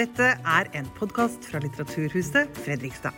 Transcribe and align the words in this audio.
Dette 0.00 0.30
er 0.48 0.68
en 0.78 0.86
podkast 0.96 1.44
fra 1.44 1.58
Litteraturhuset 1.60 2.54
Fredrikstad. 2.56 3.12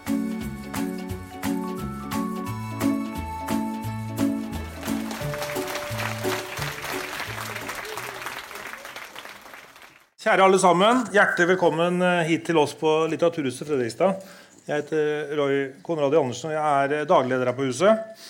Kjære 10.25 10.43
alle 10.43 10.59
sammen. 10.59 11.05
Hjertelig 11.15 11.53
velkommen 11.53 12.03
eh, 12.03 12.25
hit 12.33 12.49
til 12.49 12.59
oss 12.59 12.75
på 12.81 12.97
Litteraturhuset 13.13 13.69
Fredrikstad. 13.69 14.19
Jeg 14.67 14.83
heter 14.83 15.37
Roy 15.39 15.61
Konradi 15.87 16.19
Andersen 16.19 16.51
og 16.51 16.57
jeg 16.57 16.99
er 16.99 17.07
dagleder 17.13 17.53
her 17.53 17.59
på 17.61 17.69
huset. 17.69 18.27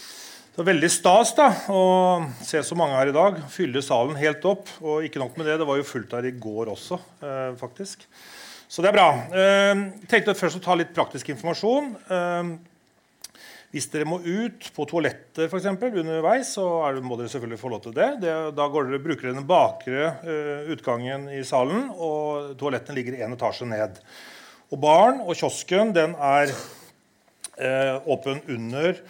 Det 0.53 0.61
var 0.61 0.69
Veldig 0.75 0.93
stas 0.93 1.33
da, 1.39 1.49
å 1.73 1.81
se 2.45 2.61
så 2.61 2.77
mange 2.77 3.01
her 3.01 3.15
i 3.15 3.17
dag. 3.17 3.41
Fylle 3.49 3.81
salen 3.81 4.21
helt 4.21 4.45
opp. 4.45 4.69
Og 4.85 5.09
ikke 5.09 5.25
nok 5.25 5.41
med 5.41 5.49
det, 5.49 5.57
det 5.63 5.73
var 5.73 5.81
jo 5.81 5.89
fullt 5.95 6.13
her 6.19 6.29
i 6.29 6.37
går 6.37 6.75
også, 6.77 7.01
eh, 7.25 7.51
faktisk. 7.57 8.05
Så 8.73 8.81
det 8.81 8.89
er 8.89 8.97
bra. 8.97 9.09
Eh, 9.37 9.81
tenkte 10.09 10.33
først 10.33 10.57
å 10.57 10.63
ta 10.65 10.75
litt 10.79 10.95
praktisk 10.97 11.29
informasjon. 11.35 11.91
Eh, 12.09 12.53
hvis 13.73 13.89
dere 13.93 14.05
må 14.09 14.19
ut 14.21 14.67
på 14.77 14.85
toalettet 14.89 15.49
for 15.49 15.59
eksempel, 15.59 15.95
underveis, 16.01 16.55
så 16.57 16.65
må 17.05 17.17
dere 17.17 17.33
selvfølgelig 17.33 17.61
få 17.61 17.73
lov 17.73 17.83
til 17.85 17.95
det. 17.97 18.09
det 18.21 18.33
da 18.57 18.69
dere, 18.69 19.01
bruker 19.01 19.29
dere 19.29 19.39
den 19.39 19.49
bakre 19.49 20.11
uh, 20.21 20.69
utgangen 20.75 21.25
i 21.33 21.41
salen, 21.49 21.87
og 21.97 22.53
toalettene 22.61 22.99
ligger 22.99 23.17
en 23.25 23.33
etasje 23.33 23.71
ned. 23.71 23.97
Og 24.69 24.81
Baren 24.85 25.23
og 25.25 25.33
kiosken 25.41 25.95
den 25.97 26.13
er 26.21 26.53
uh, 26.53 27.97
åpen 28.13 28.45
under 28.45 29.01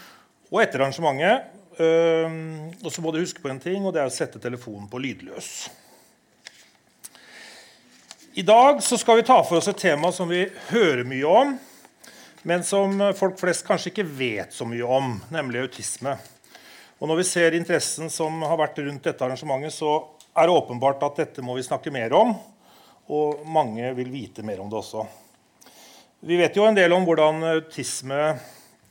og 0.53 0.63
etter 0.63 0.87
arrangementet. 0.87 1.51
Uh, 1.83 2.71
og 2.85 2.91
så 2.95 3.03
må 3.03 3.11
dere 3.11 3.27
huske 3.27 3.43
på 3.43 3.51
en 3.51 3.63
ting, 3.63 3.83
og 3.83 3.97
det 3.97 4.05
er 4.05 4.15
å 4.15 4.15
sette 4.15 4.43
telefonen 4.43 4.87
på 4.87 5.03
lydløs. 5.03 5.51
I 8.35 8.43
dag 8.43 8.83
skal 8.83 9.17
vi 9.17 9.23
ta 9.23 9.43
for 9.45 9.59
oss 9.59 9.69
et 9.69 9.77
tema 9.77 10.13
som 10.13 10.29
vi 10.29 10.47
hører 10.71 11.05
mye 11.05 11.29
om 11.29 11.53
men 12.43 12.65
som 12.67 12.97
folk 13.15 13.39
flest 13.39 13.67
kanskje 13.67 13.93
ikke 13.93 14.07
vet 14.19 14.55
så 14.55 14.67
mye 14.67 14.87
om, 14.87 15.15
nemlig 15.31 15.63
autisme. 15.63 16.17
Og 16.99 17.11
når 17.11 17.21
vi 17.21 17.27
ser 17.29 17.55
interessen 17.55 18.11
som 18.11 18.43
har 18.47 18.59
vært 18.59 18.81
rundt 18.83 19.07
dette 19.07 19.23
arrangementet, 19.23 19.75
så 19.75 19.93
er 20.35 20.49
det 20.49 20.57
åpenbart 20.57 21.05
at 21.07 21.21
dette 21.23 21.45
må 21.45 21.55
vi 21.59 21.67
snakke 21.67 21.93
mer 21.95 22.15
om. 22.19 22.35
Og 23.13 23.45
mange 23.47 23.93
vil 23.99 24.11
vite 24.11 24.43
mer 24.47 24.63
om 24.63 24.71
det 24.71 24.81
også. 24.81 25.07
Vi 26.23 26.39
vet 26.39 26.57
jo 26.57 26.67
en 26.67 26.79
del 26.79 26.95
om 26.95 27.07
hvordan 27.07 27.43
autisme 27.53 28.21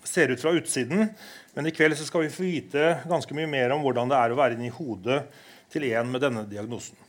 ser 0.08 0.31
ut 0.31 0.42
fra 0.44 0.55
utsiden. 0.55 1.08
Men 1.55 1.67
i 1.67 1.76
kveld 1.76 1.98
skal 2.00 2.28
vi 2.28 2.33
få 2.33 2.48
vite 2.48 2.98
ganske 3.09 3.36
mye 3.36 3.52
mer 3.52 3.76
om 3.76 3.83
hvordan 3.83 4.11
det 4.11 4.20
er 4.20 4.31
å 4.31 4.39
være 4.39 4.59
inni 4.59 4.72
hodet 4.76 5.23
til 5.72 5.89
en 5.92 6.11
med 6.11 6.23
denne 6.23 6.48
diagnosen. 6.48 7.00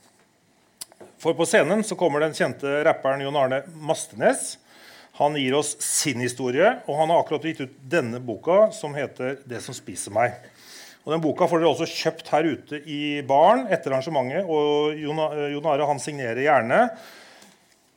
For 1.22 1.38
på 1.38 1.46
scenen 1.46 1.84
så 1.86 1.94
kommer 1.98 2.24
den 2.24 2.34
kjente 2.34 2.80
rapperen 2.86 3.22
Jon 3.22 3.38
Arne 3.38 3.62
Mastenes 3.78 4.56
han 5.12 5.36
gir 5.36 5.54
oss 5.54 5.74
sin 5.82 6.22
historie, 6.24 6.70
og 6.88 6.96
han 6.96 7.10
har 7.12 7.20
akkurat 7.20 7.44
gitt 7.44 7.60
ut 7.60 7.74
denne 7.84 8.16
boka, 8.18 8.70
som 8.72 8.94
heter 8.96 9.36
'Det 9.44 9.60
som 9.60 9.74
spiser 9.74 10.10
meg'. 10.10 10.40
Og 11.04 11.12
den 11.12 11.20
Boka 11.20 11.48
får 11.50 11.58
dere 11.58 11.72
også 11.72 11.88
kjøpt 11.90 12.28
her 12.28 12.46
ute 12.46 12.78
i 12.86 13.22
baren 13.26 13.66
etter 13.66 13.90
arrangementet. 13.90 14.46
og 14.46 14.94
Jon 14.94 15.66
Are 15.66 15.86
han 15.86 15.98
signerer 15.98 16.42
gjerne. 16.44 16.90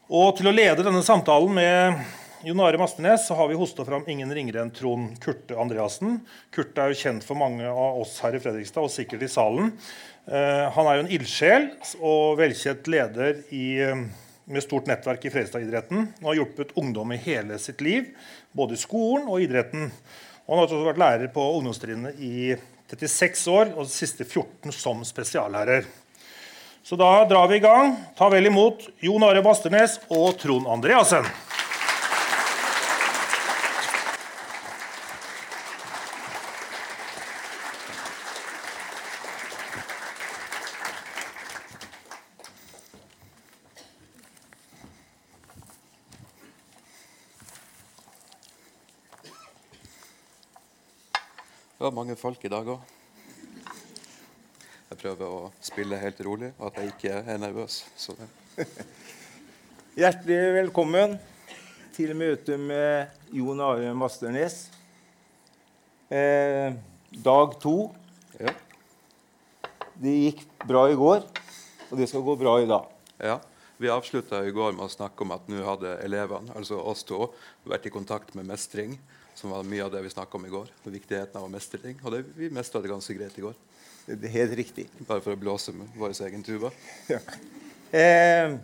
Og 0.09 0.37
Til 0.37 0.47
å 0.47 0.55
lede 0.55 0.83
denne 0.83 1.03
samtalen 1.05 1.53
med 1.53 2.05
Jon 2.43 2.59
Are 2.61 2.77
Mastenes 2.77 3.27
så 3.27 3.35
har 3.37 3.47
vi 3.47 3.57
hosta 3.57 3.85
fram 3.85 4.03
ingen 4.07 4.33
ringere 4.33 4.61
enn 4.61 4.73
Trond 4.73 5.19
Kurte 5.21 5.55
Andreassen. 5.57 6.19
Kurte 6.51 6.81
er 6.81 6.93
jo 6.93 6.99
kjent 6.99 7.23
for 7.23 7.35
mange 7.35 7.65
av 7.65 8.01
oss 8.01 8.19
her 8.21 8.35
i 8.35 8.41
Fredrikstad, 8.41 8.81
og 8.81 8.93
sikkert 8.93 9.23
i 9.25 9.29
salen. 9.29 9.71
Uh, 10.25 10.67
han 10.73 10.87
er 10.89 10.95
jo 10.97 11.03
en 11.05 11.11
ildsjel 11.19 11.67
og 12.01 12.37
velkjent 12.39 12.87
leder 12.89 13.43
i 13.53 13.65
uh, 13.85 14.05
med 14.45 14.63
stort 14.63 14.87
nettverk 14.89 15.25
i 15.25 15.31
Fredrikstad-idretten 15.33 16.07
og 16.21 16.29
har 16.29 16.39
hjulpet 16.39 16.73
ungdom 16.77 17.13
i 17.13 17.19
hele 17.21 17.57
sitt 17.61 17.81
liv, 17.85 18.11
både 18.53 18.77
i 18.77 18.81
skolen 18.81 19.27
og 19.29 19.41
idretten. 19.41 19.89
Og 20.45 20.53
han 20.53 20.61
har 20.61 20.67
også 20.67 20.85
vært 20.85 21.01
lærer 21.01 21.31
på 21.33 21.45
ungdomstrinnet 21.57 22.21
i 22.21 22.53
36 22.89 23.45
år, 23.49 23.71
og 23.73 23.87
de 23.87 23.93
siste 23.93 24.25
14 24.25 24.73
som 24.73 25.01
spesiallærer. 25.05 25.87
Så 26.85 26.97
da 26.99 27.25
drar 27.25 27.49
vi 27.49 27.57
i 27.57 27.63
gang. 27.63 27.95
Ta 28.17 28.29
vel 28.29 28.45
imot 28.45 28.85
Jon 29.01 29.25
Are 29.25 29.41
Basternes 29.45 29.97
og 30.13 30.37
Trond 30.37 30.69
Andreassen. 30.69 31.25
Mange 51.95 52.15
folk 52.19 52.41
i 52.43 52.51
dag 52.51 52.67
òg. 52.67 52.81
Jeg 54.89 54.97
prøver 54.99 55.23
å 55.31 55.51
spille 55.63 55.99
helt 55.99 56.19
rolig, 56.27 56.51
og 56.59 56.67
at 56.67 56.81
jeg 56.81 56.91
ikke 56.91 57.21
er 57.21 57.39
nervøs. 57.39 57.83
Hjertelig 60.01 60.39
velkommen 60.57 61.15
til 61.95 62.11
møtet 62.19 62.59
med 62.59 63.31
Jon 63.35 63.63
Are 63.63 63.93
Masternes. 63.95 64.65
Eh, 66.11 66.75
dag 67.23 67.55
to. 67.63 67.77
Ja. 68.41 68.51
Det 69.95 70.15
gikk 70.19 70.45
bra 70.67 70.85
i 70.91 70.99
går, 70.99 71.23
og 71.87 71.99
det 71.99 72.11
skal 72.11 72.25
gå 72.27 72.39
bra 72.43 72.59
i 72.61 72.71
dag. 72.71 72.95
ja. 73.23 73.41
Vi 73.75 73.89
avslutta 73.91 74.37
i 74.47 74.53
går 74.55 74.71
med 74.71 74.85
å 74.85 74.91
snakke 74.91 75.25
om 75.25 75.33
at 75.35 75.49
nå 75.51 75.59
hadde 75.67 75.97
elevene, 75.99 76.53
altså 76.55 76.77
oss 76.79 77.01
to, 77.03 77.25
vært 77.67 77.89
i 77.89 77.91
kontakt 77.91 78.31
med 78.39 78.47
mestring 78.47 78.93
som 79.35 79.51
var 79.51 79.67
mye 79.67 79.83
av 79.85 79.91
det 79.93 80.01
vi 80.05 80.09
snakka 80.09 80.37
om 80.37 80.45
i 80.47 80.53
går. 80.53 80.69
Og 80.83 80.93
Viktigheten 80.93 81.39
av 81.39 81.47
å 81.47 81.51
mestre 81.51 81.79
ting. 81.83 81.97
Og 82.03 82.13
det, 82.15 82.23
vi 82.37 82.51
mestra 82.53 82.81
det 82.81 82.91
ganske 82.91 83.15
greit 83.17 83.35
i 83.37 83.43
går. 83.43 83.57
Det 84.05 84.29
er 84.29 84.37
helt 84.39 84.55
riktig. 84.57 84.87
Bare 85.07 85.23
for 85.23 85.35
å 85.35 85.39
blåse 85.39 85.73
med 85.75 85.91
vår 85.99 86.15
egen 86.27 86.45
tuba. 86.45 86.71
Ja. 87.11 87.21
Eh, 87.95 88.55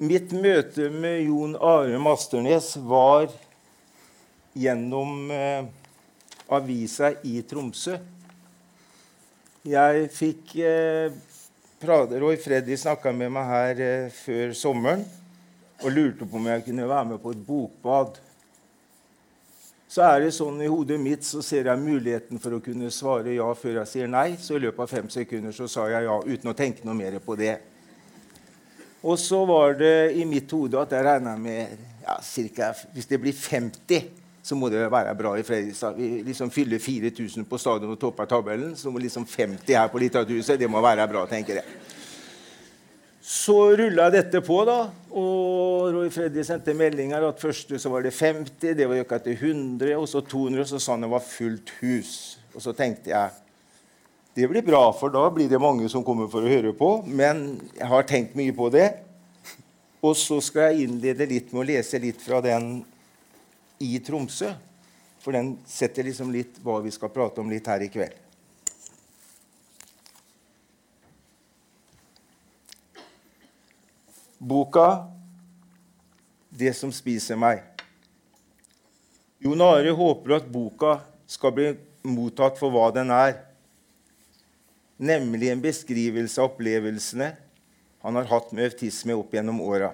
mitt 0.00 0.32
møte 0.32 0.88
med 0.90 1.20
Jon 1.26 1.52
Are 1.60 1.98
Masternes 2.00 2.72
var 2.80 3.28
gjennom 4.56 5.30
eh, 5.30 5.68
avisa 6.48 7.12
i 7.28 7.38
Tromsø. 7.46 7.98
Jeg 9.66 10.08
fikk 10.14 10.56
eh, 10.62 11.12
Roy 11.82 12.38
Freddy 12.40 12.76
snakka 12.78 13.12
med 13.12 13.32
meg 13.34 13.48
her 13.50 13.82
eh, 13.84 14.12
før 14.14 14.54
sommeren 14.56 15.04
og 15.82 15.90
lurte 15.92 16.24
på 16.24 16.38
om 16.38 16.48
jeg 16.48 16.64
kunne 16.68 16.88
være 16.88 17.10
med 17.12 17.20
på 17.22 17.34
et 17.34 17.42
bokbad 17.44 18.20
så 19.88 20.02
er 20.02 20.24
det 20.24 20.32
sånn 20.34 20.58
i 20.64 20.68
hodet 20.70 20.98
mitt 20.98 21.22
så 21.24 21.38
ser 21.46 21.68
jeg 21.70 21.78
muligheten 21.78 22.40
for 22.42 22.56
å 22.56 22.62
kunne 22.62 22.90
svare 22.90 23.36
ja 23.36 23.46
før 23.54 23.80
jeg 23.80 23.90
sier 23.92 24.10
nei. 24.10 24.32
Så 24.40 24.56
i 24.56 24.64
løpet 24.64 24.82
av 24.82 24.90
fem 24.90 25.08
sekunder 25.12 25.54
så 25.54 25.68
sa 25.70 25.86
jeg 25.92 26.08
ja 26.08 26.16
uten 26.26 26.50
å 26.50 26.56
tenke 26.58 26.86
noe 26.86 26.96
mer 26.98 27.18
på 27.22 27.36
det. 27.38 27.54
Og 29.06 29.18
så 29.22 29.44
var 29.46 29.76
det 29.78 30.16
i 30.18 30.24
mitt 30.26 30.50
hode 30.50 30.80
at 30.82 30.94
jeg 30.96 31.06
regna 31.06 31.36
med 31.38 31.76
ja, 32.02 32.16
cirka, 32.22 32.72
Hvis 32.94 33.06
det 33.06 33.20
blir 33.22 33.32
50, 33.32 34.08
så 34.42 34.58
må 34.58 34.68
det 34.70 34.84
være 34.90 35.14
bra 35.18 35.36
i 35.38 35.44
Fredrikstad. 35.46 35.94
Vi 35.98 36.22
liksom 36.26 36.50
fyller 36.50 36.82
4000 36.82 37.46
på 37.46 37.58
stadion 37.58 37.94
og 37.94 38.00
topper 38.00 38.26
tabellen. 38.30 38.76
Så 38.78 38.90
må 38.90 38.98
liksom 39.02 39.26
50 39.26 39.74
her 39.74 39.88
på 39.90 40.02
Litteraturhuset. 40.02 40.58
Det 40.58 40.70
må 40.70 40.82
være 40.82 41.06
bra, 41.10 41.24
tenker 41.30 41.60
jeg. 41.60 41.78
Så 43.26 43.58
rulla 43.78 44.06
dette 44.10 44.38
på, 44.46 44.60
da. 44.66 44.86
Og 45.16 45.94
Roy 45.94 46.10
Freddy 46.12 46.42
sendte 46.44 46.74
meldinger 46.76 47.24
at 47.24 47.40
først 47.40 47.72
så 47.80 47.88
var 47.92 48.04
det 48.04 48.12
50, 48.12 48.74
det 48.76 48.88
var 48.88 49.00
økt 49.00 49.24
til 49.24 49.38
100, 49.38 49.94
og 49.96 50.08
så 50.10 50.20
200, 50.20 50.66
og 50.66 50.68
så 50.68 50.80
sa 50.82 50.92
han 50.92 51.06
det 51.06 51.12
var 51.14 51.24
fullt 51.24 51.72
hus. 51.80 52.12
Og 52.52 52.60
så 52.64 52.74
tenkte 52.76 53.14
jeg 53.14 53.42
det 54.36 54.50
blir 54.50 54.60
bra, 54.60 54.90
for 54.92 55.08
da 55.08 55.22
blir 55.32 55.48
det 55.48 55.56
mange 55.56 55.88
som 55.88 56.02
kommer 56.04 56.28
for 56.28 56.44
å 56.44 56.50
høre 56.50 56.74
på. 56.76 56.90
Men 57.08 57.54
jeg 57.72 57.88
har 57.88 58.04
tenkt 58.04 58.34
mye 58.36 58.52
på 58.52 58.68
det. 58.68 58.90
Og 60.04 60.12
så 60.20 60.36
skal 60.44 60.74
jeg 60.74 60.84
innlede 60.84 61.24
litt 61.30 61.54
med 61.54 61.62
å 61.62 61.68
lese 61.70 62.00
litt 62.02 62.20
fra 62.20 62.42
den 62.44 62.82
i 63.80 63.96
Tromsø. 64.04 64.50
For 65.24 65.32
den 65.32 65.54
setter 65.64 66.04
liksom 66.04 66.28
litt 66.36 66.60
hva 66.60 66.82
vi 66.84 66.92
skal 66.92 67.14
prate 67.14 67.40
om 67.40 67.48
litt 67.48 67.72
her 67.72 67.80
i 67.80 67.88
kveld. 67.88 68.25
Boka 74.38 75.08
'Det 76.50 76.76
som 76.76 76.92
spiser 76.92 77.36
meg'. 77.36 77.62
Jon 79.38 79.60
Are 79.60 79.90
håper 79.90 80.36
at 80.36 80.48
boka 80.48 81.00
skal 81.26 81.52
bli 81.52 81.76
mottatt 82.02 82.58
for 82.58 82.70
hva 82.70 82.90
den 82.94 83.10
er, 83.10 83.34
nemlig 84.98 85.50
en 85.52 85.60
beskrivelse 85.60 86.40
av 86.40 86.50
opplevelsene 86.50 87.36
han 88.00 88.16
har 88.16 88.24
hatt 88.30 88.52
med 88.52 88.70
autisme 88.70 89.14
opp 89.14 89.34
gjennom 89.34 89.60
åra. 89.60 89.92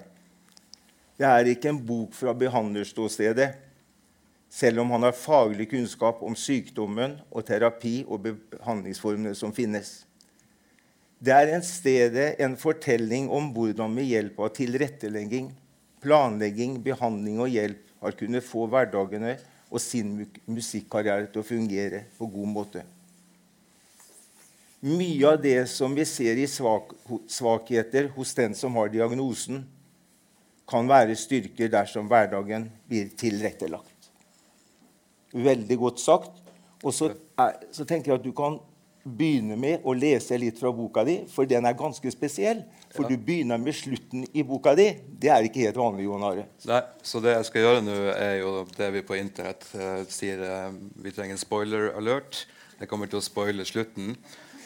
Det 1.18 1.26
er 1.26 1.50
ikke 1.52 1.70
en 1.70 1.80
bok 1.86 2.14
fra 2.14 2.34
behandlerståstedet, 2.34 3.48
selv 4.50 4.82
om 4.82 4.90
han 4.90 5.02
har 5.06 5.16
faglig 5.16 5.70
kunnskap 5.70 6.22
om 6.22 6.34
sykdommen 6.36 7.18
og 7.30 7.46
terapi 7.46 8.02
og 8.08 8.26
behandlingsformene 8.26 9.34
som 9.34 9.54
finnes. 9.54 10.02
Det 11.22 11.30
er 11.30 11.52
en 11.54 11.62
stedet 11.62 12.40
en 12.42 12.56
fortelling 12.58 13.28
om 13.30 13.52
hvordan 13.54 13.92
med 13.94 14.08
hjelp 14.10 14.40
av 14.42 14.48
tilrettelegging, 14.56 15.52
planlegging, 16.02 16.80
behandling 16.82 17.38
og 17.44 17.52
hjelp 17.52 17.92
har 18.02 18.16
kunnet 18.18 18.42
få 18.42 18.66
hverdagene 18.66 19.36
og 19.70 19.78
sin 19.80 20.16
musikkarriere 20.50 21.28
til 21.30 21.44
å 21.44 21.46
fungere 21.46 22.02
på 22.16 22.26
god 22.32 22.50
måte. 22.50 22.82
Mye 24.82 25.28
av 25.30 25.38
det 25.44 25.60
som 25.70 25.94
vi 25.94 26.02
ser 26.10 26.40
i 26.42 26.48
svak 26.50 26.90
svakheter 27.30 28.10
hos 28.16 28.34
den 28.34 28.58
som 28.58 28.74
har 28.80 28.90
diagnosen, 28.90 29.62
kan 30.66 30.90
være 30.90 31.14
styrker 31.18 31.70
dersom 31.70 32.10
hverdagen 32.10 32.66
blir 32.90 33.12
tilrettelagt. 33.18 34.10
Veldig 35.32 35.78
godt 35.78 36.02
sagt. 36.02 36.42
Og 36.82 36.90
så, 36.90 37.12
så 37.70 37.86
tenker 37.86 38.10
jeg 38.10 38.18
at 38.18 38.26
du 38.26 38.32
kan 38.34 38.58
begynne 39.02 39.56
med 39.58 39.82
å 39.86 39.94
lese 39.96 40.36
litt 40.38 40.60
fra 40.60 40.70
boka 40.74 41.02
di, 41.06 41.18
for 41.30 41.48
den 41.48 41.66
er 41.66 41.76
ganske 41.78 42.10
spesiell. 42.14 42.62
For 42.92 43.06
ja. 43.06 43.12
du 43.12 43.24
begynner 43.26 43.58
med 43.58 43.74
slutten 43.76 44.24
i 44.30 44.44
boka 44.46 44.74
di. 44.78 44.88
Det 45.22 45.32
er 45.32 45.48
ikke 45.48 45.64
helt 45.64 45.80
vanlig. 45.80 46.06
Jon 46.06 46.26
Are. 46.28 46.46
Nei, 46.68 46.80
så 47.06 47.22
det 47.24 47.34
jeg 47.34 47.48
skal 47.48 47.66
gjøre 47.66 47.84
nå, 47.86 47.96
er 48.14 48.36
jo 48.42 48.52
det 48.76 48.90
vi 48.96 49.04
på 49.06 49.18
Internett 49.18 49.66
uh, 49.74 50.02
sier 50.12 50.42
uh, 50.44 50.74
Vi 51.02 51.14
trenger 51.14 51.36
en 51.36 51.42
spoiler 51.42 51.90
alert. 51.98 52.44
Jeg 52.78 52.90
kommer 52.90 53.10
til 53.10 53.20
å 53.20 53.24
spoile 53.24 53.66
slutten. 53.68 54.14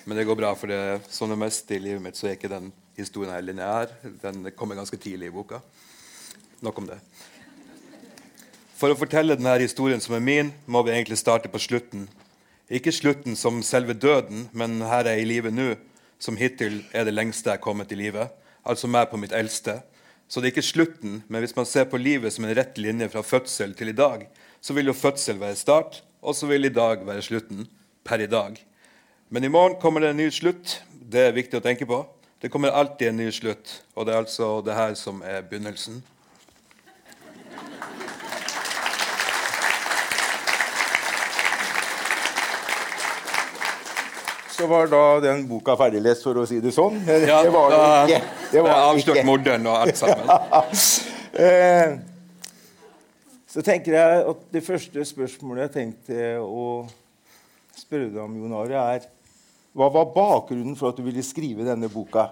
Men 0.06 0.21
det 0.21 0.27
går 0.29 0.39
bra, 0.39 0.53
for 0.59 0.71
det, 0.71 1.00
som 1.11 1.32
det 1.32 1.39
meste 1.41 1.77
i 1.77 1.82
livet 1.82 2.03
mitt 2.05 2.19
så 2.19 2.29
er 2.29 2.37
ikke 2.37 2.53
den 2.53 2.71
historien 2.99 3.32
her 3.35 3.43
lineær. 3.43 3.91
Den 4.23 4.53
kommer 4.56 4.79
ganske 4.79 5.00
tidlig 5.00 5.32
i 5.32 5.35
boka. 5.35 5.59
Nok 6.65 6.79
om 6.79 6.87
det. 6.93 7.00
For 8.77 8.93
å 8.93 8.99
fortelle 8.99 9.39
denne 9.39 9.56
historien 9.62 10.03
som 10.05 10.15
er 10.17 10.23
min, 10.25 10.53
må 10.69 10.82
vi 10.85 10.93
egentlig 10.93 11.19
starte 11.19 11.49
på 11.49 11.61
slutten. 11.62 12.05
Ikke 12.67 12.91
slutten 12.91 13.37
som 13.39 13.61
selve 13.63 13.95
døden, 13.95 14.49
men 14.51 14.81
her 14.83 15.07
er 15.07 15.21
jeg 15.21 15.23
i 15.23 15.29
livet 15.31 15.55
nå, 15.55 15.75
som 16.19 16.39
hittil 16.41 16.81
er 16.91 17.05
det 17.07 17.15
lengste 17.15 17.53
jeg 17.53 17.61
er 17.61 17.63
kommet 17.63 17.93
i 17.95 17.99
livet. 17.99 18.33
Altså 18.67 18.91
meg 18.91 19.07
på 19.13 19.21
mitt 19.23 19.35
eldste. 19.37 19.79
Så 20.27 20.43
det 20.43 20.49
er 20.49 20.55
ikke 20.57 20.67
slutten, 20.67 21.21
men 21.31 21.45
hvis 21.45 21.55
man 21.55 21.69
ser 21.71 21.87
på 21.87 22.01
livet 22.01 22.35
som 22.35 22.49
en 22.49 22.57
rett 22.59 22.75
linje 22.83 23.07
fra 23.13 23.23
fødsel 23.23 23.77
til 23.79 23.93
i 23.93 23.95
dag, 23.95 24.25
så 24.59 24.75
vil 24.75 24.91
jo 24.91 24.97
fødsel 24.99 25.39
være 25.39 25.59
start, 25.61 26.01
og 26.19 26.35
så 26.35 26.51
vil 26.51 26.67
i 26.67 26.75
dag 26.75 27.07
være 27.07 27.23
slutten. 27.23 27.69
Per 28.07 28.23
i 28.23 28.27
dag. 28.31 28.59
Men 29.31 29.45
i 29.45 29.51
morgen 29.51 29.79
kommer 29.83 30.03
det 30.03 30.13
en 30.13 30.21
ny 30.21 30.29
slutt. 30.31 30.81
Det 30.91 31.25
er 31.27 31.35
viktig 31.35 31.59
å 31.59 31.63
tenke 31.63 31.87
på. 31.87 32.05
Det 32.43 32.51
kommer 32.55 32.75
alltid 32.75 33.09
en 33.13 33.19
ny 33.19 33.31
slutt, 33.35 33.81
og 33.95 34.07
det 34.07 34.15
er 34.15 34.21
altså 34.23 34.61
det 34.63 34.75
her 34.79 34.95
som 34.99 35.23
er 35.27 35.47
begynnelsen. 35.47 36.03
Så 44.56 44.67
var 44.70 44.88
da 44.88 45.03
den 45.20 45.44
boka 45.49 45.76
ferdiglest, 45.76 46.25
for 46.25 46.41
å 46.41 46.47
si 46.49 46.62
det 46.64 46.73
sånn. 46.75 46.97
Ja, 47.06 47.43
det 47.44 47.53
var 47.53 47.73
det 47.75 48.17
ikke. 48.17 48.20
Det 48.55 48.62
var 48.64 48.85
avslørt 48.88 49.26
morderen 49.29 49.69
og 49.69 49.82
alt 49.85 50.00
sammen. 50.00 50.31
Eh, 51.37 51.99
så 53.53 53.61
tenker 53.61 53.93
jeg 53.93 54.20
at 54.31 54.44
det 54.55 54.62
første 54.64 55.03
spørsmålet 55.05 55.67
jeg 55.67 55.73
tenkte 55.75 56.23
å 56.41 56.62
spørre 57.76 58.08
deg 58.08 58.23
om, 58.23 58.38
Jon 58.41 58.55
Are, 58.56 58.85
er 58.94 59.05
hva 59.76 59.91
var 59.93 60.08
bakgrunnen 60.14 60.79
for 60.79 60.88
at 60.88 60.97
du 60.97 61.05
ville 61.05 61.20
skrive 61.20 61.67
denne 61.67 61.91
boka? 61.93 62.31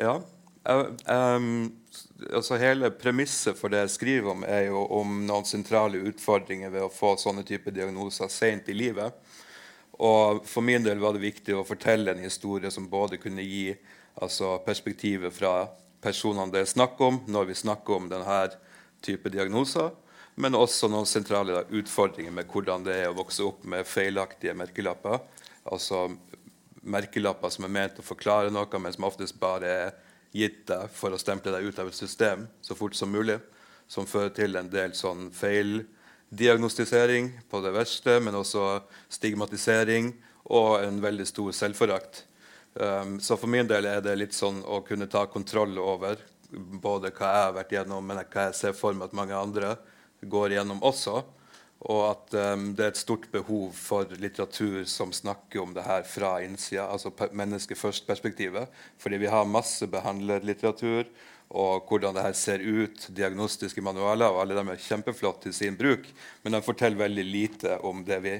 Ja, 0.00 0.14
um, 0.64 1.66
altså 2.32 2.56
Hele 2.60 2.88
premisset 2.94 3.58
for 3.58 3.72
det 3.72 3.82
jeg 3.82 3.94
skriver 3.98 4.32
om, 4.32 4.46
er 4.48 4.70
jo 4.70 4.86
om 4.96 5.18
noen 5.28 5.44
sentrale 5.48 6.00
utfordringer 6.08 6.72
ved 6.72 6.86
å 6.86 6.92
få 6.92 7.18
sånne 7.20 7.44
type 7.44 7.72
diagnoser 7.76 8.32
sent 8.32 8.72
i 8.72 8.76
livet. 8.76 9.12
Og 10.00 10.46
For 10.48 10.64
min 10.64 10.84
del 10.84 11.00
var 11.02 11.12
det 11.12 11.24
viktig 11.26 11.54
å 11.56 11.66
fortelle 11.66 12.14
en 12.14 12.24
historie 12.24 12.70
som 12.72 12.88
både 12.88 13.20
kunne 13.20 13.44
gi 13.44 13.74
altså, 14.16 14.56
perspektivet 14.64 15.34
fra 15.34 15.68
personene 16.00 16.52
det 16.54 16.62
er 16.64 16.70
snakk 16.70 17.00
om, 17.04 17.20
når 17.28 17.50
vi 17.50 17.58
snakker 17.60 17.98
om 17.98 18.08
denne 18.08 18.38
type 19.04 19.28
diagnoser, 19.32 19.90
men 20.40 20.56
også 20.56 20.88
noen 20.88 21.08
sentrale 21.08 21.66
utfordringer 21.68 22.32
med 22.32 22.48
hvordan 22.48 22.86
det 22.86 22.96
er 23.02 23.10
å 23.10 23.18
vokse 23.18 23.44
opp 23.44 23.66
med 23.68 23.88
feilaktige 23.88 24.56
merkelapper. 24.56 25.20
Altså 25.68 26.06
merkelapper 26.80 27.52
som 27.52 27.66
er 27.68 27.74
ment 27.74 28.00
å 28.00 28.06
forklare 28.06 28.52
noe, 28.52 28.80
men 28.80 28.96
som 28.96 29.08
oftest 29.08 29.36
bare 29.40 29.72
er 29.84 29.92
gitt 30.32 30.62
deg 30.70 30.88
for 30.94 31.12
å 31.12 31.20
stemple 31.20 31.52
deg 31.52 31.68
ut 31.68 31.80
av 31.82 31.90
et 31.90 31.98
system 31.98 32.46
så 32.64 32.76
fort 32.78 32.96
som 32.96 33.12
mulig. 33.12 33.36
Som 33.90 34.06
fører 34.06 34.32
til 34.32 34.56
en 34.56 34.70
del 34.70 34.94
sånn 34.96 35.28
feil 35.34 35.82
diagnostisering 36.30 37.30
på 37.50 37.60
det 37.60 37.72
verste, 37.74 38.20
men 38.22 38.38
også 38.38 38.80
stigmatisering 39.10 40.12
og 40.50 40.84
en 40.84 41.00
veldig 41.02 41.26
stor 41.28 41.52
selvforakt. 41.54 42.24
Um, 42.74 43.18
så 43.20 43.36
for 43.36 43.50
min 43.50 43.66
del 43.66 43.88
er 43.90 44.02
det 44.04 44.14
litt 44.18 44.36
sånn 44.36 44.62
å 44.62 44.80
kunne 44.86 45.10
ta 45.10 45.24
kontroll 45.26 45.74
over 45.82 46.20
både 46.50 47.10
hva 47.14 47.32
jeg 47.34 47.44
har 47.46 47.56
vært 47.58 47.74
gjennom, 47.74 48.06
men 48.06 48.22
hva 48.22 48.46
jeg 48.48 48.58
ser 48.58 48.78
for 48.78 48.94
meg 48.94 49.10
at 49.10 49.18
mange 49.18 49.36
andre 49.36 49.74
går 50.22 50.54
gjennom 50.54 50.82
også. 50.86 51.18
Og 51.90 52.00
at 52.04 52.34
um, 52.36 52.70
det 52.76 52.84
er 52.84 52.92
et 52.92 53.00
stort 53.00 53.26
behov 53.32 53.74
for 53.74 54.10
litteratur 54.20 54.84
som 54.90 55.14
snakker 55.16 55.62
om 55.62 55.74
det 55.74 55.86
her 55.86 56.04
fra 56.06 56.36
innsida, 56.44 56.86
altså 56.92 57.10
mennesket 57.32 57.78
først-perspektivet. 57.80 58.70
Fordi 59.00 59.18
vi 59.22 59.30
har 59.32 59.48
masse 59.48 59.88
behandlerlitteratur 59.90 61.08
og 61.50 61.88
hvordan 61.90 62.14
det 62.14 62.22
her 62.22 62.36
ser 62.38 62.62
ut, 62.62 63.08
diagnostiske 63.10 63.82
manualer, 63.82 64.30
og 64.30 64.44
alle 64.44 64.54
de 64.54 64.62
er 64.70 64.84
kjempeflotte 64.84 65.48
til 65.48 65.56
sin 65.56 65.78
bruk, 65.78 66.06
men 66.44 66.54
de 66.54 66.62
forteller 66.62 67.00
veldig 67.00 67.24
lite 67.26 67.78
om 67.86 68.04
det 68.06 68.20
vi 68.22 68.36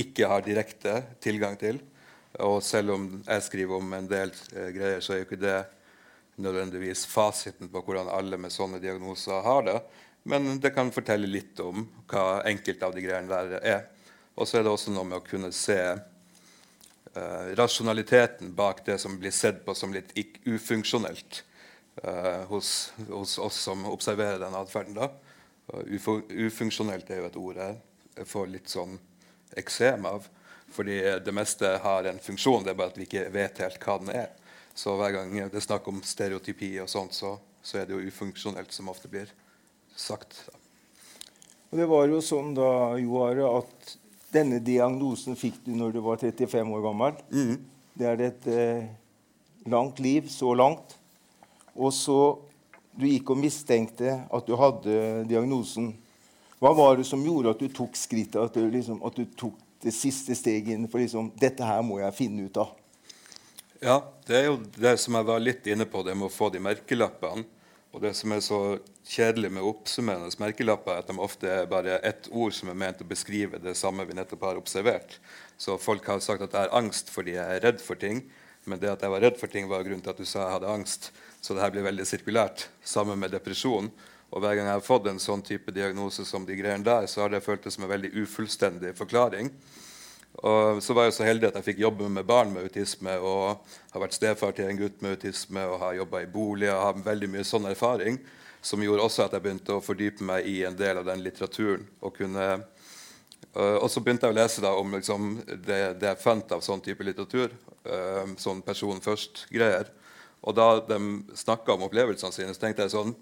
ikke 0.00 0.28
har 0.30 0.44
direkte 0.44 1.02
tilgang 1.22 1.58
til. 1.60 1.82
Og 2.40 2.62
selv 2.64 2.94
om 2.96 3.04
jeg 3.26 3.44
skriver 3.44 3.76
om 3.76 3.92
en 3.96 4.08
del 4.08 4.32
eh, 4.54 4.70
greier, 4.72 5.04
så 5.04 5.12
er 5.12 5.20
jo 5.20 5.26
ikke 5.28 5.40
det 5.40 5.58
nødvendigvis 6.40 7.06
fasiten 7.08 7.68
på 7.72 7.80
hvordan 7.84 8.10
alle 8.12 8.36
med 8.40 8.52
sånne 8.52 8.80
diagnoser 8.80 9.44
har 9.44 9.64
det. 9.68 9.76
Men 10.28 10.56
det 10.60 10.72
kan 10.76 10.92
fortelle 10.92 11.28
litt 11.30 11.60
om 11.64 11.86
hva 12.10 12.42
enkelte 12.48 12.88
av 12.88 12.96
de 12.96 13.04
greiene 13.04 13.30
der 13.30 13.60
er. 13.60 13.84
Og 14.36 14.48
så 14.48 14.58
er 14.58 14.66
det 14.66 14.72
også 14.72 14.92
noe 14.92 15.06
med 15.08 15.20
å 15.20 15.24
kunne 15.24 15.52
se 15.54 15.78
eh, 15.92 17.44
rasjonaliteten 17.56 18.56
bak 18.56 18.82
det 18.88 18.98
som 19.00 19.16
blir 19.20 19.32
sett 19.32 19.62
på 19.64 19.76
som 19.76 19.92
litt 19.96 20.12
ufunksjonelt 20.44 21.44
hos, 22.50 22.92
hos, 23.08 23.38
oss 23.38 23.56
som 23.68 23.86
observerer 23.88 24.38
den 24.42 24.54
atferden. 24.54 24.98
Ufunksjonelt 25.88 27.08
er 27.10 27.22
jo 27.22 27.28
et 27.30 27.38
ord 27.40 27.60
jeg 27.62 28.26
får 28.28 28.50
litt 28.52 28.68
sånn 28.72 28.98
eksem 29.56 30.04
av. 30.08 30.26
Fordi 30.76 30.98
det 31.24 31.32
meste 31.34 31.76
har 31.82 32.04
en 32.04 32.18
funksjon, 32.20 32.64
det 32.64 32.74
er 32.74 32.78
bare 32.78 32.92
at 32.92 32.98
vi 32.98 33.06
ikke 33.06 33.28
vet 33.32 33.62
helt 33.62 33.80
hva 33.82 33.96
den 34.02 34.12
er. 34.12 34.30
Så 34.76 34.92
hver 34.98 35.14
gang 35.14 35.32
det 35.32 35.56
er 35.56 35.64
snakk 35.64 35.86
om 35.88 36.02
stereotypi, 36.04 36.74
og 36.82 36.90
sånt, 36.92 37.16
så, 37.16 37.36
så 37.64 37.80
er 37.80 37.86
det 37.88 37.96
jo 37.96 38.10
ufunksjonelt 38.10 38.74
som 38.74 38.90
ofte 38.92 39.08
blir 39.08 39.30
sagt. 39.96 40.42
Og 41.70 41.80
det 41.80 41.86
var 41.88 42.04
jo 42.10 42.20
sånn 42.24 42.52
da, 42.56 42.68
Joare, 43.00 43.48
at 43.62 43.96
denne 44.34 44.60
diagnosen 44.60 45.38
fikk 45.38 45.62
du 45.64 45.72
når 45.78 45.96
du 45.96 46.02
var 46.04 46.20
35 46.20 46.74
år 46.76 46.84
gammel. 46.84 47.16
Mm. 47.32 47.56
Det 47.96 48.08
er 48.10 48.22
et 48.26 48.48
eh, 48.52 48.88
langt 49.72 50.02
liv 50.04 50.28
så 50.28 50.52
langt. 50.58 50.95
Og 51.76 51.92
så 51.94 52.18
du 52.96 53.06
gikk 53.08 53.30
og 53.34 53.40
mistenkte 53.40 54.14
at 54.24 54.48
du 54.48 54.56
hadde 54.56 55.24
diagnosen. 55.28 55.92
Hva 56.62 56.72
var 56.76 56.96
det 56.96 57.04
som 57.08 57.24
gjorde 57.24 57.52
at 57.52 57.60
du 57.60 57.68
tok 57.68 57.96
skrittet, 57.98 58.40
at 58.40 58.56
du, 58.56 58.64
liksom, 58.72 59.02
at 59.04 59.16
du 59.18 59.26
tok 59.36 59.58
det 59.84 59.92
siste 59.92 60.34
steget 60.34 60.72
inn 60.72 60.88
for 60.88 61.02
liksom, 61.02 61.28
dette 61.36 61.66
her 61.66 61.82
må 61.84 62.00
jeg 62.00 62.16
finne 62.16 62.48
ut 62.48 62.62
av? 62.62 62.72
Ja, 63.84 63.98
det 64.24 64.38
er 64.38 64.46
jo 64.48 64.56
det 64.78 64.94
som 65.02 65.18
jeg 65.18 65.28
var 65.28 65.42
litt 65.42 65.68
inne 65.68 65.84
på, 65.84 66.00
det 66.06 66.16
med 66.16 66.30
å 66.30 66.32
få 66.32 66.48
de 66.54 66.62
merkelappene. 66.64 67.44
Og 67.96 68.02
det 68.04 68.12
som 68.16 68.32
er 68.34 68.42
så 68.44 68.60
kjedelig 69.08 69.48
med 69.56 69.64
oppsummerende 69.64 70.28
merkelapper, 70.40 70.96
er 70.96 71.04
at 71.04 71.08
de 71.08 71.20
ofte 71.22 71.48
er 71.48 71.68
bare 71.70 72.00
ett 72.04 72.26
ord 72.28 72.52
som 72.52 72.68
er 72.68 72.76
ment 72.76 73.00
å 73.00 73.08
beskrive 73.08 73.60
det 73.62 73.72
samme 73.78 74.04
vi 74.04 74.16
nettopp 74.16 74.42
har 74.44 74.58
observert. 74.60 75.16
Så 75.56 75.78
folk 75.80 76.04
har 76.10 76.20
sagt 76.24 76.44
at 76.44 76.52
jeg 76.52 76.66
har 76.66 76.76
angst 76.76 77.12
fordi 77.12 77.38
jeg 77.38 77.56
er 77.56 77.64
redd 77.64 77.80
for 77.80 77.96
ting. 78.00 78.20
Men 78.68 78.82
det 78.82 78.90
at 78.90 79.04
jeg 79.04 79.12
var 79.14 79.22
redd 79.24 79.38
for 79.40 79.52
ting, 79.52 79.68
var 79.70 79.84
grunnen 79.86 80.02
til 80.04 80.12
at 80.12 80.20
du 80.20 80.28
sa 80.28 80.42
jeg 80.42 80.56
hadde 80.58 80.74
angst. 80.74 81.08
Så 81.46 81.54
det 81.54 81.62
her 81.62 81.70
blir 81.70 81.84
veldig 81.86 82.02
sirkulært, 82.08 82.64
sammen 82.82 83.20
med 83.22 83.30
depresjon. 83.30 83.86
Og 84.34 84.42
hver 84.42 84.56
gang 84.58 84.66
jeg 84.66 84.74
har 84.80 84.82
fått 84.82 85.04
en 85.06 85.20
sånn 85.22 85.44
type 85.46 85.70
diagnose 85.70 86.24
som 86.26 86.42
de 86.42 86.56
greiene 86.58 86.82
der, 86.82 87.04
så 87.06 87.22
har 87.22 87.30
det 87.30 87.44
føltes 87.44 87.76
som 87.76 87.84
en 87.86 87.92
veldig 87.92 88.08
ufullstendig 88.24 88.96
forklaring. 88.98 89.52
Og 90.42 90.80
så 90.82 90.96
var 90.96 91.06
jeg 91.06 91.14
så 91.14 91.28
heldig 91.28 91.46
at 91.52 91.60
jeg 91.60 91.68
fikk 91.68 91.84
jobbe 91.84 92.08
med 92.10 92.26
barn 92.26 92.50
med 92.50 92.66
autisme 92.66 93.14
og 93.22 93.62
har 93.92 94.02
vært 94.02 94.16
stefar 94.16 94.56
til 94.56 94.66
en 94.66 94.80
gutt 94.80 95.04
med 95.04 95.14
autisme 95.14 95.62
og 95.70 95.78
har 95.84 95.94
jobba 96.00 96.24
i 96.24 96.32
bolig 96.32 96.66
og 96.72 96.82
har 96.82 97.04
veldig 97.06 97.28
mye 97.36 97.46
sånn 97.46 97.68
erfaring, 97.70 98.18
som 98.58 98.82
gjorde 98.82 99.04
også 99.06 99.28
at 99.28 99.36
jeg 99.36 99.44
begynte 99.44 99.76
å 99.76 99.84
fordype 99.84 100.26
meg 100.26 100.48
i 100.50 100.56
en 100.66 100.76
del 100.76 100.98
av 100.98 101.06
den 101.06 101.22
litteraturen. 101.22 101.84
Og, 102.02 102.18
kunne, 102.18 102.48
og 103.54 103.86
så 103.92 104.02
begynte 104.02 104.26
jeg 104.26 104.34
å 104.34 104.38
lese 104.40 104.66
da, 104.66 104.74
om 104.74 104.98
liksom, 104.98 105.30
det, 105.46 105.78
det, 106.02 106.10
jeg 106.10 106.20
fant 106.26 106.58
av 106.58 106.66
sånn 106.66 106.82
type 106.82 107.06
litteratur. 107.06 107.54
sånn 108.42 108.66
person 108.66 108.98
først-greier. 109.00 109.94
Og 110.46 110.54
da 110.54 110.68
de 110.86 111.00
snakka 111.34 111.74
om 111.74 111.84
opplevelsene 111.88 112.34
sine, 112.34 112.54
så 112.54 112.62
tenkte 112.62 112.86
jeg 112.86 112.94
sånn 112.94 113.12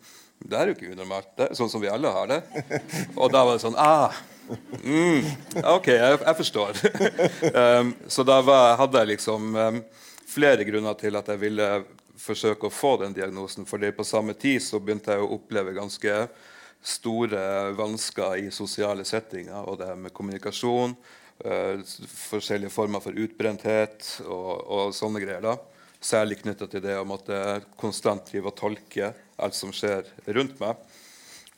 Det 0.45 0.59
er 0.59 0.69
jo 0.69 0.76
ikke 0.76 0.93
unormalt. 0.93 1.33
Det 1.38 1.49
er 1.49 1.59
sånn 1.59 1.73
som 1.73 1.81
vi 1.81 1.88
alle 1.88 2.12
har 2.12 2.31
det. 2.31 2.40
Og 3.16 3.33
da 3.33 3.45
var 3.47 3.57
det 3.57 3.64
sånn 3.64 3.78
ah, 3.81 4.12
Mm, 4.85 5.25
OK, 5.64 5.87
jeg, 5.88 6.19
jeg 6.21 6.37
forstår. 6.37 6.81
um, 7.81 7.93
så 8.09 8.25
da 8.26 8.40
var, 8.45 8.75
hadde 8.81 9.00
jeg 9.00 9.12
liksom 9.14 9.54
um, 9.57 9.78
flere 10.28 10.66
grunner 10.69 10.97
til 11.00 11.16
at 11.16 11.31
jeg 11.33 11.40
ville 11.40 11.69
forsøke 12.21 12.69
å 12.69 12.73
få 12.73 12.95
den 13.00 13.16
diagnosen. 13.16 13.66
fordi 13.69 13.93
på 13.93 14.04
samme 14.04 14.37
tid 14.37 14.62
så 14.62 14.81
begynte 14.81 15.16
jeg 15.16 15.25
å 15.25 15.33
oppleve 15.38 15.76
ganske 15.76 16.26
store 16.85 17.73
vansker 17.78 18.45
i 18.45 18.50
sosiale 18.52 19.04
settinger. 19.09 19.64
Og 19.64 19.81
det 19.81 19.93
med 19.97 20.12
kommunikasjon, 20.12 20.97
uh, 21.47 21.81
forskjellige 22.28 22.75
former 22.75 23.04
for 23.04 23.16
utbrenthet 23.16 24.19
og, 24.26 24.50
og 24.61 24.97
sånne 24.97 25.25
greier. 25.25 25.45
da. 25.45 25.57
Særlig 26.05 26.43
knytta 26.43 26.69
til 26.69 26.83
det 26.85 26.99
om 27.01 27.15
at 27.17 27.29
jeg 27.33 27.67
konstant 27.81 28.27
driver 28.29 28.53
og 28.53 28.59
tolker 28.59 29.15
alt 29.41 29.57
som 29.57 29.73
skjer 29.73 30.05
rundt 30.37 30.59
meg. 30.61 30.81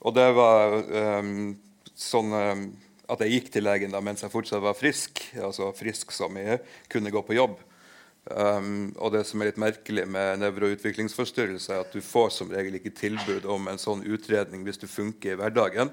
Og 0.06 0.14
det 0.14 0.26
var 0.36 0.76
um, 1.18 1.56
sånn 1.98 2.30
um, 2.30 2.66
at 3.10 3.22
jeg 3.22 3.32
gikk 3.36 3.48
til 3.54 3.66
legen 3.66 3.94
da 3.94 4.02
mens 4.04 4.22
jeg 4.22 4.30
fortsatt 4.30 4.62
var 4.62 4.78
frisk. 4.78 5.24
Altså 5.34 5.72
frisk 5.74 6.14
som 6.14 6.36
jeg 6.38 6.60
kunne 6.92 7.10
gå 7.14 7.22
på 7.26 7.38
jobb. 7.38 7.58
Um, 8.26 8.90
og 8.98 9.12
det 9.14 9.22
som 9.26 9.42
er 9.42 9.50
litt 9.50 9.60
merkelig 9.62 10.06
med 10.10 10.40
nevroutviklingsforstyrrelse, 10.42 11.72
er 11.72 11.84
at 11.84 11.94
du 11.94 12.02
får 12.02 12.32
som 12.34 12.50
regel 12.50 12.78
ikke 12.78 12.94
tilbud 12.94 13.46
om 13.50 13.66
en 13.70 13.78
sånn 13.82 14.02
utredning 14.06 14.64
hvis 14.66 14.82
du 14.82 14.88
funker 14.90 15.34
i 15.34 15.40
hverdagen. 15.40 15.90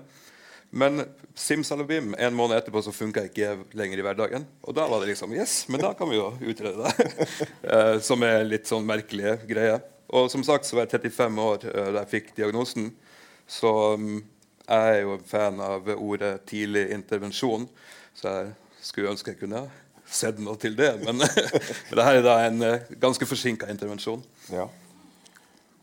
Men 0.76 1.04
simsalabim, 1.36 2.16
en 2.18 2.34
måned 2.34 2.58
etterpå 2.58 2.82
så 2.82 2.92
funka 2.92 3.28
ikke 3.28 3.52
lenger 3.78 4.00
i 4.00 4.06
hverdagen. 4.06 4.46
Og 4.66 4.74
da 4.74 4.88
var 4.90 5.04
det 5.04 5.12
liksom 5.12 5.36
Yes, 5.36 5.68
men 5.70 5.84
da 5.84 5.92
kan 5.94 6.10
vi 6.10 6.18
jo 6.18 6.32
utrede 6.42 6.88
det. 6.90 7.28
uh, 7.68 8.00
som 8.08 8.26
er 8.26 8.42
litt 8.48 8.66
sånn 8.66 8.88
merkelige 8.90 9.36
greier. 9.50 9.84
Og 10.10 10.32
som 10.34 10.42
sagt 10.46 10.66
så 10.66 10.80
var 10.80 10.88
jeg 10.88 10.96
35 11.14 11.44
år 11.46 11.68
uh, 11.68 11.92
da 11.94 12.02
jeg 12.02 12.12
fikk 12.16 12.34
diagnosen. 12.42 12.90
Så 13.46 13.70
um, 13.94 14.18
jeg 14.66 14.98
er 14.98 15.04
jo 15.04 15.20
fan 15.30 15.62
av 15.62 15.94
ordet 15.94 16.40
tidlig 16.50 16.88
intervensjon. 16.98 17.70
Så 18.18 18.34
jeg 18.34 18.54
skulle 18.82 19.14
ønske 19.14 19.36
jeg 19.36 19.44
kunne 19.44 19.68
sett 20.10 20.42
noe 20.42 20.58
til 20.58 20.74
det. 20.80 20.96
Men, 21.06 21.22
men 21.92 22.00
dette 22.00 22.10
er 22.18 22.26
da 22.26 22.40
en 22.48 22.66
uh, 22.66 22.94
ganske 22.98 23.30
forsinka 23.30 23.70
intervensjon. 23.70 24.26
Ja. 24.50 24.72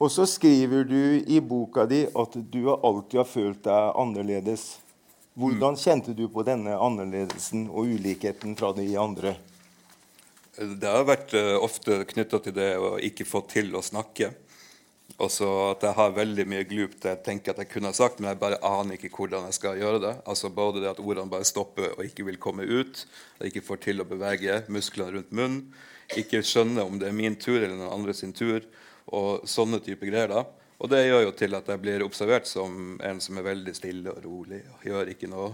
Og 0.01 0.09
så 0.09 0.25
skriver 0.27 0.85
du 0.89 1.21
i 1.29 1.41
boka 1.45 1.85
di 1.85 2.07
at 2.09 2.37
du 2.53 2.63
alltid 2.73 3.19
har 3.21 3.29
følt 3.29 3.65
deg 3.67 3.99
annerledes. 4.01 4.79
Hvordan 5.37 5.77
kjente 5.77 6.15
du 6.17 6.25
på 6.33 6.45
denne 6.45 6.73
annerledelsen 6.73 7.67
og 7.69 7.93
ulikheten 7.93 8.57
fra 8.57 8.73
de 8.77 8.87
andre? 8.97 9.35
Det 10.57 10.89
har 10.89 11.05
vært 11.09 11.35
uh, 11.37 11.59
ofte 11.61 12.01
knytta 12.09 12.41
til 12.47 12.57
det 12.57 12.71
å 12.81 12.95
ikke 12.97 13.29
få 13.29 13.45
til 13.53 13.77
å 13.77 13.85
snakke. 13.85 14.33
Også 15.21 15.47
at 15.75 15.85
jeg 15.85 15.97
har 15.99 16.17
veldig 16.17 16.49
mye 16.49 16.65
glup 16.65 16.97
til 16.97 17.13
jeg 17.13 17.23
tenker 17.27 17.53
at 17.53 17.61
jeg 17.61 17.73
kunne 17.75 17.93
ha 17.93 17.97
sagt, 17.97 18.21
men 18.21 18.33
jeg 18.33 18.41
bare 18.41 18.61
aner 18.65 18.97
ikke 18.97 19.13
hvordan 19.13 19.51
jeg 19.51 19.61
skal 19.61 19.81
gjøre 19.81 20.01
det. 20.01 20.17
Altså 20.25 20.49
Både 20.49 20.81
det 20.81 20.95
at 20.95 21.05
ordene 21.05 21.29
bare 21.33 21.49
stopper 21.49 21.93
og 21.93 22.05
ikke 22.09 22.25
vil 22.31 22.41
komme 22.41 22.65
ut, 22.65 23.05
at 23.37 23.45
jeg 23.45 23.53
ikke 23.53 23.69
får 23.69 23.85
til 23.85 24.01
å 24.01 24.09
bevege 24.09 24.63
musklene 24.73 25.19
rundt 25.19 25.35
munnen, 25.37 25.65
ikke 26.17 26.41
skjønner 26.41 26.89
om 26.89 26.97
det 26.99 27.11
er 27.11 27.21
min 27.21 27.37
tur 27.39 27.61
eller 27.61 27.77
noen 27.77 28.01
andre 28.01 28.17
sin 28.17 28.33
tur, 28.35 28.65
og 29.17 29.47
sånne 29.49 29.81
type 29.85 30.07
greier. 30.07 30.31
da. 30.31 30.45
Og 30.81 30.89
det 30.89 31.03
gjør 31.05 31.27
jo 31.27 31.33
til 31.37 31.57
at 31.59 31.67
jeg 31.69 31.83
blir 31.83 32.03
observert 32.07 32.49
som 32.49 32.97
en 33.05 33.19
som 33.21 33.37
er 33.37 33.45
veldig 33.51 33.75
stille 33.77 34.13
og 34.15 34.23
rolig. 34.25 34.63
og 34.73 34.87
Gjør 34.89 35.11
ikke 35.13 35.29
noe 35.29 35.53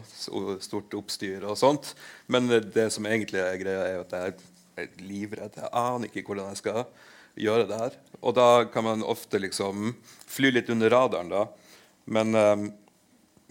stort 0.63 0.95
oppstyr 0.95 1.43
og 1.49 1.59
sånt. 1.59 1.95
Men 2.31 2.47
det 2.47 2.91
som 2.95 3.09
egentlig 3.11 3.43
er 3.43 3.59
greia, 3.59 3.89
er 3.89 4.05
at 4.05 4.15
jeg 4.15 4.37
er 4.79 4.93
livredd. 5.03 5.59
Jeg 5.59 5.73
aner 5.73 6.13
ikke 6.13 6.29
hvordan 6.29 6.53
jeg 6.53 6.61
skal 6.63 6.85
gjøre 7.43 7.67
det 7.69 7.79
her. 7.81 7.97
Og 8.23 8.37
da 8.39 8.49
kan 8.71 8.87
man 8.87 9.03
ofte 9.03 9.41
liksom 9.43 9.97
fly 10.31 10.53
litt 10.55 10.71
under 10.71 10.93
radaren, 10.95 11.33
da. 11.33 11.47
Men, 12.07 12.31
um, 12.35 12.69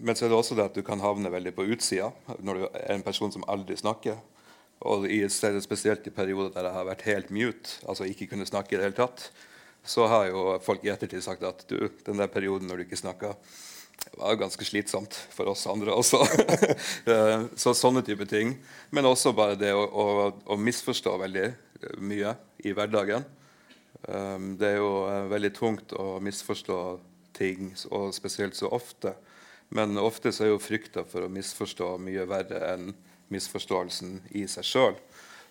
men 0.00 0.16
så 0.16 0.26
er 0.26 0.32
det 0.32 0.38
også 0.38 0.56
det 0.56 0.70
at 0.70 0.78
du 0.78 0.84
kan 0.86 1.02
havne 1.04 1.28
veldig 1.32 1.52
på 1.56 1.66
utsida 1.74 2.08
når 2.40 2.56
du 2.56 2.64
er 2.70 2.94
en 2.94 3.04
person 3.04 3.32
som 3.34 3.44
aldri 3.52 3.76
snakker. 3.76 4.16
Og 4.86 5.04
i 5.08 5.20
spesielt 5.28 6.08
i 6.08 6.14
perioder 6.14 6.54
der 6.56 6.70
jeg 6.70 6.76
har 6.78 6.88
vært 6.88 7.04
helt 7.08 7.30
mute, 7.32 7.76
altså 7.88 8.08
ikke 8.08 8.30
kunne 8.32 8.48
snakke 8.48 8.74
i 8.74 8.80
det 8.80 8.88
hele 8.88 8.98
tatt, 8.98 9.28
så 9.86 10.06
har 10.10 10.28
jo 10.30 10.44
folk 10.64 10.84
i 10.84 10.90
ettertid 10.92 11.24
sagt 11.24 11.46
at 11.46 11.64
du, 11.70 11.88
den 12.06 12.20
der 12.20 12.30
perioden 12.32 12.68
når 12.68 12.80
du 12.80 12.86
ikke 12.86 12.98
snakka, 13.00 13.34
var 14.16 14.38
ganske 14.38 14.64
slitsomt 14.64 15.14
for 15.32 15.48
oss 15.50 15.66
andre 15.70 15.94
også. 15.94 16.22
Eh, 17.06 17.44
så 17.54 17.70
sånne 17.76 18.02
type 18.02 18.26
ting. 18.26 18.56
Men 18.90 19.06
også 19.06 19.30
bare 19.36 19.54
det 19.58 19.70
å, 19.74 19.84
å, 19.86 20.06
å 20.50 20.56
misforstå 20.58 21.12
veldig 21.20 21.44
mye 22.02 22.32
i 22.66 22.72
hverdagen. 22.74 23.22
Um, 24.08 24.56
det 24.58 24.72
er 24.72 24.80
jo 24.80 24.90
veldig 25.30 25.52
tungt 25.54 25.94
å 25.94 26.16
misforstå 26.22 26.78
ting, 27.36 27.70
og 27.94 28.14
spesielt 28.16 28.58
så 28.58 28.70
ofte. 28.74 29.14
Men 29.68 29.98
ofte 29.98 30.32
så 30.34 30.46
er 30.46 30.52
jo 30.52 30.62
frykta 30.62 31.04
for 31.08 31.26
å 31.26 31.32
misforstå 31.32 31.94
mye 32.02 32.26
verre 32.28 32.62
enn 32.72 32.90
misforståelsen 33.34 34.20
i 34.38 34.46
seg 34.50 34.66
sjøl. 34.66 34.98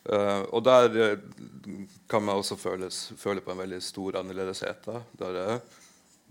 Uh, 0.05 0.43
og 0.53 0.61
der 0.65 1.17
uh, 1.17 1.73
kan 2.09 2.23
man 2.23 2.37
også 2.37 2.57
føles, 2.61 3.07
føle 3.17 3.41
på 3.41 3.53
en 3.53 3.63
veldig 3.63 3.81
stor 3.81 4.19
annerledeshet. 4.21 4.85
Da, 4.85 5.01
der 5.17 5.59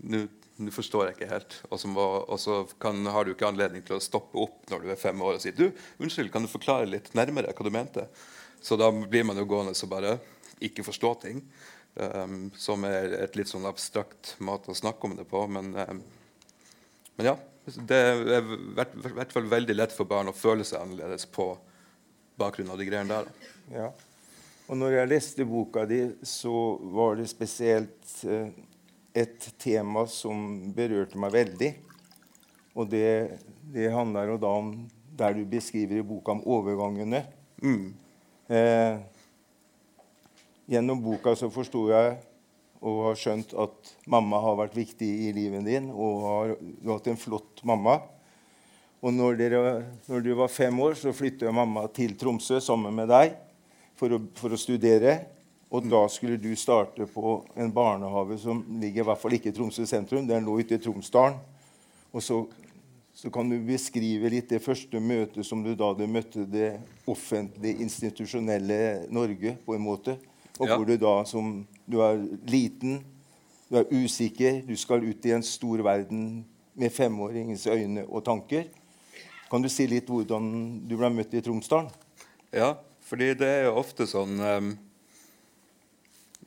Nå 0.05 0.71
forstår 0.71 1.09
jeg 1.09 1.15
ikke 1.17 1.31
helt. 1.31 1.57
Og 1.67 1.79
så 2.39 2.61
har 3.11 3.25
du 3.25 3.33
ikke 3.33 3.47
anledning 3.47 3.83
til 3.83 3.97
å 3.97 4.03
stoppe 4.03 4.39
opp 4.39 4.69
når 4.71 4.83
du 4.83 4.91
er 4.93 4.99
fem 4.99 5.21
år 5.23 5.37
og 5.37 5.43
si 5.43 5.51
du, 5.55 5.67
unnskyld, 5.99 6.31
kan 6.31 6.45
du 6.45 6.51
forklare 6.51 6.87
litt 6.87 7.11
nærmere 7.17 7.51
hva 7.55 7.65
du 7.65 7.71
mente? 7.73 8.05
Så 8.63 8.77
da 8.79 8.87
blir 8.91 9.25
man 9.27 9.39
jo 9.39 9.47
gående 9.49 9.75
og 9.75 9.91
bare 9.91 10.15
ikke 10.63 10.85
forstå 10.87 11.11
ting. 11.25 11.41
Um, 11.95 12.49
som 12.59 12.83
er 12.83 13.13
et 13.21 13.37
litt 13.39 13.47
sånn 13.47 13.67
abstrakt 13.67 14.33
måte 14.43 14.71
å 14.71 14.75
snakke 14.75 15.07
om 15.07 15.13
det 15.15 15.27
på. 15.31 15.43
Men, 15.47 15.75
um, 15.75 16.01
men 17.17 17.31
ja. 17.31 17.35
Det 17.65 17.97
er 17.97 18.43
i 18.45 19.13
hvert 19.17 19.31
fall 19.33 19.47
veldig 19.49 19.73
lett 19.73 19.93
for 19.95 20.05
barn 20.05 20.29
å 20.29 20.35
føle 20.37 20.61
seg 20.67 20.83
annerledes 20.83 21.25
på 21.33 21.47
bakgrunn 22.37 22.69
av 22.69 22.77
de 22.77 22.85
greiene 22.85 23.15
der. 23.15 23.54
Ja. 23.71 23.89
Og 24.65 24.77
når 24.77 24.95
jeg 24.95 25.09
leste 25.11 25.45
boka 25.45 25.85
di, 25.89 26.01
så 26.25 26.53
var 26.95 27.19
det 27.19 27.27
spesielt 27.29 28.13
uh, 28.25 28.49
et 29.15 29.49
tema 29.61 30.05
som 30.09 30.71
berørte 30.75 31.19
meg 31.21 31.33
veldig. 31.35 31.71
Og 32.75 32.89
det, 32.91 33.39
det 33.71 33.91
handler 33.93 34.33
jo 34.33 34.39
da 34.41 34.53
om 34.59 34.71
der 35.15 35.37
du 35.37 35.45
beskriver 35.47 36.01
i 36.01 36.05
boka 36.05 36.33
om 36.33 36.41
overgangene. 36.43 37.21
Mm. 37.63 37.93
Eh, 38.51 38.97
Gjennom 40.67 40.99
boka 40.99 41.35
så 41.37 41.47
forsto 41.53 41.85
jeg 41.93 42.17
og 42.85 42.97
har 43.05 43.17
skjønt 43.21 43.53
at 43.61 43.93
mamma 44.11 44.41
har 44.43 44.57
vært 44.59 44.75
viktig 44.75 45.07
i 45.27 45.31
livet 45.33 45.63
din, 45.65 45.87
og 45.93 46.25
har, 46.25 46.53
du 46.59 46.89
har 46.89 46.99
hatt 46.99 47.09
en 47.13 47.21
flott 47.21 47.61
mamma. 47.65 47.99
Og 49.05 49.13
når, 49.13 49.37
dere, 49.39 49.61
når 50.09 50.25
du 50.25 50.31
var 50.37 50.51
fem 50.51 50.79
år, 50.83 50.97
så 50.99 51.13
flytta 51.15 51.53
mamma 51.53 51.85
til 51.93 52.17
Tromsø 52.19 52.59
sammen 52.61 52.97
med 52.97 53.09
deg 53.13 53.37
for 53.99 54.15
å, 54.15 54.19
for 54.37 54.55
å, 54.55 54.59
studere. 54.59 55.17
Og 55.73 55.87
da 55.89 56.03
skulle 56.11 56.37
du 56.39 56.51
starte 56.59 57.07
på 57.09 57.39
en 57.57 57.73
barnehage 57.73 58.37
som 58.43 58.61
ligger 58.79 59.03
i 59.03 59.07
hvert 59.09 59.21
fall 59.21 59.35
ikke 59.37 59.51
i 59.51 59.55
Tromsø 59.55 59.87
sentrum. 59.89 60.27
Den 60.27 60.45
lå 60.45 60.59
ute 60.61 60.77
i 60.77 60.81
Tromsdalen. 60.81 61.39
Og 62.15 62.23
så, 62.23 62.37
så, 63.15 63.31
kan 63.33 63.49
du 63.49 63.57
beskrive 63.65 64.31
litt 64.31 64.53
det 64.53 64.61
første 64.63 65.01
møtet 65.03 65.43
som 65.47 65.63
du 65.65 65.73
da 65.75 65.89
du 65.97 66.05
møtte 66.07 66.45
det 66.47 66.77
offentlige, 67.11 67.81
institusjonelle 67.83 68.79
Norge, 69.11 69.57
på 69.65 69.75
en 69.75 69.83
måte. 69.83 70.15
Og 70.55 70.69
ja. 70.69 70.77
hvor 70.77 70.87
du 70.87 70.95
da 71.01 71.17
som 71.27 71.65
Du 71.85 71.99
er 72.01 72.17
liten, 72.49 73.03
du 73.69 73.75
er 73.77 73.91
usikker, 73.93 74.63
du 74.65 74.73
skal 74.73 75.03
ut 75.05 75.25
i 75.27 75.35
en 75.35 75.43
stor 75.45 75.83
verden 75.85 76.45
med 76.73 76.89
femåringens 76.89 77.67
øyne 77.67 78.07
og 78.07 78.23
tanker. 78.25 78.63
Kan 79.51 79.61
du 79.61 79.69
si 79.69 79.85
litt 79.85 80.09
hvordan 80.09 80.47
du 80.89 80.95
ble 80.97 81.11
møtt 81.13 81.35
i 81.37 81.43
Tromsdalen? 81.45 81.91
Ja, 82.49 82.71
fordi 83.05 83.33
det 83.37 83.47
er 83.47 83.67
jo 83.67 83.77
ofte 83.77 84.07
sånn 84.09 84.39
um, 84.41 84.71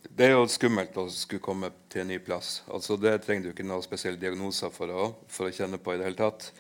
Det 0.03 0.27
er 0.27 0.33
jo 0.35 0.49
skummelt 0.51 0.97
å 0.99 1.07
skulle 1.13 1.43
komme 1.45 1.71
til 1.91 2.03
en 2.03 2.11
ny 2.11 2.19
plass. 2.23 2.65
Altså 2.67 2.97
Det 2.99 3.15
trenger 3.23 3.47
du 3.47 3.53
ikke 3.53 3.67
noen 3.67 3.85
spesielle 3.85 4.19
diagnoser 4.19 4.73
for 4.75 4.91
å, 4.91 5.13
for 5.31 5.47
å 5.49 5.55
kjenne 5.55 5.79
på 5.79 5.95
i 5.95 6.01
det 6.01 6.09
hele 6.09 6.19
tatt. 6.19 6.51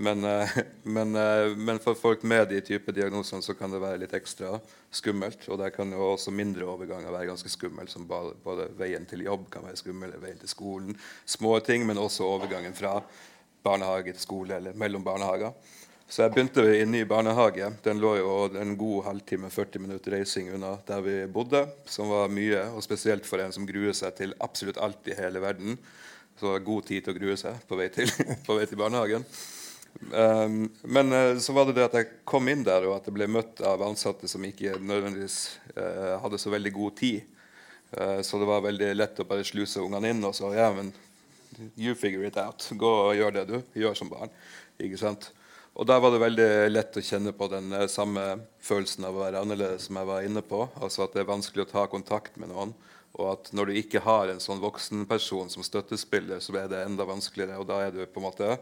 Men, 0.00 0.24
uh, 0.24 0.48
men, 0.96 1.12
uh, 1.16 1.52
men, 1.52 1.80
for 1.84 1.98
folk 1.98 2.24
med 2.24 2.48
de 2.48 2.62
type 2.64 2.94
diagnosene 2.96 3.44
så 3.44 3.52
kan 3.58 3.72
det 3.72 3.82
være 3.82 4.00
litt 4.06 4.16
ekstra 4.16 4.54
skummelt. 4.88 5.44
Og 5.52 5.60
der 5.60 5.74
kan 5.74 5.92
jo 5.92 6.14
også 6.14 6.32
mindre 6.32 6.64
overganger 6.72 7.12
være 7.12 7.28
ganske 7.34 7.52
skummelt, 7.52 7.92
som 7.92 8.08
både, 8.08 8.32
både, 8.44 8.70
veien 8.78 9.04
til 9.08 9.26
jobb 9.26 9.50
kan 9.52 9.68
være 9.68 9.82
skummel, 9.82 10.16
veien 10.22 10.40
til 10.40 10.52
skolen, 10.52 10.96
små 11.28 11.58
ting, 11.66 11.84
men 11.88 12.00
også 12.00 12.24
overgangen 12.38 12.72
fra 12.76 13.00
barnehage 13.62 14.16
til 14.16 14.24
skole 14.24 14.56
eller 14.56 14.80
mellom 14.80 15.04
barnehager. 15.04 15.52
Så 16.12 16.26
jeg 16.26 16.34
begynte 16.34 16.62
i 16.68 16.82
en 16.82 16.90
ny 16.92 17.06
barnehage. 17.08 17.70
Den 17.80 18.00
lå 18.02 18.10
jo 18.18 18.32
en 18.60 18.74
god 18.76 19.06
halvtime, 19.06 19.48
40 19.48 19.80
minutter 19.80 20.12
reising 20.12 20.50
unna 20.52 20.74
der 20.84 21.00
vi 21.00 21.14
bodde, 21.32 21.62
som 21.88 22.12
var 22.12 22.28
mye, 22.28 22.66
og 22.76 22.84
spesielt 22.84 23.24
for 23.24 23.40
en 23.40 23.54
som 23.56 23.64
gruer 23.64 23.96
seg 23.96 24.12
til 24.18 24.36
absolutt 24.44 24.80
alt 24.84 25.08
i 25.08 25.16
hele 25.16 25.40
verden. 25.40 25.78
Så 26.36 26.44
det 26.44 26.52
var 26.52 26.66
god 26.66 26.86
tid 26.90 27.06
til 27.06 27.14
å 27.14 27.16
grue 27.16 27.38
seg 27.40 27.64
på 27.64 27.80
vei 27.80 27.88
til, 27.96 28.12
på 28.46 28.58
vei 28.58 28.68
til 28.68 28.82
barnehagen. 28.82 29.24
Um, 30.12 30.60
men 30.84 31.16
uh, 31.16 31.40
så 31.40 31.56
var 31.56 31.70
det 31.70 31.78
det 31.80 31.88
at 31.88 31.98
jeg 32.02 32.12
kom 32.28 32.52
inn 32.52 32.68
der, 32.68 32.90
og 32.90 32.98
at 32.98 33.08
jeg 33.08 33.16
ble 33.16 33.32
møtt 33.32 33.64
av 33.64 33.88
ansatte 33.88 34.28
som 34.28 34.44
ikke 34.44 34.76
nødvendigvis 34.84 35.40
uh, 35.78 36.20
hadde 36.20 36.44
så 36.44 36.52
veldig 36.52 36.76
god 36.76 36.96
tid. 37.00 37.44
Uh, 37.96 38.18
så 38.20 38.36
det 38.36 38.52
var 38.52 38.68
veldig 38.68 38.92
lett 39.00 39.24
å 39.24 39.30
bare 39.32 39.48
sluse 39.48 39.80
ungene 39.80 40.12
inn 40.12 40.26
og 40.28 40.36
så 40.36 40.52
ja, 40.52 40.68
men 40.76 40.92
you 41.72 41.96
figure 41.96 42.28
it 42.28 42.36
out. 42.36 42.68
Gå 42.68 42.98
og 43.08 43.14
gjør 43.16 43.38
det 43.40 43.48
du 43.48 43.62
gjør 43.80 43.96
som 43.96 44.12
barn. 44.12 44.42
Ikke 44.76 45.00
sant? 45.00 45.32
Og 45.72 45.88
da 45.88 45.96
var 46.02 46.12
det 46.12 46.20
veldig 46.20 46.48
lett 46.68 46.96
å 47.00 47.04
kjenne 47.04 47.32
på 47.32 47.48
den 47.48 47.72
eh, 47.72 47.88
samme 47.88 48.42
følelsen 48.60 49.06
av 49.08 49.16
å 49.16 49.22
være 49.24 49.40
annerledes 49.40 49.86
som 49.88 49.96
jeg 49.96 50.08
var 50.10 50.26
inne 50.26 50.42
på. 50.44 50.66
Altså 50.84 51.06
at 51.06 51.14
det 51.16 51.22
er 51.22 51.30
vanskelig 51.30 51.64
å 51.64 51.70
ta 51.70 51.86
kontakt 51.88 52.36
med 52.40 52.52
noen. 52.52 52.74
Og 53.16 53.28
at 53.30 53.52
når 53.56 53.68
du 53.68 53.78
ikke 53.80 54.02
har 54.04 54.28
en 54.28 54.40
sånn 54.40 54.60
voksenperson 54.60 55.52
som 55.52 55.64
støttespiller, 55.64 56.40
så 56.44 56.54
er 56.60 56.68
det 56.68 56.82
enda 56.84 57.06
vanskeligere. 57.08 57.60
Og 57.60 57.68
da 57.68 57.80
er 57.86 57.94
du 57.94 58.02
på 58.04 58.20
en 58.20 58.28
måte 58.28 58.56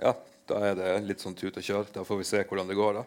Ja, 0.00 0.14
da 0.48 0.60
er 0.70 0.78
det 0.78 0.92
litt 1.04 1.20
sånn 1.24 1.36
tut 1.36 1.56
og 1.56 1.66
kjør. 1.66 1.92
Da 1.92 2.04
får 2.08 2.20
vi 2.22 2.28
se 2.28 2.40
hvordan 2.48 2.70
det 2.70 2.78
går, 2.80 3.00
da. 3.00 3.04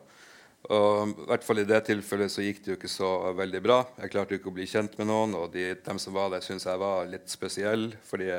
Og 0.75 1.11
i 1.11 1.27
hvert 1.29 1.45
fall 1.45 1.61
I 1.61 1.67
det 1.69 1.81
tilfellet 1.85 2.33
så 2.33 2.45
gikk 2.45 2.63
det 2.63 2.71
jo 2.71 2.77
ikke 2.79 2.93
så 2.93 3.09
veldig 3.37 3.61
bra. 3.65 3.79
Jeg 4.01 4.13
klarte 4.13 4.37
ikke 4.37 4.49
å 4.53 4.55
bli 4.55 4.69
kjent 4.69 4.97
med 5.01 5.09
noen, 5.09 5.33
og 5.37 5.49
de, 5.53 5.71
dem 5.85 6.01
som 6.01 6.13
var 6.13 6.29
der, 6.33 6.45
syntes 6.45 6.65
jeg 6.69 6.81
var 6.81 7.09
litt 7.09 7.29
spesiell. 7.29 7.91
fordi 8.05 8.29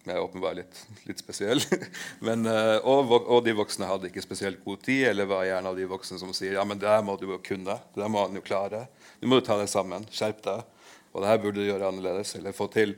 jeg 0.00 0.14
er 0.16 0.22
åpenbart 0.22 0.56
litt, 0.56 0.78
litt 1.04 1.20
spesiell. 1.20 1.60
Men, 2.26 2.46
eh, 2.48 2.76
og, 2.88 3.12
og, 3.20 3.42
de 3.44 3.52
voksne 3.56 3.88
hadde 3.88 4.08
ikke 4.08 4.24
spesielt 4.24 4.62
god 4.64 4.80
tid, 4.86 5.04
eller 5.10 5.28
var 5.28 5.44
gjerne 5.44 5.72
av 5.72 5.76
de 5.76 5.88
voksne 5.90 6.20
som 6.22 6.32
sier 6.36 6.56
ja, 6.56 6.64
men 6.64 6.80
det 6.80 6.94
må 7.04 7.18
du 7.20 7.26
jo 7.28 7.40
kunne. 7.44 7.76
Det 7.94 8.08
må 8.08 8.24
han 8.24 8.38
jo 8.38 8.44
klare. 8.44 8.86
Du 9.20 9.28
må 9.28 9.40
jo 9.40 9.44
ta 9.44 9.58
deg 9.60 9.68
sammen. 9.68 10.06
Skjerp 10.14 10.40
deg. 10.46 10.64
Og 11.12 11.20
det 11.20 11.28
her 11.28 11.42
burde 11.42 11.60
du 11.60 11.68
gjøre 11.68 11.90
annerledes 11.90 12.32
eller 12.38 12.56
få 12.56 12.70
til. 12.72 12.96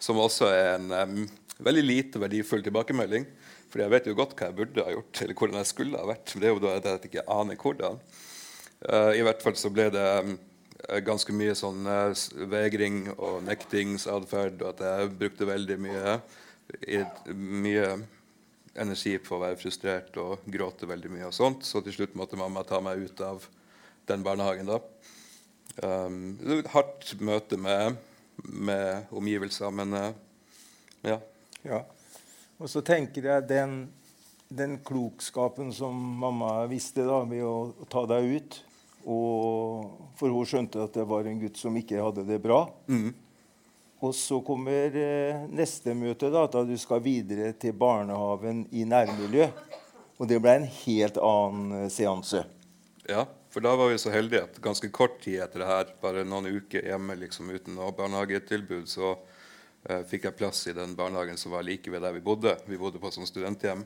Som 0.00 0.18
også 0.22 0.48
er 0.50 0.74
en 0.74 0.90
um, 0.90 1.22
veldig 1.62 1.84
lite 1.86 2.22
verdifull 2.22 2.64
tilbakemelding. 2.66 3.28
For 3.70 3.84
jeg 3.84 3.92
vet 3.92 4.08
jo 4.10 4.16
godt 4.18 4.34
hva 4.34 4.48
jeg 4.48 4.58
burde 4.58 4.82
ha 4.82 4.94
gjort, 4.96 5.22
eller 5.22 5.38
hvordan 5.38 5.60
jeg 5.60 5.70
skulle 5.70 6.00
ha 6.00 6.08
vært. 6.08 6.32
Men 6.32 6.42
det 6.42 6.48
er 6.48 6.54
jo 6.56 6.62
da 6.64 6.76
at 6.78 6.88
jeg 6.88 7.10
ikke 7.12 7.26
aner 7.30 7.60
hvordan. 7.60 8.00
Uh, 8.80 9.12
I 9.14 9.22
hvert 9.26 9.44
fall 9.44 9.58
så 9.60 9.70
ble 9.70 9.90
det 9.94 10.06
um, 10.24 10.34
ganske 11.04 11.34
mye 11.36 11.54
sånn 11.58 11.86
uh, 11.86 12.12
vegring 12.50 13.02
og 13.16 13.42
nektingsatferd, 13.46 14.62
og 14.62 14.68
at 14.72 14.84
jeg 14.86 15.12
brukte 15.20 15.48
veldig 15.48 15.80
mye 15.80 16.20
mye 17.34 17.86
energi 18.78 19.16
på 19.18 19.36
å 19.36 19.42
være 19.42 19.58
frustrert 19.58 20.16
og 20.20 20.44
gråte 20.50 20.88
veldig 20.88 21.10
mye. 21.10 21.26
og 21.26 21.34
sånt, 21.34 21.64
Så 21.64 21.80
til 21.80 21.92
slutt 21.92 22.14
måtte 22.14 22.38
mamma 22.38 22.62
ta 22.62 22.80
meg 22.80 22.98
ut 22.98 23.20
av 23.20 23.46
den 24.06 24.22
barnehagen. 24.22 24.66
da. 24.66 24.80
Um, 25.82 26.38
et 26.58 26.66
hardt 26.66 27.20
møte 27.20 27.56
med, 27.56 27.96
med 28.44 29.06
omgivelser, 29.10 29.70
men 29.70 29.94
uh, 29.94 30.12
ja. 31.02 31.20
ja. 31.64 31.84
Og 32.58 32.68
så 32.68 32.80
tenker 32.80 33.24
jeg 33.24 33.48
den, 33.48 33.90
den 34.48 34.78
klokskapen 34.84 35.72
som 35.72 35.94
mamma 35.94 36.66
visste 36.66 37.06
da, 37.06 37.22
ved 37.24 37.44
å 37.44 37.86
ta 37.88 38.04
deg 38.06 38.36
ut 38.36 38.60
og 39.08 40.12
For 40.20 40.28
hun 40.28 40.46
skjønte 40.46 40.82
at 40.84 40.94
det 40.96 41.06
var 41.08 41.24
en 41.24 41.40
gutt 41.40 41.56
som 41.56 41.76
ikke 41.76 42.02
hadde 42.02 42.26
det 42.28 42.36
bra. 42.44 42.66
Mm. 42.92 43.14
Og 44.00 44.14
så 44.16 44.40
kommer 44.44 44.96
eh, 44.96 45.42
neste 45.52 45.94
møte, 45.96 46.30
da, 46.32 46.46
da 46.48 46.62
du 46.64 46.74
skal 46.80 47.02
videre 47.04 47.52
til 47.60 47.76
barnehagen 47.76 48.66
i 48.72 48.86
nærmiljø. 48.88 49.48
Og 50.20 50.28
det 50.28 50.40
ble 50.40 50.54
en 50.58 50.68
helt 50.68 51.20
annen 51.20 51.82
eh, 51.82 51.90
seanse. 51.92 52.44
Ja, 53.08 53.26
for 53.52 53.64
da 53.64 53.74
var 53.76 53.90
vi 53.90 53.98
så 54.00 54.12
heldige 54.12 54.44
at 54.46 54.60
ganske 54.62 54.88
kort 54.94 55.18
tid 55.24 55.40
etter 55.44 55.64
det 55.64 55.68
her, 55.68 55.92
bare 56.00 56.24
noen 56.24 56.48
uker 56.52 56.84
hjemme 56.86 57.16
liksom, 57.20 57.50
uten 57.52 57.76
noe 57.76 57.92
barnehagetilbud, 57.96 58.88
så 58.88 59.14
eh, 59.88 60.00
fikk 60.08 60.28
jeg 60.28 60.38
plass 60.38 60.62
i 60.70 60.76
den 60.76 60.96
barnehagen 60.96 61.40
som 61.40 61.56
var 61.56 61.66
like 61.66 61.92
ved 61.92 62.04
der 62.04 62.16
vi 62.16 62.24
bodde. 62.24 62.56
Vi 62.68 62.80
bodde 62.80 63.00
på 63.02 63.10
et 63.10 63.18
sånt 63.18 63.28
studenthjem. 63.28 63.84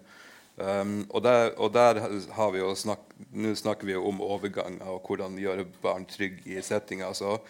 Um, 0.55 1.01
og, 1.11 1.19
der, 1.25 1.49
og, 1.59 1.73
der, 1.75 1.99
har 2.37 2.51
vi 2.55 2.61
jo 2.61 2.69
snakk, 2.79 3.09
Nå 3.35 3.57
snakker 3.59 3.89
vi 3.89 3.97
jo 3.97 4.05
om 4.07 4.21
overganger 4.23 4.87
og 4.87 5.09
hvordan 5.09 5.35
gjøre 5.41 5.65
barn 5.83 6.07
trygge 6.07 6.47
i 6.47 6.63
settinga. 6.63 7.09
Altså, 7.11 7.41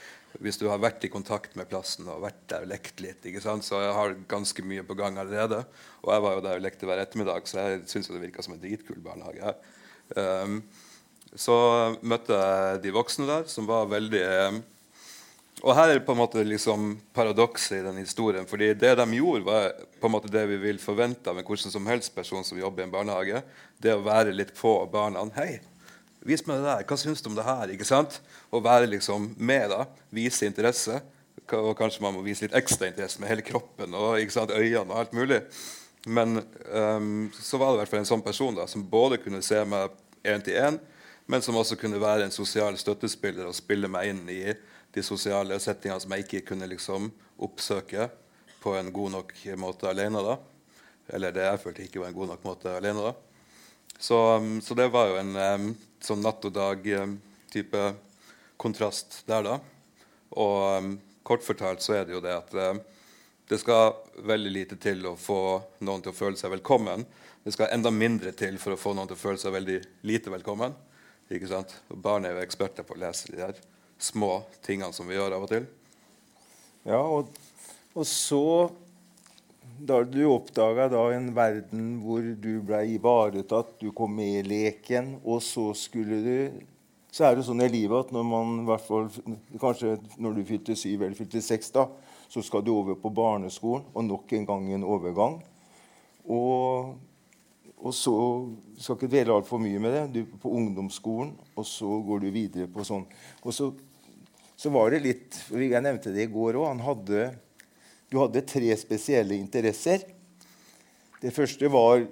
hvis 0.40 0.56
du 0.58 0.64
har 0.70 0.80
vært 0.82 1.04
i 1.04 1.10
kontakt 1.12 1.52
med 1.58 1.68
plassen 1.68 2.08
og 2.10 2.24
vært 2.24 2.40
der 2.50 2.64
og 2.64 2.72
lekt 2.72 3.02
litt. 3.04 3.26
Så 3.36 3.82
jeg 3.82 3.92
har 3.98 4.16
ganske 4.30 4.64
mye 4.66 4.82
på 4.86 4.96
gang 4.98 5.20
allerede. 5.20 5.60
Og 6.02 6.14
jeg 6.14 6.24
var 6.24 6.38
jo 6.38 6.44
der 6.46 6.58
og 6.58 6.64
lekte 6.64 6.88
hver 6.88 7.02
ettermiddag, 7.04 7.46
så 7.46 7.60
jeg 7.60 7.84
syns 7.92 8.08
det 8.08 8.24
virka 8.24 8.42
som 8.42 8.56
en 8.56 8.64
dritkul 8.64 8.98
barnehage. 9.04 9.52
Um, 10.16 10.62
så 11.36 11.56
møtte 12.00 12.38
jeg 12.38 12.82
de 12.84 12.94
voksne 12.94 13.28
der, 13.28 13.46
som 13.50 13.68
var 13.68 13.90
veldig 13.90 14.24
Og 15.64 15.72
her 15.72 15.94
er 15.94 16.02
på 16.04 16.12
en 16.12 16.20
måte 16.20 16.42
liksom 16.44 16.90
paradokset 17.16 17.78
i 17.78 17.84
den 17.86 18.02
historien. 18.02 18.46
fordi 18.46 18.74
det 18.74 18.94
de 18.94 19.06
gjorde, 19.16 19.44
var 19.44 19.70
på 20.00 20.06
en 20.06 20.12
måte 20.12 20.28
det 20.28 20.46
vi 20.46 20.56
vil 20.60 20.78
forvente 20.78 21.30
av 21.30 21.38
en 21.38 21.44
hvordan 21.44 21.72
som 21.72 21.86
helst 21.86 22.14
person 22.14 22.44
som 22.44 22.58
jobber 22.58 22.82
i 22.82 22.84
en 22.84 22.92
barnehage. 22.92 23.40
Det 23.80 23.94
å 23.94 24.04
være 24.04 24.32
litt 24.32 24.52
på 24.54 24.74
barna. 24.92 25.24
Hei, 25.36 25.60
Vis 26.24 26.46
meg 26.48 26.62
det 26.62 26.68
der. 26.70 26.84
Hva 26.88 26.96
syns 26.96 27.20
du 27.20 27.28
om 27.28 27.36
det 27.36 27.44
her? 27.44 27.70
ikke 27.72 27.84
sant? 27.84 28.20
Å 28.48 28.60
være 28.64 28.88
liksom 28.88 29.34
med, 29.36 29.68
da. 29.72 29.84
Vise 30.08 30.48
interesse. 30.48 31.02
Og 31.52 31.74
kanskje 31.76 32.00
man 32.00 32.16
må 32.16 32.22
vise 32.24 32.46
litt 32.46 32.56
ekstra 32.56 32.88
interesse 32.88 33.20
med 33.20 33.28
hele 33.28 33.44
kroppen 33.44 33.92
og 33.92 34.16
ikke 34.22 34.32
sant, 34.32 34.54
øynene 34.54 34.88
og 34.88 35.02
alt 35.02 35.12
mulig. 35.12 35.42
Men 36.08 36.40
um, 36.72 37.28
så 37.36 37.60
var 37.60 37.72
det 37.72 37.76
i 37.76 37.82
hvert 37.82 37.92
fall 37.92 38.00
en 38.00 38.08
sånn 38.08 38.24
person 38.24 38.56
da, 38.56 38.64
som 38.68 38.84
både 38.88 39.20
kunne 39.20 39.42
se 39.44 39.60
meg 39.68 39.92
én 40.24 40.44
til 40.44 40.56
én, 40.56 40.78
men 41.28 41.44
som 41.44 41.56
også 41.60 41.76
kunne 41.80 42.00
være 42.00 42.24
en 42.24 42.32
sosial 42.32 42.76
støttespiller 42.80 43.48
og 43.48 43.56
spille 43.56 43.88
meg 43.92 44.12
inn 44.12 44.24
i 44.32 44.40
de 44.94 45.02
sosiale 45.02 45.58
settingene 45.60 46.02
som 46.02 46.12
jeg 46.14 46.24
ikke 46.24 46.44
kunne 46.52 46.68
liksom 46.70 47.08
oppsøke 47.42 48.08
på 48.62 48.74
en 48.78 48.92
god 48.94 49.16
nok 49.16 49.32
måte 49.60 49.90
alene. 49.90 50.22
da. 50.22 50.38
Eller 51.12 51.34
det 51.34 51.44
jeg 51.48 51.62
følte 51.64 51.84
ikke 51.84 52.00
var 52.00 52.12
en 52.12 52.18
god 52.18 52.32
nok 52.32 52.46
måte 52.46 52.76
alene. 52.78 53.10
da. 53.10 53.14
Så, 53.98 54.18
um, 54.36 54.60
så, 54.62 54.74
det 54.74 54.88
var 54.94 55.10
jo 55.10 55.18
en 55.20 55.34
um, 55.36 55.68
sånn 56.02 56.22
natt 56.22 56.46
og 56.46 56.54
dag-type 56.54 57.82
um, 57.90 57.98
kontrast 58.56 59.22
der, 59.26 59.44
da. 59.44 59.58
Og 60.38 60.56
um, 60.78 60.94
kort 61.26 61.44
fortalt 61.46 61.82
så 61.82 61.98
er 61.98 62.06
det 62.06 62.16
jo 62.16 62.22
det 62.22 62.34
at 62.38 62.54
um, 62.54 62.80
det 63.50 63.60
skal 63.60 63.98
veldig 64.24 64.54
lite 64.54 64.80
til 64.80 65.04
å 65.10 65.18
få 65.20 65.58
noen 65.84 66.02
til 66.02 66.14
å 66.14 66.16
føle 66.16 66.38
seg 66.40 66.54
velkommen. 66.54 67.04
Det 67.44 67.52
skal 67.52 67.74
enda 67.74 67.90
mindre 67.92 68.32
til 68.32 68.56
for 68.62 68.72
å 68.72 68.80
få 68.80 68.94
noen 68.96 69.10
til 69.10 69.18
å 69.18 69.24
føle 69.26 69.42
seg 69.42 69.52
veldig 69.52 69.82
lite 70.06 70.32
velkommen. 70.32 70.72
Ikke 71.34 71.50
sant? 71.50 71.74
Barn 71.90 72.24
er 72.24 72.38
jo 72.38 72.44
eksperter 72.46 72.86
på 72.86 72.96
å 72.96 73.02
lese 73.04 73.34
de 73.34 73.42
der 73.42 73.60
små 74.04 74.42
tingene 74.64 74.92
som 74.94 75.08
vi 75.08 75.16
gjør 75.16 75.38
av 75.38 75.46
og 75.46 75.52
til. 75.52 75.68
Ja, 76.84 77.00
og, 77.00 77.32
og 77.96 78.06
så 78.08 78.44
da 79.78 80.02
du 80.06 80.22
oppdaga 80.28 80.86
en 81.14 81.32
verden 81.34 81.98
hvor 82.04 82.22
du 82.22 82.52
ble 82.64 82.84
ivaretatt, 82.94 83.74
du 83.80 83.90
kom 83.96 84.14
med 84.16 84.40
i 84.40 84.46
leken, 84.46 85.16
og 85.24 85.42
så 85.42 85.72
skulle 85.74 86.22
du 86.24 86.62
Så 87.14 87.28
er 87.28 87.36
det 87.36 87.44
sånn 87.46 87.62
i 87.62 87.68
livet 87.70 88.08
at 88.08 88.10
når 88.10 88.24
man 88.26 88.54
i 88.58 88.66
hvert 88.66 88.82
fall, 88.82 89.04
Kanskje 89.62 89.92
når 90.18 90.32
du 90.34 90.40
fylte 90.48 90.74
syv 90.74 91.04
eller 91.04 91.14
fylte 91.14 91.38
seks, 91.42 91.70
da, 91.70 91.86
så 92.26 92.42
skal 92.42 92.64
du 92.66 92.72
over 92.74 92.96
på 92.98 93.12
barneskolen, 93.14 93.84
og 93.94 94.04
nok 94.04 94.32
en 94.34 94.46
gang 94.48 94.64
en 94.74 94.86
overgang. 94.96 95.36
Og, 96.26 96.96
og 97.78 97.94
så 97.94 98.16
skal 98.74 98.98
ikke 98.98 99.12
dvele 99.12 99.36
altfor 99.36 99.62
mye 99.62 99.78
med 99.78 99.94
det. 99.94 100.02
Du 100.10 100.20
er 100.24 100.42
på 100.42 100.50
ungdomsskolen, 100.58 101.30
og 101.54 101.68
så 101.70 102.00
går 102.02 102.24
du 102.24 102.28
videre 102.34 102.66
på 102.66 102.82
sånn. 102.82 103.06
Og 103.44 103.54
så, 103.54 103.70
så 104.56 104.70
var 104.70 104.94
det 104.94 105.02
litt 105.04 105.38
Jeg 105.50 105.82
nevnte 105.82 106.12
det 106.14 106.28
i 106.28 106.30
går 106.30 106.58
òg. 106.60 106.84
Du 108.10 108.18
hadde 108.20 108.44
tre 108.46 108.76
spesielle 108.78 109.34
interesser. 109.34 110.04
Det 111.20 111.32
første 111.34 111.68
var, 111.72 112.04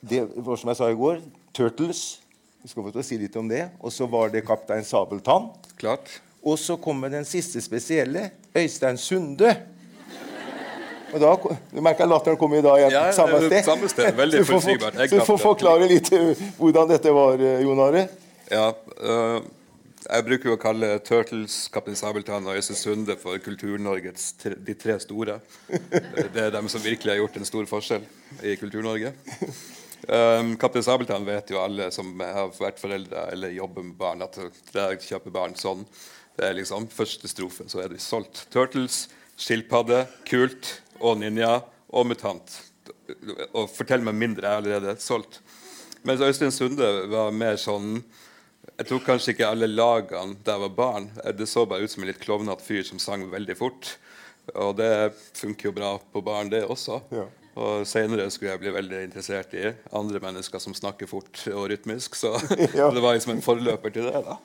det, 0.00 0.24
var 0.36 0.58
som 0.58 0.72
jeg 0.72 0.78
sa 0.80 0.90
i 0.90 0.98
går, 0.98 1.20
Turtles. 1.54 2.18
Vi 2.62 2.72
skal 2.72 2.88
få 2.90 3.02
si 3.06 3.18
litt 3.20 3.36
om 3.38 3.48
det. 3.48 3.62
Og 3.80 3.94
så 3.94 4.08
var 4.10 4.32
det 4.34 4.44
Kaptein 4.46 4.84
Sabeltann. 4.84 5.52
Klart. 5.78 6.10
Og 6.46 6.58
så 6.58 6.76
kommer 6.76 7.10
den 7.10 7.24
siste 7.24 7.62
spesielle, 7.62 8.30
Øystein 8.56 8.98
Sunde. 8.98 9.54
Og 11.14 11.20
da, 11.22 11.32
Du 11.70 11.80
merker 11.80 12.08
latteren 12.10 12.36
kommer 12.36 12.58
i 12.58 12.64
dag 12.64 12.80
igjen. 12.80 12.92
Ja, 12.92 13.12
samme 13.14 13.38
sted. 13.46 13.64
Samme 13.64 13.88
sted. 13.88 14.12
Veldig 14.18 14.42
forutsigbart. 14.46 14.98
Du 15.14 15.20
får 15.24 15.38
forklare 15.40 15.88
litt 15.88 16.10
eh, 16.12 16.42
hvordan 16.58 16.90
dette 16.90 17.14
var, 17.14 17.38
eh, 17.38 17.62
Jon 17.62 17.82
Are. 17.86 18.02
Ja, 18.50 18.66
uh, 19.02 19.38
jeg 20.06 20.24
bruker 20.26 20.50
jo 20.50 20.54
å 20.54 20.60
kalle 20.60 20.88
Turtles, 21.04 21.54
Kaptein 21.74 21.98
Sabeltann 21.98 22.46
og 22.46 22.58
Øystein 22.58 22.78
Sunde 22.78 23.16
for 23.18 23.40
Kultur-Norges 23.42 24.28
de 24.42 24.74
tre 24.78 24.98
store. 25.02 25.40
Det 25.68 26.42
er 26.42 26.52
dem 26.54 26.68
som 26.70 26.84
virkelig 26.84 27.12
har 27.12 27.20
gjort 27.20 27.38
en 27.40 27.48
stor 27.48 27.66
forskjell 27.70 28.06
i 28.46 28.54
Kultur-Norge. 28.60 29.12
Um, 30.06 30.52
Kaptein 30.60 30.84
Sabeltann 30.86 31.26
vet 31.26 31.50
jo 31.50 31.58
alle 31.58 31.88
som 31.94 32.12
har 32.22 32.52
vært 32.54 32.78
foreldre 32.78 33.24
eller 33.34 33.54
jobber 33.56 33.86
med 33.88 33.96
barn, 33.98 34.22
at 34.22 34.38
der 34.74 34.98
kjøper 35.02 35.34
barn 35.34 35.56
sånn. 35.58 35.82
Det 36.36 36.46
er 36.46 36.58
liksom 36.58 36.86
første 36.92 37.30
strofen, 37.32 37.70
så 37.72 37.82
er 37.82 37.90
de 37.90 37.98
solgt. 38.02 38.44
Turtles, 38.54 39.06
skilpadde, 39.40 40.04
kult 40.28 40.76
og 41.00 41.18
ninja 41.22 41.58
og 41.90 42.06
mutant. 42.12 42.60
Og 43.56 43.66
fortell 43.72 44.04
meg 44.06 44.18
mindre, 44.20 44.46
jeg 44.46 44.52
er 44.52 44.62
allerede 44.62 44.96
solgt. 45.02 45.40
Mens 46.06 46.22
Øystein 46.22 46.54
Sunde 46.54 46.92
var 47.10 47.34
mer 47.34 47.58
sånn 47.58 47.98
jeg 48.76 48.88
tror 48.90 49.04
kanskje 49.06 49.32
ikke 49.32 49.48
alle 49.48 49.68
lagene 49.70 50.36
da 50.44 50.56
jeg 50.56 50.64
var 50.66 50.74
barn. 50.76 51.08
Det 51.38 51.48
så 51.48 51.64
bare 51.68 51.86
ut 51.86 51.92
som 51.92 52.04
en 52.04 52.10
litt 52.10 52.20
klovnete 52.20 52.64
fyr 52.64 52.84
som 52.84 53.00
sang 53.00 53.24
veldig 53.32 53.56
fort. 53.56 53.96
Og 54.54 54.76
det 54.78 54.92
funker 55.34 55.70
jo 55.70 55.76
bra 55.76 55.96
på 56.12 56.22
barn, 56.24 56.52
det 56.52 56.66
også. 56.68 57.00
Ja. 57.14 57.24
Og 57.56 57.86
Senere 57.88 58.28
skulle 58.30 58.52
jeg 58.52 58.60
bli 58.66 58.72
veldig 58.74 58.98
interessert 59.06 59.54
i 59.56 59.70
andre 59.96 60.20
mennesker 60.20 60.60
som 60.60 60.76
snakker 60.76 61.08
fort 61.08 61.40
og 61.54 61.70
rytmisk. 61.72 62.18
Så 62.20 62.34
ja. 62.76 62.90
det 62.92 63.00
var 63.00 63.16
liksom 63.16 63.38
en 63.38 63.44
forløper 63.44 63.94
til 63.94 64.10
det. 64.10 64.20
da. 64.26 64.36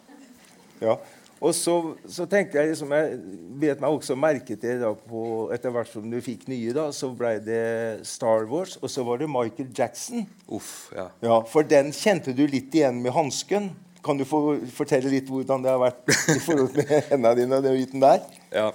Ja, 0.81 0.95
Og 1.41 1.55
så, 1.57 1.75
så 2.09 2.25
tenkte 2.29 2.59
jeg 2.61 2.71
liksom, 2.71 2.91
jeg 2.93 3.19
vet 3.61 3.79
meg 3.81 3.97
også 3.97 4.15
merke 4.17 4.55
til 4.61 4.79
da 4.81 4.93
på, 4.95 5.49
etter 5.53 5.73
hvert 5.73 5.89
som 5.91 6.07
du 6.09 6.19
fikk 6.21 6.47
nye, 6.49 6.71
da, 6.77 6.87
så 6.93 7.11
ble 7.17 7.35
det 7.43 8.05
Star 8.07 8.45
Wars, 8.49 8.77
og 8.77 8.89
så 8.93 9.03
var 9.05 9.19
det 9.21 9.29
Michael 9.29 9.71
Jackson. 9.77 10.27
Uff, 10.47 10.91
ja. 10.95 11.09
Ja, 11.25 11.39
For 11.49 11.65
den 11.67 11.91
kjente 11.97 12.33
du 12.37 12.45
litt 12.47 12.73
igjen 12.77 13.01
med 13.03 13.17
hansken. 13.17 13.71
Kan 14.03 14.17
du 14.17 14.25
få 14.25 14.57
fortelle 14.73 15.11
litt 15.13 15.29
hvordan 15.29 15.65
det 15.65 15.73
har 15.73 15.81
vært 15.81 16.13
i 16.33 16.39
forhold 16.41 16.77
med 16.77 16.95
hendene 17.11 17.35
dine 17.37 17.59
og 17.59 17.67
den 17.67 17.77
biten 17.77 18.03
der? 18.03 18.23
Ja, 18.51 18.71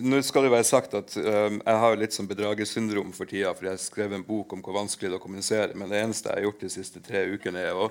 Nå 0.00 0.22
skal 0.24 0.46
det 0.46 0.52
være 0.54 0.64
sagt 0.64 0.94
at 0.96 1.12
um, 1.20 1.58
jeg 1.60 1.80
har 1.82 1.96
litt 2.00 2.14
sånn 2.16 2.28
bedragersyndrom 2.30 3.10
for 3.12 3.28
tida. 3.28 3.50
For 3.52 3.68
jeg 3.68 3.82
skrev 3.82 4.14
en 4.16 4.24
bok 4.24 4.54
om 4.56 4.62
hvor 4.64 4.78
vanskelig 4.78 5.10
det 5.10 5.18
er 5.18 5.18
å 5.18 5.24
kommunisere. 5.24 5.76
Men 5.76 5.92
det 5.92 6.00
eneste 6.00 6.30
jeg 6.30 6.38
har 6.38 6.46
gjort 6.46 6.64
de 6.64 6.70
siste 6.72 7.02
tre 7.04 7.26
ukene, 7.28 7.66
er 7.68 7.76
å 7.76 7.90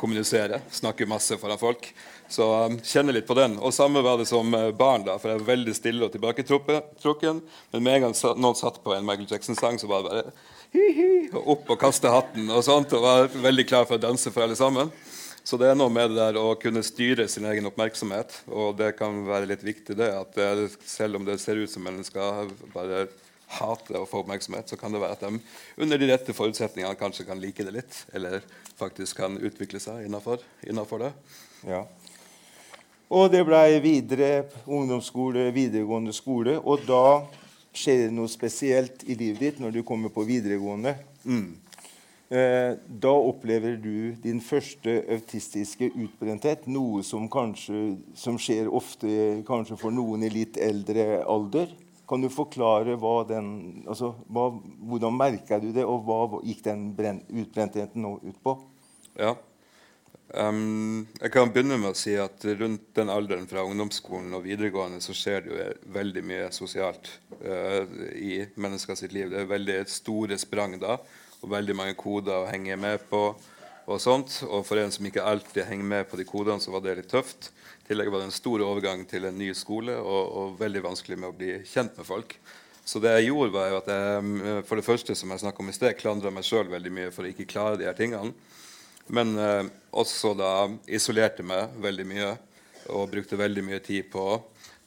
kommunisere. 0.00 0.58
Snakke 0.74 1.06
masse 1.06 1.38
foran 1.38 1.60
folk. 1.60 1.86
Så 2.26 2.48
um, 2.66 2.80
kjenner 2.82 3.14
litt 3.14 3.28
på 3.30 3.38
den. 3.38 3.54
Og 3.62 3.76
samme 3.76 4.02
var 4.02 4.18
det 4.18 4.26
som 4.26 4.50
uh, 4.58 4.72
barn. 4.74 5.06
da, 5.06 5.14
For 5.22 5.30
jeg 5.30 5.44
var 5.44 5.52
veldig 5.52 5.76
stille 5.78 6.08
og 6.08 6.16
tilbaketrukken. 6.16 7.42
Men 7.76 7.86
med 7.86 8.00
en 8.00 8.08
gang 8.08 8.18
noen 8.42 8.58
satt 8.58 8.82
på 8.82 8.96
en 8.96 9.06
Michael 9.06 9.30
Jackson-sang, 9.30 9.78
så 9.78 9.90
var 9.90 10.02
det 10.02 10.10
bare 10.10 10.34
hi-hi, 10.74 11.10
og 11.30 11.52
opp 11.54 11.74
og 11.76 11.82
kaste 11.84 12.10
hatten 12.10 12.50
og 12.50 12.66
sånt. 12.66 12.96
Og 12.98 13.06
var 13.06 13.30
veldig 13.30 13.68
klar 13.70 13.86
for 13.86 14.00
å 14.00 14.06
danse 14.08 14.34
for 14.34 14.48
alle 14.48 14.58
sammen. 14.58 14.90
Så 15.44 15.58
det 15.60 15.68
er 15.68 15.76
noe 15.76 15.92
med 15.92 16.08
det 16.08 16.16
der 16.16 16.38
å 16.40 16.54
kunne 16.56 16.80
styre 16.84 17.26
sin 17.28 17.44
egen 17.50 17.68
oppmerksomhet. 17.68 18.32
Og 18.48 18.78
det 18.78 18.94
kan 18.96 19.18
være 19.28 19.50
litt 19.50 19.64
viktig, 19.66 19.96
det, 19.98 20.08
at 20.16 20.32
det, 20.38 20.70
selv 20.88 21.18
om 21.18 21.26
det 21.26 21.36
ser 21.42 21.60
ut 21.60 21.70
som 21.70 21.84
mennesker 21.84 22.48
bare 22.72 23.04
hater 23.58 24.00
å 24.00 24.06
få 24.08 24.22
oppmerksomhet, 24.22 24.72
så 24.72 24.78
kan 24.80 24.94
det 24.94 25.02
være 25.02 25.18
at 25.18 25.26
de 25.26 25.84
under 25.84 26.00
de 26.00 26.08
rette 26.08 26.34
forutsetningene 26.34 26.96
kanskje 26.96 27.26
kan 27.28 27.42
like 27.42 27.66
det 27.66 27.74
litt. 27.76 27.98
Eller 28.16 28.40
faktisk 28.78 29.20
kan 29.20 29.36
utvikle 29.36 29.82
seg 29.84 30.06
innafor 30.08 31.04
det. 31.04 31.12
Ja. 31.68 31.84
Og 33.12 33.28
det 33.30 33.44
blei 33.44 33.76
videre 33.84 34.46
ungdomsskole, 34.64 35.50
videregående 35.54 36.14
skole. 36.16 36.56
Og 36.64 36.88
da 36.88 37.26
skjer 37.74 38.06
det 38.06 38.14
noe 38.16 38.32
spesielt 38.32 39.04
i 39.04 39.18
livet 39.18 39.42
ditt 39.44 39.60
når 39.62 39.76
du 39.76 39.82
kommer 39.86 40.08
på 40.14 40.24
videregående. 40.24 40.96
Mm. 41.28 41.52
Eh, 42.28 42.76
da 42.88 43.12
opplever 43.12 43.76
du 43.76 44.14
din 44.22 44.40
første 44.40 44.96
autistiske 45.12 45.90
utbrenthet, 45.92 46.64
noe 46.72 47.02
som 47.04 47.26
kanskje 47.28 47.98
som 48.16 48.38
skjer 48.40 48.70
ofte 48.72 49.42
kanskje 49.44 49.76
for 49.76 49.92
noen 49.92 50.24
i 50.24 50.32
litt 50.32 50.56
eldre 50.56 51.20
alder. 51.28 51.74
Kan 52.08 52.24
du 52.24 52.30
forklare 52.32 52.96
hva 53.00 53.18
den, 53.28 53.48
altså, 53.84 54.14
hva, 54.32 54.50
hvordan 54.88 55.16
merka 55.16 55.58
du 55.60 55.70
det, 55.72 55.84
og 55.84 56.04
hva 56.08 56.40
gikk 56.44 56.62
den 56.64 57.20
utbrentheten 57.28 58.04
nå 58.04 58.16
ut 58.24 58.38
på? 58.44 58.56
Ja. 59.20 59.34
Um, 60.34 61.04
jeg 61.20 61.30
kan 61.30 61.52
begynne 61.52 61.76
med 61.78 61.92
å 61.92 61.98
si 61.98 62.16
at 62.18 62.42
rundt 62.58 62.88
den 62.96 63.12
alderen 63.12 63.44
fra 63.46 63.62
ungdomsskolen 63.68 64.32
og 64.34 64.46
videregående 64.48 64.98
så 65.04 65.14
skjer 65.14 65.44
det 65.44 65.52
jo 65.52 65.66
veldig 65.94 66.24
mye 66.26 66.48
sosialt 66.56 67.12
uh, 67.44 67.84
i 68.16 68.40
mennesker 68.56 69.12
liv. 69.12 69.28
Det 69.30 69.44
er 69.44 69.52
veldig 69.52 69.78
store 69.92 70.40
sprang 70.40 70.80
da 70.82 70.96
og 71.44 71.52
veldig 71.52 71.76
mange 71.76 71.96
koder 71.98 72.40
å 72.40 72.48
henge 72.48 72.76
med 72.80 73.04
på. 73.10 73.26
Og 73.84 74.00
sånt, 74.00 74.38
og 74.48 74.64
for 74.64 74.80
en 74.80 74.92
som 74.92 75.04
ikke 75.04 75.24
alltid 75.28 75.66
henger 75.68 75.84
med 75.84 76.06
på 76.08 76.16
de 76.16 76.24
kodene, 76.24 76.62
så 76.62 76.72
var 76.72 76.80
det 76.84 76.96
litt 77.02 77.10
tøft. 77.12 77.50
I 77.84 77.90
tillegg 77.90 78.08
var 78.08 78.22
det 78.22 78.30
en 78.30 78.38
stor 78.38 78.64
overgang 78.64 79.04
til 79.08 79.28
en 79.28 79.36
ny 79.36 79.50
skole 79.56 79.92
og, 80.00 80.22
og 80.24 80.54
veldig 80.60 80.86
vanskelig 80.86 81.18
med 81.20 81.28
å 81.28 81.36
bli 81.36 81.58
kjent 81.68 81.98
med 82.00 82.08
folk. 82.08 82.38
Så 82.84 83.00
det 83.00 83.12
jeg 83.18 83.28
gjorde, 83.28 83.52
var 83.52 83.68
jo 83.68 83.80
at 83.82 83.90
jeg 83.92 84.64
for 84.68 84.80
det 84.80 84.86
første 84.86 85.16
som 85.16 85.32
jeg 85.32 85.52
om 85.52 85.68
i 85.68 85.76
sted, 85.76 85.96
klandra 86.00 86.32
meg 86.32 86.48
sjøl 86.48 86.68
veldig 86.72 86.92
mye 86.92 87.12
for 87.12 87.24
å 87.24 87.32
ikke 87.32 87.48
klare 87.48 87.80
de 87.80 87.88
her 87.88 87.96
tingene. 87.96 88.32
Men 89.12 89.36
eh, 89.36 89.68
også 89.92 90.32
da 90.36 90.52
isolerte 90.88 91.44
meg 91.44 91.76
veldig 91.84 92.08
mye 92.08 92.32
og 92.92 93.10
brukte 93.12 93.40
veldig 93.40 93.64
mye 93.64 93.80
tid 93.84 94.08
på 94.12 94.24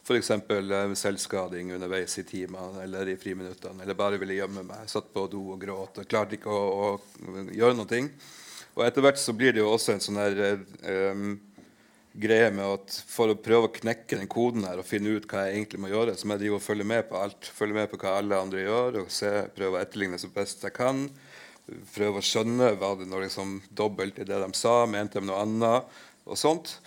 F.eks. 0.07 0.29
Eh, 0.31 0.93
selvskading 0.95 1.73
underveis 1.75 2.15
i 2.21 2.23
timene 2.23 2.83
eller 2.85 3.09
i 3.11 3.17
friminuttene. 3.19 3.83
Eller 3.83 3.97
bare 3.99 4.19
ville 4.21 4.37
gjemme 4.37 4.63
meg. 4.63 4.87
Satt 4.87 5.09
på 5.13 5.25
do 5.31 5.41
og 5.51 5.59
gråt 5.59 5.99
og 5.99 6.07
klarte 6.07 6.37
ikke 6.37 6.53
å, 6.53 6.61
å 6.87 7.41
gjøre 7.51 7.75
noe. 7.75 7.99
Og 8.77 8.85
etter 8.85 9.03
hvert 9.03 9.19
så 9.19 9.35
blir 9.35 9.55
det 9.55 9.63
jo 9.63 9.73
også 9.73 9.95
en 9.95 10.03
sånn 10.05 10.19
her 10.21 10.61
um, 11.11 11.31
greie 12.17 12.49
med 12.53 12.65
at 12.65 12.97
for 13.09 13.33
å 13.33 13.37
prøve 13.41 13.67
å 13.67 13.73
knekke 13.73 14.19
den 14.19 14.29
koden 14.31 14.67
her 14.69 14.79
og 14.79 14.87
finne 14.87 15.17
ut 15.17 15.27
hva 15.29 15.47
jeg 15.47 15.57
egentlig 15.57 15.81
må 15.83 15.91
gjøre, 15.91 16.15
så 16.15 16.27
må 16.27 16.37
jeg 16.37 16.45
drive 16.45 16.59
og 16.59 16.65
følge 16.65 16.87
med 16.93 17.07
på 17.09 17.19
alt. 17.19 17.49
Følge 17.57 17.77
med 17.77 17.91
på 17.91 17.99
hva 18.01 18.15
alle 18.21 18.39
andre 18.41 18.63
gjør, 18.63 19.01
og 19.03 19.11
se, 19.13 19.31
prøve 19.57 19.77
å 19.77 19.81
etterligne 19.81 20.21
så 20.21 20.29
best 20.33 20.63
jeg 20.63 20.77
kan. 20.77 21.03
Prøve 21.97 22.21
å 22.21 22.25
skjønne 22.25 22.71
hva 22.79 22.93
det 22.99 23.09
når 23.11 23.27
liksom 23.27 23.57
dobbelt 23.75 24.21
i 24.21 24.27
det 24.29 24.39
de 24.39 24.51
sa, 24.55 24.79
mente 24.89 25.19
de 25.19 25.27
noe 25.27 25.41
annet, 25.43 25.97
og 26.27 26.39
sånt. 26.39 26.77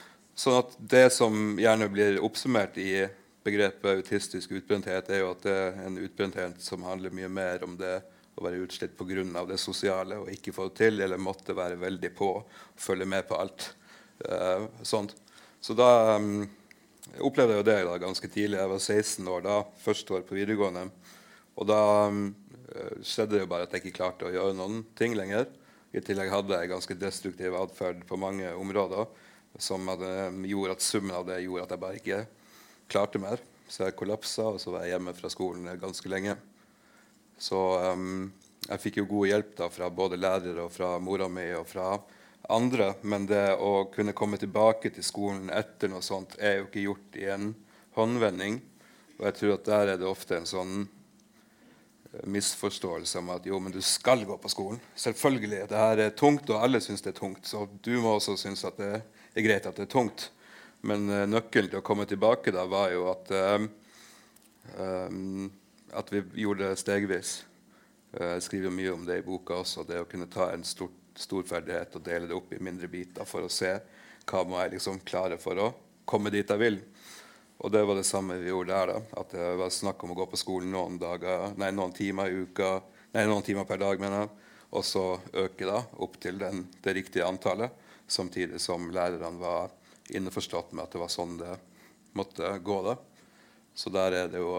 Sånn 0.41 0.61
at 0.63 0.77
Det 0.79 1.11
som 1.13 1.59
gjerne 1.61 1.91
blir 1.93 2.21
oppsummert 2.25 2.79
i 2.81 3.05
begrepet 3.45 3.99
autistisk 3.99 4.55
utbrenthet, 4.57 5.11
er 5.13 5.21
jo 5.21 5.35
at 5.35 5.45
det 5.45 5.53
er 5.53 5.83
en 5.85 5.99
utbrenthet 6.01 6.63
som 6.65 6.87
handler 6.87 7.13
mye 7.13 7.29
mer 7.29 7.65
om 7.67 7.75
det 7.77 7.99
å 8.37 8.47
være 8.47 8.63
utslitt 8.65 8.97
pga. 8.97 9.45
det 9.45 9.59
sosiale 9.61 10.17
og 10.17 10.31
ikke 10.33 10.55
få 10.57 10.69
det 10.69 10.77
til, 10.81 11.01
eller 11.01 11.21
måtte 11.21 11.57
være 11.57 11.77
veldig 11.81 12.13
på 12.17 12.31
og 12.39 12.49
følge 12.77 13.05
med 13.05 13.29
på 13.29 13.37
alt. 13.37 13.75
Uh, 14.25 14.69
sånt. 14.83 15.15
Så 15.61 15.77
da 15.77 16.17
um, 16.17 16.49
opplevde 17.21 17.57
jeg 17.57 17.61
jo 17.61 17.69
det 17.69 17.79
da, 17.85 17.99
ganske 18.01 18.29
tidlig. 18.29 18.61
Jeg 18.61 18.73
var 18.73 18.79
16 18.79 19.29
år 19.29 19.45
da, 19.45 19.63
første 19.85 20.15
år 20.15 20.25
på 20.29 20.41
videregående. 20.41 20.89
Og 21.57 21.69
da 21.69 21.83
um, 22.09 22.31
skjedde 23.05 23.37
det 23.37 23.45
jo 23.45 23.51
bare 23.51 23.69
at 23.69 23.75
jeg 23.77 23.85
ikke 23.85 23.99
klarte 24.01 24.29
å 24.29 24.33
gjøre 24.33 24.57
noen 24.57 24.87
ting 24.97 25.17
lenger. 25.19 25.51
I 25.93 26.01
tillegg 26.01 26.33
hadde 26.33 26.57
jeg 26.57 26.73
ganske 26.73 26.97
destruktiv 26.97 27.57
atferd 27.61 28.07
på 28.09 28.17
mange 28.21 28.55
områder 28.57 29.09
som 29.59 29.89
gjorde 30.47 30.77
at 30.77 30.85
summen 30.85 31.17
av 31.17 31.27
det 31.27 31.41
gjorde 31.45 31.65
at 31.67 31.75
jeg 31.75 31.83
bare 31.83 32.01
ikke 32.01 32.21
klarte 32.91 33.23
mer. 33.23 33.43
Så 33.71 33.87
jeg 33.87 33.97
kollapsa, 33.99 34.49
og 34.51 34.61
så 34.63 34.73
var 34.75 34.85
jeg 34.85 34.97
hjemme 34.97 35.15
fra 35.15 35.31
skolen 35.31 35.69
ganske 35.79 36.11
lenge. 36.11 36.35
Så 37.41 37.59
um, 37.95 38.31
jeg 38.67 38.83
fikk 38.83 39.01
jo 39.01 39.09
god 39.11 39.31
hjelp 39.31 39.53
da 39.61 39.69
fra 39.73 39.91
både 39.95 40.19
lærere 40.21 40.67
og 40.67 40.73
fra 40.75 40.97
mora 41.03 41.29
mi 41.31 41.47
og 41.57 41.69
fra 41.71 41.93
andre. 42.51 42.93
Men 43.03 43.29
det 43.31 43.55
å 43.63 43.87
kunne 43.95 44.17
komme 44.17 44.41
tilbake 44.41 44.93
til 44.95 45.07
skolen 45.07 45.53
etter 45.55 45.93
noe 45.93 46.03
sånt 46.05 46.37
er 46.39 46.59
jo 46.59 46.67
ikke 46.69 46.87
gjort 46.89 47.21
i 47.21 47.29
en 47.33 47.53
håndvending. 47.97 48.59
Og 49.21 49.29
jeg 49.29 49.39
tror 49.39 49.55
at 49.55 49.71
der 49.71 49.95
er 49.95 50.01
det 50.01 50.09
ofte 50.09 50.41
en 50.41 50.49
sånn 50.49 50.75
eh, 50.83 52.27
misforståelse 52.27 53.23
om 53.23 53.33
at 53.37 53.47
jo, 53.47 53.63
men 53.63 53.75
du 53.75 53.81
skal 53.85 54.27
gå 54.27 54.37
på 54.41 54.53
skolen. 54.53 54.83
Selvfølgelig. 54.99 55.67
Det 55.71 55.81
her 55.81 56.05
er 56.07 56.15
tungt, 56.17 56.51
og 56.51 56.65
alle 56.65 56.83
syns 56.85 57.07
det 57.07 57.15
er 57.15 57.21
tungt. 57.21 57.47
Så 57.47 57.69
du 57.85 57.95
må 58.03 58.17
også 58.17 58.37
synes 58.41 58.67
at 58.67 58.81
det 58.81 58.93
er 58.99 59.09
det 59.33 59.41
er 59.41 59.47
greit 59.47 59.67
at 59.69 59.79
det 59.79 59.87
er 59.87 59.93
tungt. 59.93 60.31
Men 60.87 61.09
uh, 61.11 61.27
nøkkelen 61.29 61.71
til 61.71 61.81
å 61.81 61.87
komme 61.87 62.07
tilbake 62.09 62.53
da 62.55 62.65
var 62.71 62.91
jo 62.95 63.07
at, 63.13 63.31
um, 64.81 65.47
at 65.93 66.13
vi 66.13 66.25
gjorde 66.45 66.71
det 66.71 66.81
stegvis. 66.81 67.35
Jeg 68.11 68.43
skriver 68.43 68.75
mye 68.75 68.91
om 68.91 69.05
det 69.07 69.21
i 69.21 69.27
boka 69.27 69.61
også. 69.61 69.85
Det 69.87 70.01
å 70.03 70.09
kunne 70.11 70.27
ta 70.31 70.49
en 70.51 70.65
stor, 70.67 70.91
stor 71.15 71.45
ferdighet 71.47 71.95
og 71.95 72.03
dele 72.07 72.27
det 72.27 72.35
opp 72.35 72.51
i 72.57 72.63
mindre 72.63 72.91
biter 72.91 73.29
for 73.29 73.47
å 73.47 73.53
se 73.53 73.77
hva 74.27 74.43
må 74.47 74.59
jeg 74.61 74.75
liksom 74.77 74.99
klare 75.07 75.39
for 75.43 75.59
å 75.63 75.69
komme 76.11 76.33
dit 76.35 76.49
jeg 76.49 76.61
vil. 76.61 76.81
Og 77.61 77.73
det 77.73 77.83
var 77.85 77.99
det 77.99 78.07
samme 78.09 78.39
vi 78.41 78.49
gjorde 78.51 78.73
der. 78.73 78.93
da, 78.95 79.21
At 79.21 79.35
det 79.37 79.51
var 79.61 79.73
snakk 79.75 80.03
om 80.05 80.15
å 80.15 80.19
gå 80.23 80.27
på 80.33 80.41
skolen 80.41 80.73
noen, 80.73 80.99
dager, 81.01 81.53
nei, 81.61 81.71
noen 81.77 81.93
timer 81.95 82.31
i 82.31 82.43
uka, 82.47 82.79
nei, 83.13 83.27
noen 83.29 83.45
timer 83.47 83.69
per 83.69 83.83
dag, 83.83 84.01
mener 84.01 84.25
jeg. 84.25 84.33
Og 84.71 84.87
så 84.87 85.05
øke 85.45 85.67
da 85.67 85.81
opp 86.01 86.17
til 86.23 86.39
den, 86.41 86.65
det 86.83 86.95
riktige 86.97 87.27
antallet 87.27 87.75
samtidig 88.11 88.61
som 88.61 88.91
lærerne 88.91 89.39
var 89.39 89.71
innforstått 90.11 90.73
med 90.73 90.85
at 90.85 90.95
det 90.95 91.03
var 91.03 91.13
sånn 91.13 91.37
det 91.39 91.55
måtte 92.19 92.51
gå. 92.59 92.81
da. 92.83 92.97
Så 93.75 93.91
der 93.95 94.25
er 94.25 94.33
det 94.33 94.43
jo 94.43 94.57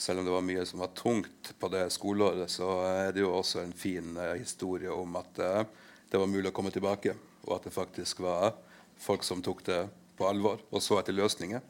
Selv 0.00 0.18
om 0.18 0.24
det 0.24 0.32
var 0.32 0.40
mye 0.40 0.62
som 0.64 0.80
var 0.80 0.94
tungt 0.96 1.50
på 1.60 1.68
det 1.68 1.90
skoleåret, 1.92 2.48
så 2.48 2.70
er 2.88 3.10
det 3.12 3.20
jo 3.20 3.34
også 3.36 3.60
en 3.60 3.74
fin 3.76 4.14
uh, 4.16 4.32
historie 4.32 4.88
om 4.88 5.18
at 5.20 5.40
uh, 5.44 5.90
det 6.08 6.16
var 6.16 6.30
mulig 6.30 6.48
å 6.48 6.54
komme 6.56 6.72
tilbake, 6.72 7.12
og 7.44 7.58
at 7.58 7.66
det 7.68 7.74
faktisk 7.74 8.22
var 8.24 8.54
folk 8.96 9.26
som 9.28 9.42
tok 9.44 9.60
det 9.66 9.82
på 10.16 10.24
alvor 10.24 10.62
og 10.70 10.80
så 10.80 11.02
etter 11.02 11.12
løsninger. 11.12 11.60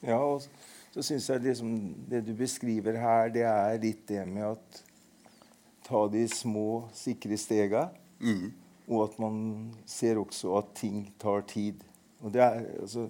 Ja, 0.00 0.16
og 0.16 0.40
så 0.94 1.04
syns 1.04 1.28
jeg 1.28 1.44
liksom, 1.44 1.76
det 2.08 2.22
du 2.24 2.32
beskriver 2.38 2.96
her, 2.96 3.28
det 3.34 3.44
er 3.44 3.76
litt 3.82 4.06
det 4.08 4.24
med 4.24 4.54
at 4.54 4.80
ta 5.84 6.06
de 6.08 6.24
små, 6.32 6.86
sikre 6.96 7.36
stega. 7.36 7.90
Mm. 8.24 8.54
Og 8.86 9.04
at 9.08 9.18
man 9.18 9.38
ser 9.88 10.20
også 10.20 10.56
at 10.60 10.74
ting 10.78 11.06
tar 11.18 11.42
tid. 11.48 11.82
Og 12.22 12.32
det 12.32 12.42
er, 12.42 12.62
altså, 12.80 13.08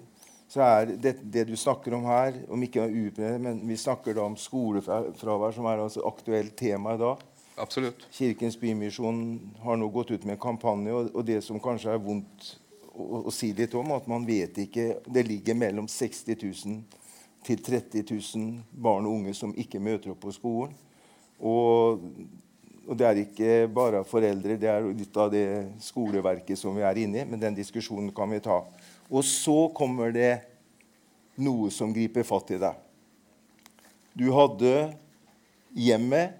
så 0.48 0.62
er 0.62 0.92
det, 0.96 1.16
det, 1.22 1.46
du 1.48 1.56
snakker 1.56 1.94
om 1.94 2.06
her, 2.08 2.38
om 2.48 2.62
ikke 2.62 2.86
utbredt, 2.86 3.40
men 3.42 3.60
vi 3.68 3.76
snakker 3.76 4.14
da 4.16 4.24
om 4.24 4.36
skolefravær, 4.38 5.52
som 5.52 5.66
er 5.66 5.82
altså 5.82 6.04
aktuelt 6.06 6.56
tema 6.56 6.94
i 6.94 7.00
dag. 7.00 7.24
Absolutt. 7.56 8.06
Kirkens 8.12 8.56
Bymisjon 8.60 9.18
har 9.64 9.78
nå 9.80 9.88
gått 9.92 10.12
ut 10.12 10.24
med 10.24 10.36
en 10.36 10.42
kampanje, 10.42 10.92
og, 10.92 11.10
og 11.16 11.26
det 11.26 11.40
som 11.44 11.60
kanskje 11.62 11.94
er 11.94 12.02
vondt 12.04 12.50
å, 12.92 13.22
å, 13.24 13.32
si 13.34 13.52
litt 13.56 13.74
om, 13.74 13.94
at 13.96 14.08
man 14.08 14.26
vet 14.28 14.58
ikke 14.60 15.00
Det 15.06 15.24
ligger 15.26 15.56
mellom 15.56 15.88
60 15.88 16.36
000 16.42 17.04
til 17.46 17.62
30 17.62 18.04
000 18.10 18.82
barn 18.82 19.06
og 19.06 19.20
unge 19.20 19.34
som 19.36 19.54
ikke 19.56 19.80
møter 19.80 20.12
opp 20.12 20.24
på 20.24 20.34
skolen. 20.34 20.74
Og 21.40 22.02
og 22.86 22.94
det 22.94 23.06
er 23.06 23.18
ikke 23.18 23.54
bare 23.74 24.04
foreldre, 24.06 24.56
det 24.60 24.68
er 24.70 24.84
litt 24.86 25.16
av 25.18 25.32
det 25.32 25.46
skoleverket 25.82 26.58
som 26.58 26.76
vi 26.78 26.84
er 26.86 27.00
inne 27.02 27.24
i. 27.24 27.26
Men 27.26 27.42
den 27.42 27.56
diskusjonen 27.58 28.12
kan 28.14 28.30
vi 28.30 28.38
ta. 28.44 28.60
Og 29.10 29.26
så 29.26 29.66
kommer 29.74 30.14
det 30.14 30.36
noe 31.42 31.70
som 31.74 31.94
griper 31.94 32.26
fatt 32.26 32.54
i 32.54 32.60
deg. 32.62 32.78
Du 34.16 34.30
hadde 34.32 34.94
hjemmet, 35.76 36.38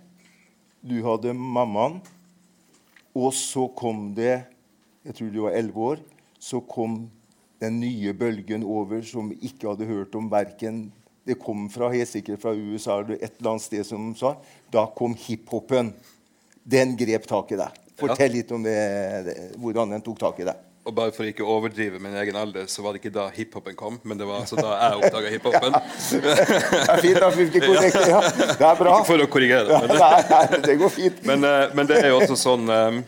du 0.81 1.01
hadde 1.05 1.35
mammaen, 1.35 1.99
og 3.17 3.33
så 3.35 3.67
kom 3.75 4.13
det 4.17 4.45
Jeg 5.07 5.15
tror 5.15 5.29
du 5.31 5.37
var 5.45 5.55
elleve 5.55 5.83
år. 5.95 6.01
Så 6.43 6.59
kom 6.67 7.05
den 7.63 7.79
nye 7.79 8.11
bølgen 8.13 8.65
over 8.67 9.05
som 9.07 9.29
vi 9.31 9.39
ikke 9.47 9.71
hadde 9.71 9.87
hørt 9.87 10.15
om 10.19 10.27
verken 10.31 10.89
Det 11.27 11.39
kom 11.39 11.69
fra, 11.71 11.89
helt 11.91 12.11
sikkert 12.11 12.43
fra 12.43 12.53
USA 12.55 13.01
eller 13.01 13.17
et 13.21 13.39
eller 13.39 13.53
annet 13.53 13.65
sted 13.65 13.87
som 13.87 14.11
sa 14.19 14.35
Da 14.73 14.87
kom 14.99 15.15
hiphopen. 15.15 15.95
Den 16.67 16.97
grep 16.99 17.27
tak 17.31 17.53
i 17.55 17.59
deg. 17.61 17.83
Fortell 17.97 18.33
litt 18.35 18.51
om 18.53 18.65
det, 18.65 18.79
det, 19.27 19.35
hvordan 19.63 19.95
den 19.95 20.03
tok 20.05 20.19
tak 20.21 20.41
i 20.43 20.49
deg. 20.49 20.65
Og 20.87 20.95
bare 20.95 21.11
for 21.11 21.27
å 21.27 21.31
ikke 21.31 21.43
overdrive 21.43 21.99
min 21.99 22.15
egen 22.15 22.37
alder, 22.39 22.69
så 22.71 22.83
var 22.85 22.95
det 22.95 23.01
ikke 23.01 23.15
da 23.17 23.25
hiphopen 23.35 23.75
kom, 23.79 23.97
men 24.07 24.19
det 24.21 24.27
var 24.29 24.45
altså 24.45 24.59
da 24.61 24.77
jeg 24.77 25.01
oppdaga 25.01 25.33
hiphopen. 25.35 25.79
Det 26.23 26.35
er 26.93 27.03
fint 27.03 27.25
vi 27.41 27.47
ikke 27.49 27.63
korrekt. 27.65 27.99
Ja, 28.07 28.21
det 28.31 28.69
er 28.69 28.79
bra. 28.79 28.93
For 29.09 29.23
å 29.23 29.27
korrigere 29.31 29.67
det. 29.67 29.81
Men, 29.83 29.99
Nei, 29.99 30.21
nei, 30.31 30.61
det 30.69 30.77
går 30.79 30.95
fint. 30.95 31.19
men, 31.27 31.43
eh, 31.49 31.75
men 31.75 31.91
det 31.91 31.99
er 32.05 32.13
jo 32.13 32.21
også 32.21 32.39
sånn 32.39 32.71
eh, 32.71 33.01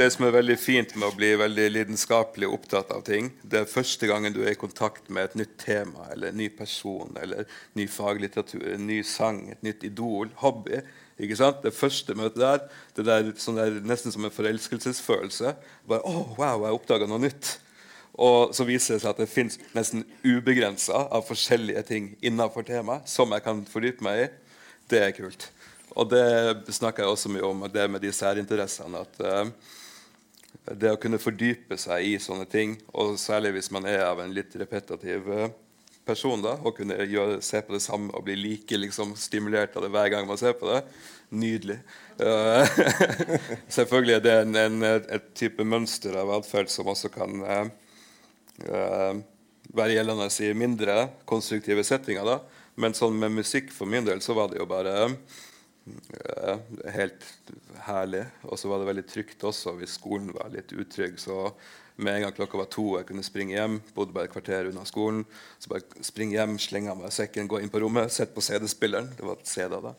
Det 0.00 0.08
som 0.12 0.24
er 0.24 0.34
veldig 0.38 0.56
fint 0.60 0.96
med 0.96 1.10
å 1.10 1.12
bli 1.16 1.34
veldig 1.40 1.68
lidenskapelig 1.74 2.48
opptatt 2.56 2.92
av 2.96 3.04
ting, 3.04 3.30
det 3.44 3.60
er 3.62 3.70
første 3.70 4.08
gangen 4.08 4.32
du 4.32 4.42
er 4.46 4.54
i 4.54 4.60
kontakt 4.60 5.08
med 5.12 5.28
et 5.28 5.38
nytt 5.42 5.54
tema 5.60 6.08
eller 6.12 6.32
en 6.32 6.40
ny 6.40 6.48
person 6.56 7.16
eller 7.20 7.44
ny 7.76 7.86
faglitteratur, 7.88 8.64
en 8.74 8.88
ny 8.88 9.02
sang, 9.08 9.44
et 9.52 9.64
nytt 9.64 9.84
idol, 9.88 10.32
hobby. 10.40 10.80
Ikke 11.20 11.36
sant? 11.38 11.60
Det 11.62 11.74
første 11.74 12.16
møtet 12.18 12.40
der, 12.42 12.64
det 12.96 13.04
der, 13.06 13.28
sånn 13.38 13.60
nesten 13.86 14.14
som 14.14 14.26
en 14.26 14.34
forelskelsesfølelse. 14.34 15.54
Bare, 15.90 16.02
oh, 16.08 16.34
wow, 16.38 16.64
jeg 16.66 16.78
oppdaga 16.80 17.06
noe 17.10 17.22
nytt. 17.22 17.54
Og 18.14 18.54
så 18.54 18.66
viser 18.66 18.96
det 18.96 19.02
seg 19.02 19.10
at 19.10 19.22
det 19.22 19.30
fins 19.30 19.58
nesten 19.74 20.04
ubegrensa 20.22 21.06
av 21.10 21.26
forskjellige 21.26 21.82
ting 21.88 22.12
innafor 22.22 22.66
temaet 22.66 23.10
som 23.10 23.32
jeg 23.34 23.42
kan 23.46 23.62
fordype 23.66 24.06
meg 24.06 24.24
i. 24.24 24.28
Det 24.90 25.00
er 25.02 25.14
kult. 25.16 25.48
Og 25.94 26.10
det 26.10 26.74
snakker 26.74 27.04
jeg 27.04 27.14
også 27.14 27.30
mye 27.34 27.46
om, 27.46 27.64
det 27.70 27.88
med 27.90 28.02
de 28.02 28.12
særinteressene. 28.14 29.02
At 29.02 29.18
uh, 29.22 29.50
det 30.74 30.94
å 30.94 31.00
kunne 31.00 31.22
fordype 31.22 31.78
seg 31.78 32.06
i 32.06 32.14
sånne 32.22 32.46
ting, 32.50 32.76
og 32.94 33.18
særlig 33.22 33.54
hvis 33.58 33.70
man 33.74 33.86
er 33.90 34.06
av 34.06 34.22
en 34.22 34.34
litt 34.34 34.54
repetativ 34.58 35.30
eh, 35.34 35.50
person, 36.04 36.42
da, 36.44 36.56
og 36.60 36.76
kunne 36.78 36.96
gjøre, 37.08 37.40
se 37.44 37.60
på 37.64 37.74
det 37.76 37.82
samme 37.84 38.12
og 38.14 38.26
bli 38.26 38.36
like 38.38 38.78
liksom, 38.78 39.14
stimulert 39.18 39.76
av 39.76 39.86
det 39.86 39.92
hver 39.94 40.10
gang 40.12 40.28
man 40.28 40.40
ser 40.40 40.56
på 40.58 40.68
det, 40.70 40.82
nydelig. 41.34 41.78
Uh, 42.20 42.62
selvfølgelig 43.76 44.16
er 44.18 44.24
det 44.24 44.34
en, 44.42 44.58
en, 44.60 44.84
et, 44.86 45.30
type 45.36 45.64
mønster 45.66 46.16
av 46.20 46.34
atferd 46.36 46.70
som 46.72 46.90
også 46.92 47.10
kan 47.14 47.40
uh, 47.42 49.16
være 49.74 49.96
gjeldende 49.96 50.28
i 50.44 50.52
mindre 50.56 50.98
konstruktive 51.28 51.84
settinger. 51.86 52.28
da. 52.28 52.38
Men 52.80 52.94
sånn 52.96 53.18
med 53.18 53.34
musikk 53.40 53.72
for 53.74 53.90
min 53.90 54.06
del 54.06 54.22
så 54.22 54.36
var 54.36 54.50
det 54.50 54.60
jo 54.60 54.68
bare 54.70 55.08
helt 56.94 57.26
herlig. 57.86 58.24
Og 58.48 58.58
så 58.58 58.70
var 58.70 58.80
det 58.80 58.88
veldig 58.88 59.06
trygt 59.08 59.44
også 59.44 59.74
hvis 59.78 59.96
skolen 59.98 60.32
var 60.34 60.52
litt 60.54 60.72
utrygg. 60.72 61.18
Så 61.20 61.50
med 61.96 62.16
en 62.16 62.26
gang 62.26 62.34
klokka 62.34 62.58
var 62.58 62.70
to 62.72 62.84
og 62.92 62.98
jeg 62.98 63.08
kunne 63.08 63.24
springe 63.26 63.54
hjem, 63.54 63.78
bodde 63.94 64.14
bare 64.14 64.28
et 64.28 64.34
kvarter 64.34 64.70
unna 64.70 64.84
skolen, 64.88 65.22
så 65.62 65.70
bare 65.70 66.04
springe 66.06 66.34
hjem, 66.34 66.56
slenge 66.62 66.90
av 66.90 67.00
meg 67.00 67.14
sekken, 67.14 67.48
gå 67.50 67.60
inn 67.62 67.72
på 67.72 67.82
rommet, 67.84 68.12
sette 68.12 68.34
på 68.34 68.42
CD-spilleren. 68.44 69.12
Det 69.14 69.26
var 69.26 69.42
CD 69.46 69.76
da. 69.84 69.94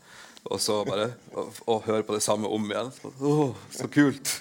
Og 0.45 0.61
så 0.61 0.81
bare 0.85 1.09
og, 1.33 1.61
og 1.65 1.85
høre 1.87 2.05
på 2.05 2.17
det 2.17 2.23
samme 2.25 2.49
om 2.51 2.65
igjen. 2.69 2.91
Så, 2.93 3.13
åh, 3.21 3.67
så 3.73 3.89
kult! 3.91 4.33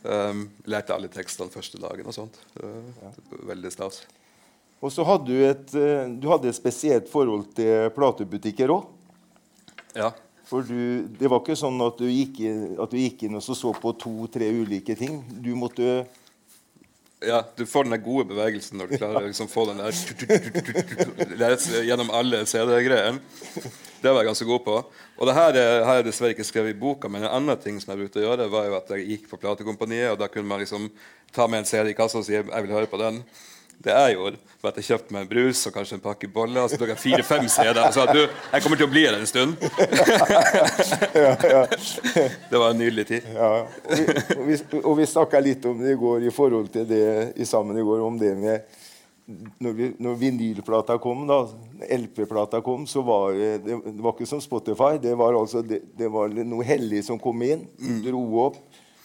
Um, 0.00 0.46
lærte 0.64 0.96
alle 0.96 1.10
tekstene 1.12 1.52
første 1.52 1.78
dagen 1.80 2.08
og 2.08 2.16
sånt. 2.16 2.40
Uh, 2.56 3.12
veldig 3.48 3.72
stas. 3.72 4.02
Og 4.80 4.92
så 4.92 5.04
hadde 5.04 5.28
du 5.28 5.44
et, 5.44 5.74
eh, 5.76 6.08
du 6.16 6.24
hadde 6.30 6.48
et 6.48 6.56
spesielt 6.56 7.08
forhold 7.12 7.50
til 7.52 7.90
platebutikker 7.92 8.72
òg. 8.72 8.86
Ja. 9.92 10.08
For 10.48 10.64
du, 10.64 11.04
det 11.20 11.28
var 11.28 11.42
ikke 11.42 11.58
sånn 11.58 11.76
at 11.84 12.00
du, 12.00 12.06
gikk 12.08 12.40
inn, 12.48 12.62
du 12.74 12.96
gikk 12.96 13.26
inn 13.26 13.36
og 13.36 13.44
så, 13.44 13.54
så 13.54 13.74
på 13.76 13.92
to-tre 14.00 14.48
ulike 14.50 14.96
ting. 14.98 15.20
Du 15.44 15.52
måtte 15.58 16.06
ja, 17.20 17.44
du 17.56 17.66
får 17.66 17.84
den 17.84 17.90
der 17.90 18.04
gode 18.04 18.24
bevegelsen 18.30 18.78
når 18.80 18.90
du 18.90 18.96
klarer 18.96 19.20
å 19.20 19.28
liksom 19.28 19.48
få 19.50 19.66
den 19.68 19.80
der 19.82 19.92
gjennom 21.84 22.10
alle 22.16 22.46
CD-greiene. 22.48 23.20
Det 24.00 24.08
var 24.08 24.22
jeg 24.22 24.30
ganske 24.30 24.46
god 24.48 24.62
på. 24.64 24.76
Og 25.20 25.28
det 25.28 25.34
her 25.36 25.56
er, 25.60 25.82
har 25.84 25.98
jeg 25.98 26.06
dessverre 26.06 26.32
ikke 26.32 26.46
skrevet 26.48 26.72
i 26.72 26.80
boka, 26.80 27.10
men 27.12 27.26
en 27.26 27.34
annen 27.36 27.60
ting 27.60 27.76
som 27.82 27.92
jeg 27.92 28.00
brukte 28.00 28.22
å 28.22 28.24
gjøre, 28.24 28.46
var 28.52 28.70
jo 28.70 28.78
at 28.78 28.92
jeg 28.94 29.08
gikk 29.10 29.28
på 29.28 29.40
platekompaniet, 29.42 30.14
og 30.14 30.20
da 30.22 30.30
kunne 30.32 30.48
man 30.48 30.62
liksom 30.64 30.88
ta 31.36 31.44
med 31.44 31.60
en 31.60 31.68
CD 31.68 31.92
i 31.92 31.98
kassa 31.98 32.22
og 32.22 32.24
si 32.24 32.32
'jeg 32.32 32.48
vil 32.48 32.72
høre 32.72 32.88
på 32.88 33.00
den'. 33.00 33.20
Det 33.80 33.94
er 33.96 34.10
jo 34.12 34.26
at 34.28 34.76
jeg 34.76 34.84
kjøpte 34.90 35.14
meg 35.14 35.22
en 35.24 35.30
brus 35.30 35.66
og 35.68 35.72
kanskje 35.72 35.94
en 35.96 36.02
pakke 36.04 36.28
boller. 36.28 36.62
Og 36.62 36.68
så 36.68 36.76
tok 36.80 36.88
jeg 36.92 37.00
fire-fem 37.00 37.48
CD-er 37.48 37.86
og 37.86 37.94
sa 37.96 38.04
du, 38.10 38.28
jeg 38.28 38.62
kommer 38.64 38.76
til 38.76 38.84
å 38.84 38.92
bli 38.92 39.02
her 39.06 39.14
en 39.16 39.26
stund. 39.28 39.56
det 42.50 42.58
var 42.60 42.68
en 42.68 42.78
nydelig 42.82 43.04
tid. 43.08 43.22
Ja, 43.32 43.64
og 43.64 43.96
vi, 43.96 44.04
og 44.36 44.44
vi, 44.50 44.54
og 44.82 44.94
vi 45.00 45.04
snakka 45.08 45.40
litt 45.40 45.64
om 45.70 45.80
det 45.80 45.90
i 45.94 46.00
går 46.00 46.18
i 46.28 46.32
forhold 46.34 46.68
til 46.74 46.84
det 46.90 47.32
i 47.40 47.44
sammen 47.48 47.78
i 47.80 47.86
går, 47.86 48.00
om 48.04 48.18
det 48.20 48.34
med 48.36 48.56
når, 49.30 49.72
vi, 49.72 49.88
når 50.02 50.16
vinylplata 50.18 50.96
kom, 51.02 51.22
da, 51.28 51.40
LP-plata 51.96 52.60
kom, 52.64 52.86
så 52.90 53.02
var 53.06 53.34
det, 53.36 53.50
det, 53.64 53.78
det 53.86 54.02
var 54.02 54.16
ikke 54.16 54.28
som 54.28 54.42
Spotify. 54.42 54.96
Det 55.02 55.14
var, 55.18 55.36
altså, 55.38 55.62
det, 55.66 55.82
det 55.98 56.10
var 56.12 56.32
noe 56.42 56.66
hellig 56.66 57.04
som 57.06 57.20
kom 57.22 57.42
inn, 57.46 57.66
dro 58.04 58.22
opp, 58.44 58.58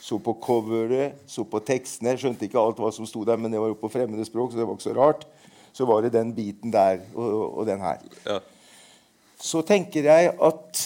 så 0.05 0.19
på 0.21 0.35
coveret, 0.37 1.15
så 1.25 1.41
på 1.49 1.57
tekstene. 1.65 2.13
Skjønte 2.21 2.45
ikke 2.45 2.61
alt 2.61 2.77
hva 2.77 2.91
som 2.93 3.07
sto 3.09 3.23
der, 3.25 3.39
men 3.41 3.49
det 3.53 3.61
var 3.61 3.71
jo 3.71 3.77
på 3.79 3.89
fremmede 3.89 4.25
språk, 4.27 4.51
så 4.51 4.59
det 4.59 4.67
var 4.67 4.77
ikke 4.77 4.85
så 4.85 4.93
rart. 4.93 5.23
Så 5.73 5.87
var 5.89 6.05
det 6.05 6.11
den 6.13 6.29
biten 6.37 6.73
der 6.73 6.99
og, 7.15 7.31
og 7.61 7.65
den 7.65 7.81
her. 7.81 8.03
Ja. 8.27 8.37
Så 9.41 9.63
tenker 9.65 10.05
jeg 10.05 10.29
at 10.37 10.83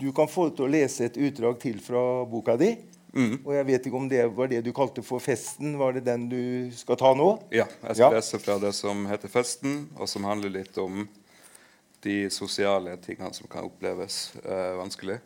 du 0.00 0.08
kan 0.16 0.30
få 0.30 0.48
til 0.50 0.64
å 0.64 0.72
lese 0.72 1.04
et 1.06 1.18
utdrag 1.20 1.60
til 1.60 1.76
fra 1.84 2.00
boka 2.30 2.56
di. 2.56 2.72
Og 3.12 3.50
jeg 3.52 3.66
vet 3.68 3.86
ikke 3.86 3.98
om 4.00 4.08
det 4.08 4.22
var 4.32 4.48
det 4.48 4.62
du 4.64 4.72
kalte 4.72 5.04
for 5.04 5.20
festen. 5.20 5.76
Var 5.78 5.98
det 5.98 6.06
den 6.06 6.24
du 6.32 6.44
skal 6.72 6.96
ta 6.96 7.12
nå? 7.12 7.28
Ja, 7.52 7.66
jeg 7.90 7.98
skal 8.00 8.16
lese 8.16 8.40
fra 8.40 8.56
det 8.62 8.72
som 8.72 9.04
heter 9.06 9.28
'Festen', 9.28 9.92
og 10.00 10.08
som 10.08 10.24
handler 10.24 10.56
litt 10.56 10.78
om 10.80 11.04
de 12.02 12.30
sosiale 12.30 12.96
tingene 13.04 13.34
som 13.36 13.46
kan 13.52 13.68
oppleves 13.68 14.32
eh, 14.42 14.72
vanskelig. 14.80 15.20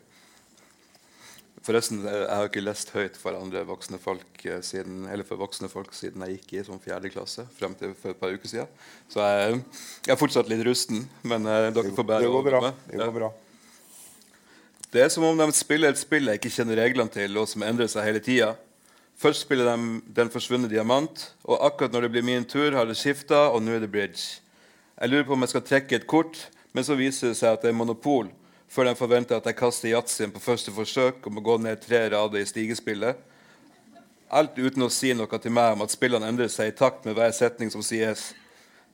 Forresten, 1.67 1.99
jeg 2.07 2.27
har 2.31 2.45
ikke 2.47 2.61
lest 2.63 2.93
høyt 2.95 3.17
for 3.19 3.35
andre 3.35 3.65
voksne 3.67 3.97
folk 3.99 4.43
eh, 4.47 4.61
siden, 4.63 5.01
eller 5.11 5.27
for 5.27 5.41
voksne 5.41 5.67
folk 5.67 5.91
siden 5.97 6.23
jeg 6.23 6.37
gikk 6.37 6.53
i 6.53 6.61
sånn 6.63 6.79
fjerde 6.79 7.11
klasse 7.11 7.43
frem 7.57 7.73
til 7.75 7.91
for 7.99 8.13
et 8.13 8.21
par 8.21 8.31
uker 8.31 8.47
siden. 8.47 8.69
Så 9.11 9.19
jeg, 9.19 9.57
jeg 10.05 10.13
er 10.15 10.19
fortsatt 10.21 10.47
litt 10.47 10.63
rusten, 10.63 11.03
men 11.27 11.43
eh, 11.43 11.67
dere 11.75 11.91
får 11.97 12.07
bære 12.07 12.23
Det 12.23 12.31
går 12.31 12.39
over 12.39 12.69
meg. 12.69 12.79
Det 12.87 13.01
går 13.01 13.11
bra. 13.17 13.29
Det 14.95 15.03
er 15.03 15.11
som 15.11 15.27
om 15.27 15.43
de 15.43 15.49
spiller 15.51 15.91
et 15.91 15.99
spill 15.99 16.31
jeg 16.31 16.39
ikke 16.39 16.53
kjenner 16.55 16.79
reglene 16.79 17.11
til, 17.11 17.35
og 17.35 17.51
som 17.51 17.67
endrer 17.67 17.91
seg 17.91 18.07
hele 18.07 18.23
tida. 18.23 18.53
Først 19.19 19.43
spiller 19.43 19.67
de 19.67 19.99
Den 20.15 20.31
forsvunne 20.31 20.71
diamant, 20.71 21.33
og 21.43 21.67
akkurat 21.67 21.91
når 21.91 22.07
det 22.07 22.13
blir 22.15 22.27
min 22.31 22.47
tur, 22.47 22.71
har 22.71 22.87
det 22.87 22.95
skifta, 22.95 23.49
og 23.51 23.59
nå 23.65 23.75
er 23.75 23.83
det 23.83 23.91
bridge. 23.91 24.39
Jeg 24.95 25.11
lurer 25.11 25.27
på 25.27 25.35
om 25.35 25.43
jeg 25.43 25.51
skal 25.57 25.67
trekke 25.67 25.99
et 25.99 26.07
kort, 26.07 26.45
men 26.71 26.87
så 26.87 26.95
viser 26.95 27.33
det 27.33 27.41
seg 27.41 27.57
at 27.57 27.67
det 27.67 27.73
er 27.73 27.75
monopol, 27.75 28.31
før 28.69 28.89
de 28.89 28.95
forventer 28.99 29.39
at 29.39 29.47
jeg 29.47 29.57
kaster 29.57 29.91
yatzyen 29.93 30.33
på 30.33 30.43
første 30.43 30.73
forsøk 30.75 31.25
og 31.25 31.33
må 31.33 31.43
gå 31.43 31.57
ned 31.61 31.79
tre 31.83 32.03
rader 32.11 32.41
i 32.41 32.47
stigespillet. 32.47 33.15
Alt 34.27 34.59
uten 34.59 34.83
å 34.83 34.91
si 34.91 35.13
noe 35.15 35.39
til 35.39 35.53
meg 35.55 35.77
om 35.77 35.85
at 35.85 35.93
spillene 35.93 36.27
endrer 36.27 36.51
seg 36.51 36.73
i 36.73 36.75
takt 36.75 37.07
med 37.07 37.15
hver 37.15 37.31
setning 37.35 37.71
som 37.71 37.83
sies. 37.85 38.33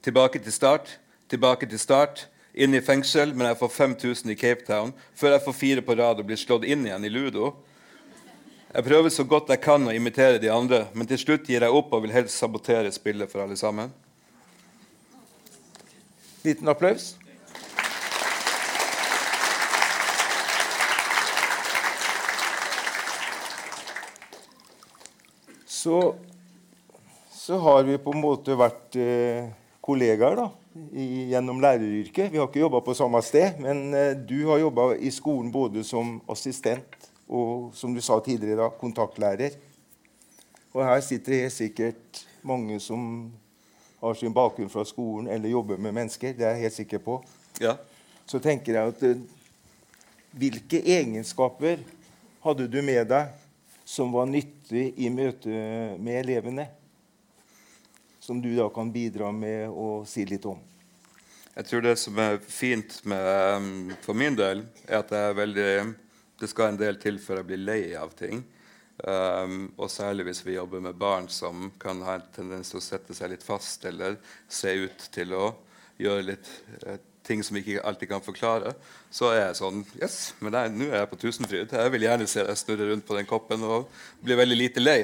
Tilbake 0.06 0.42
til 0.44 0.54
start, 0.54 1.00
tilbake 1.32 1.66
til 1.70 1.82
start, 1.82 2.28
inn 2.54 2.76
i 2.78 2.84
fengsel, 2.86 3.34
men 3.34 3.50
jeg 3.50 3.58
får 3.64 3.72
5000 3.74 4.34
i 4.34 4.38
Cape 4.38 4.66
Town, 4.68 4.94
før 5.18 5.34
jeg 5.34 5.46
får 5.48 5.56
fire 5.58 5.86
på 5.86 5.96
rad 5.98 6.22
og 6.22 6.28
blir 6.30 6.38
slått 6.38 6.68
inn 6.70 6.86
igjen 6.86 7.08
i 7.08 7.10
ludo. 7.10 7.56
Jeg 8.74 8.86
prøver 8.86 9.14
så 9.14 9.26
godt 9.26 9.50
jeg 9.54 9.62
kan 9.62 9.90
å 9.90 9.94
imitere 9.94 10.42
de 10.42 10.50
andre, 10.54 10.84
men 10.94 11.10
til 11.10 11.22
slutt 11.22 11.50
gir 11.50 11.66
jeg 11.66 11.82
opp 11.82 11.94
og 11.94 12.06
vil 12.06 12.14
helst 12.14 12.38
sabotere 12.38 12.94
spillet 12.94 13.30
for 13.30 13.46
alle 13.46 13.58
sammen. 13.58 13.90
Liten 16.46 16.70
applaus. 16.70 17.14
Så, 25.84 26.16
så 27.32 27.58
har 27.58 27.84
vi 27.84 27.98
på 27.98 28.14
en 28.16 28.22
måte 28.24 28.56
vært 28.56 28.96
eh, 28.96 29.50
kollegaer 29.84 30.38
da, 30.40 30.46
i, 30.96 31.26
gjennom 31.34 31.60
læreryrket. 31.60 32.30
Vi 32.32 32.40
har 32.40 32.48
ikke 32.48 32.62
jobba 32.62 32.80
på 32.86 32.96
samme 32.96 33.20
sted, 33.26 33.60
men 33.60 33.90
eh, 33.92 34.14
du 34.16 34.46
har 34.48 34.62
jobba 34.62 34.94
i 34.96 35.12
skolen 35.12 35.50
både 35.52 35.84
som 35.84 36.22
assistent 36.32 36.96
og 37.28 37.76
som 37.76 37.92
du 37.92 38.00
sa 38.00 38.22
tidligere, 38.24 38.62
da, 38.62 38.70
kontaktlærer. 38.80 39.60
Og 40.72 40.86
her 40.88 41.04
sitter 41.04 41.42
helt 41.42 41.58
sikkert 41.58 42.24
mange 42.48 42.80
som 42.80 43.28
har 44.00 44.16
sin 44.24 44.40
bakgrunn 44.40 44.72
fra 44.72 44.88
skolen 44.88 45.28
eller 45.36 45.52
jobber 45.52 45.84
med 45.84 46.00
mennesker. 46.00 46.32
Det 46.32 46.48
er 46.48 46.56
jeg 46.56 46.70
helt 46.70 46.80
sikker 46.80 47.04
på. 47.04 47.20
Ja. 47.60 47.76
Så 48.24 48.40
tenker 48.40 48.80
jeg 48.80 48.96
at 48.96 49.08
eh, 49.12 49.30
Hvilke 50.34 50.80
egenskaper 50.80 51.84
hadde 52.42 52.72
du 52.72 52.80
med 52.82 53.04
deg 53.12 53.43
som 53.94 54.14
var 54.16 54.26
nyttig 54.30 54.88
i 54.98 55.12
møte 55.14 55.52
med 56.02 56.24
elevene? 56.24 56.72
som 58.24 58.42
du 58.42 58.56
da 58.56 58.70
kan 58.70 58.92
bidra 58.92 59.32
med 59.32 59.68
å 59.70 60.06
si 60.08 60.24
litt 60.26 60.46
om? 60.48 60.60
Jeg 61.54 61.68
tror 61.68 61.82
det 61.84 61.98
som 62.00 62.20
er 62.24 62.38
fint 62.40 62.96
med, 63.04 63.26
um, 63.60 63.90
for 64.02 64.16
min 64.16 64.38
del, 64.40 64.64
er 64.88 65.02
at 65.02 65.12
det, 65.12 65.20
er 65.20 65.36
veldig, 65.38 65.74
det 66.40 66.50
skal 66.50 66.72
en 66.72 66.80
del 66.80 67.02
til 67.04 67.20
før 67.20 67.42
jeg 67.42 67.50
blir 67.50 67.62
lei 67.66 67.82
av 68.00 68.14
ting. 68.16 68.46
Um, 69.04 69.74
og 69.76 69.92
særlig 69.92 70.30
hvis 70.30 70.42
vi 70.48 70.56
jobber 70.56 70.86
med 70.86 70.96
barn 70.96 71.28
som 71.28 71.68
kan 71.82 72.00
ha 72.08 72.16
en 72.16 72.26
tendens 72.32 72.72
til 72.72 72.80
å 72.80 72.86
sette 72.86 73.18
seg 73.18 73.34
litt 73.34 73.44
fast 73.44 73.84
eller 73.90 74.16
se 74.48 74.72
ut 74.86 75.08
til 75.12 75.36
å 75.36 75.50
gjøre 76.00 76.28
litt 76.30 76.52
uh, 76.88 76.96
ting 77.24 77.44
som 77.44 77.56
vi 77.56 77.64
ikke 77.64 77.84
alltid 77.88 78.10
kan 78.12 78.24
forklare, 78.24 78.74
så 79.14 79.32
er 79.32 79.40
jeg 79.40 79.60
sånn 79.62 79.86
Yes, 80.00 80.34
men 80.44 80.56
nå 80.76 80.90
er 80.90 81.04
jeg 81.04 81.12
på 81.12 81.22
Tusenfryd. 81.22 81.72
Jeg 81.72 81.94
vil 81.94 82.08
gjerne 82.08 82.28
se 82.30 82.44
deg 82.48 82.60
snurre 82.60 82.90
rundt 82.92 83.08
på 83.08 83.18
den 83.18 83.30
koppen 83.30 83.64
og 83.68 83.88
bli 84.24 84.38
veldig 84.40 84.60
lite 84.60 84.84
lei. 84.84 85.00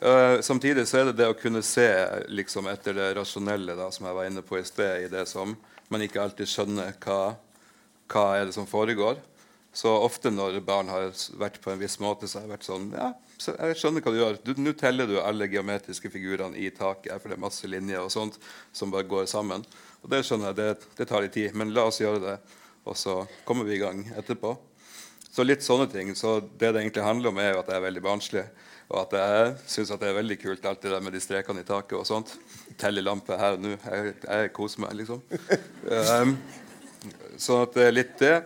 Uh, 0.00 0.40
samtidig 0.40 0.86
så 0.88 1.02
er 1.02 1.10
det 1.10 1.18
det 1.18 1.28
å 1.28 1.36
kunne 1.36 1.60
se 1.66 1.88
liksom, 2.32 2.70
etter 2.72 2.96
det 2.96 3.10
rasjonelle 3.18 3.76
da, 3.76 3.90
som 3.92 4.08
jeg 4.08 4.16
var 4.16 4.28
inne 4.30 4.44
på 4.46 4.56
i 4.56 4.64
sted, 4.64 5.04
i 5.04 5.10
det 5.12 5.26
som 5.28 5.52
man 5.92 6.04
ikke 6.04 6.22
alltid 6.22 6.48
skjønner 6.48 6.94
hva, 7.02 7.34
hva 8.12 8.24
er 8.38 8.48
det 8.48 8.56
som 8.56 8.68
foregår. 8.68 9.20
Så 9.72 9.88
ofte 9.88 10.28
når 10.32 10.58
barn 10.64 10.90
har 10.92 11.10
vært 11.40 11.60
på 11.64 11.72
en 11.72 11.80
viss 11.80 11.96
måte, 12.00 12.28
så 12.28 12.38
har 12.38 12.44
jeg 12.44 12.52
vært 12.52 12.66
sånn 12.66 12.90
Ja, 12.92 13.12
jeg 13.40 13.78
skjønner 13.80 14.04
hva 14.04 14.12
du 14.12 14.18
gjør. 14.20 14.40
Nå 14.60 14.74
teller 14.76 15.08
du 15.08 15.16
alle 15.20 15.48
geometriske 15.48 16.12
figurene 16.12 16.60
i 16.60 16.68
taket, 16.76 17.14
for 17.16 17.32
det 17.32 17.38
er 17.38 17.44
masse 17.44 17.68
linjer 17.68 18.04
og 18.04 18.12
sånt 18.12 18.36
som 18.76 18.92
bare 18.92 19.08
går 19.08 19.28
sammen. 19.32 19.64
Og 20.02 20.10
det 20.10 20.24
skjønner 20.26 20.50
jeg, 20.50 20.58
det, 20.58 20.90
det 20.98 21.06
tar 21.08 21.22
litt 21.22 21.34
tid, 21.36 21.54
men 21.54 21.72
la 21.74 21.86
oss 21.88 22.00
gjøre 22.02 22.22
det. 22.22 22.36
Og 22.90 22.98
så 22.98 23.20
kommer 23.46 23.66
vi 23.68 23.76
i 23.76 23.82
gang 23.82 24.02
etterpå. 24.18 24.56
Så 25.32 25.46
litt 25.46 25.62
sånne 25.64 25.86
ting. 25.88 26.10
Så 26.18 26.40
det 26.58 26.72
det 26.74 26.82
egentlig 26.82 27.06
handler 27.06 27.30
om, 27.30 27.38
er 27.40 27.54
jo 27.54 27.62
at 27.62 27.70
jeg 27.70 27.78
er 27.78 27.86
veldig 27.86 28.02
barnslig. 28.04 28.42
Og 28.92 28.98
at 29.06 29.14
jeg 29.16 29.52
syns 29.72 29.92
det 29.94 30.08
er 30.10 30.18
veldig 30.18 30.36
kult 30.42 30.66
alt 30.68 30.82
det 30.84 30.90
der 30.92 31.04
med 31.04 31.14
de 31.16 31.22
strekene 31.22 31.62
i 31.62 31.68
taket 31.68 31.96
og 31.96 32.04
sånt. 32.08 32.34
Telle 32.80 33.04
lamper 33.04 33.40
her 33.40 33.56
og 33.56 33.62
nå. 33.64 33.76
Jeg, 33.78 34.16
jeg, 34.26 34.52
koser 34.56 34.84
meg, 34.84 34.98
liksom. 35.02 35.22
Um, 35.92 36.36
sånn 37.40 37.64
at 37.64 37.74
det 37.74 37.86
er 37.88 37.94
litt 37.96 38.12
det. 38.20 38.36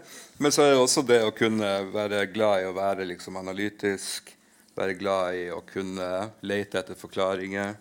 Men 0.41 0.53
så 0.55 0.63
er 0.65 0.71
det 0.73 0.81
også 0.81 1.03
det 1.05 1.19
å 1.25 1.35
kunne 1.37 1.69
være 1.93 2.23
glad 2.33 2.63
i 2.63 2.69
å 2.69 2.77
være 2.77 3.09
liksom 3.09 3.37
analytisk. 3.41 4.31
Være 4.77 4.97
glad 4.97 5.37
i 5.41 5.45
å 5.53 5.63
kunne 5.67 6.09
lete 6.45 6.81
etter 6.81 6.99
forklaringer. 6.99 7.75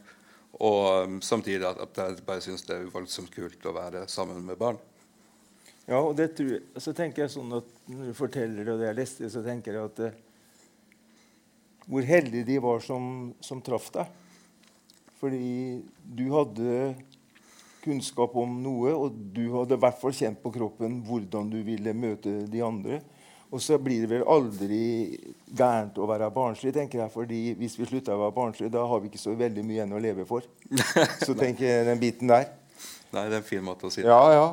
Og 0.63 1.03
um, 1.03 1.21
samtidig 1.21 1.67
at, 1.67 1.97
jeg 1.97 2.23
bare 2.25 2.43
syns 2.43 2.63
det 2.67 2.77
er 2.77 2.91
voldsomt 2.91 3.31
kult 3.33 3.65
å 3.67 3.73
være 3.75 4.05
sammen 4.11 4.43
med 4.45 4.59
barn. 4.59 4.79
Ja, 5.85 5.99
og 5.99 6.15
det 6.17 6.31
tror 6.37 6.53
jeg, 6.55 6.63
så 6.81 6.95
tenker 6.97 7.25
jeg 7.25 7.33
sånn 7.35 7.51
at 7.59 7.67
Når 7.85 8.07
du 8.09 8.13
forteller 8.17 8.71
og 8.71 8.79
det 8.81 8.87
jeg 8.87 8.97
leste, 8.97 9.27
så 9.29 9.43
tenker 9.45 9.75
jeg 9.75 9.89
at 9.91 9.99
eh, 10.07 10.15
Hvor 11.85 12.07
heldige 12.07 12.47
de 12.47 12.55
var 12.63 12.81
som, 12.81 13.35
som 13.45 13.61
traff 13.61 13.91
deg. 13.93 14.09
Fordi 15.19 15.83
du 16.01 16.25
hadde 16.33 16.95
kunnskap 17.85 18.33
om 18.41 18.55
noe, 18.63 18.95
og 18.97 19.13
du 19.35 19.43
hadde 19.53 19.77
i 19.77 19.83
hvert 19.83 19.99
fall 20.01 20.15
kjent 20.17 20.41
på 20.41 20.51
kroppen 20.55 21.03
hvordan 21.05 21.51
du 21.53 21.59
ville 21.67 21.93
møte 21.93 22.33
de 22.49 22.63
andre. 22.65 22.97
Og 23.55 23.61
så 23.63 23.77
blir 23.79 24.03
det 24.03 24.09
vel 24.11 24.25
aldri 24.27 25.15
gærent 25.55 25.95
å 25.95 26.07
være 26.09 26.27
barnslig, 26.35 26.73
tenker 26.75 27.05
jeg. 27.05 27.11
fordi 27.13 27.41
hvis 27.55 27.77
vi 27.79 27.87
slutter 27.87 28.17
å 28.17 28.25
være 28.25 28.35
barnslig, 28.35 28.67
da 28.73 28.83
har 28.83 28.99
vi 28.99 29.07
ikke 29.07 29.21
så 29.21 29.35
veldig 29.39 29.63
mye 29.63 29.77
igjen 29.77 29.95
å 29.95 30.01
leve 30.03 30.25
for. 30.27 30.43
Så 31.27 31.37
tenker 31.39 31.63
jeg 31.63 31.85
den 31.87 32.01
biten 32.01 32.31
der. 32.31 32.49
Nei, 33.15 33.29
det 33.29 33.37
er 33.37 33.39
en 33.39 33.47
fin 33.47 33.63
måte 33.63 33.87
å 33.87 33.91
si 33.93 34.01
det 34.03 34.09
ja, 34.09 34.19
ja. 34.33 34.47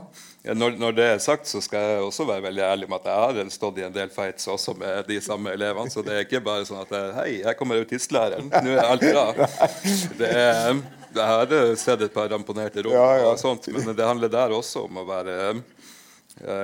ja 0.47 0.55
når, 0.55 0.77
når, 0.79 0.93
det 0.95 1.07
er 1.09 1.23
sagt, 1.25 1.49
så 1.51 1.59
skal 1.65 1.83
jeg 1.83 2.05
også 2.05 2.27
være 2.29 2.45
veldig 2.45 2.63
ærlig 2.63 2.87
med 2.93 3.01
at 3.01 3.09
jeg 3.11 3.43
har 3.43 3.51
stått 3.51 3.81
i 3.81 3.87
en 3.89 3.97
del 3.97 4.13
fights 4.15 4.47
også 4.53 4.77
med 4.79 5.09
de 5.09 5.19
samme 5.25 5.51
elevene. 5.57 5.91
Så 5.91 6.05
det 6.07 6.15
er 6.15 6.27
ikke 6.29 6.45
bare 6.47 6.69
sånn 6.69 6.85
at 6.85 6.95
jeg, 6.95 7.13
Hei, 7.19 7.29
jeg 7.41 7.59
kommer 7.59 7.83
autistlæreren. 7.83 8.53
Nå 8.53 8.77
er 8.77 8.87
alt 8.87 9.09
bra. 9.09 9.27
Det 10.21 10.31
er, 10.31 10.79
jeg 11.13 11.27
har 11.27 11.75
sett 11.81 12.07
et 12.07 12.15
par 12.15 12.31
ramponerte 12.31 12.87
rom, 12.87 12.95
ja, 12.95 13.33
og 13.33 13.41
sånt, 13.41 13.67
men 13.75 13.91
det 13.99 14.07
handler 14.07 14.31
der 14.33 14.55
også 14.55 14.87
om 14.87 15.03
å 15.03 15.09
være 15.09 15.35
Eh, 15.53 15.61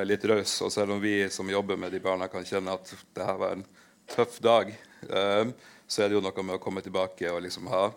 litt 0.09 0.24
raus. 0.24 0.54
Og 0.64 0.72
selv 0.72 0.94
om 0.94 1.00
vi 1.02 1.28
som 1.33 1.50
jobber 1.50 1.76
med 1.76 1.92
de 1.92 2.00
barna, 2.02 2.28
kan 2.28 2.46
kjenne 2.46 2.74
at 2.74 2.94
det 3.14 3.26
her 3.26 3.40
var 3.40 3.57
en 3.57 3.66
tøff 4.09 4.38
dag, 4.44 4.72
eh, 5.09 5.50
så 5.88 6.02
er 6.02 6.09
det 6.09 6.18
jo 6.18 6.22
noe 6.24 6.44
med 6.44 6.59
å 6.59 6.62
komme 6.62 6.83
tilbake 6.85 7.31
og 7.33 7.42
liksom 7.44 7.68
ha 7.72 7.88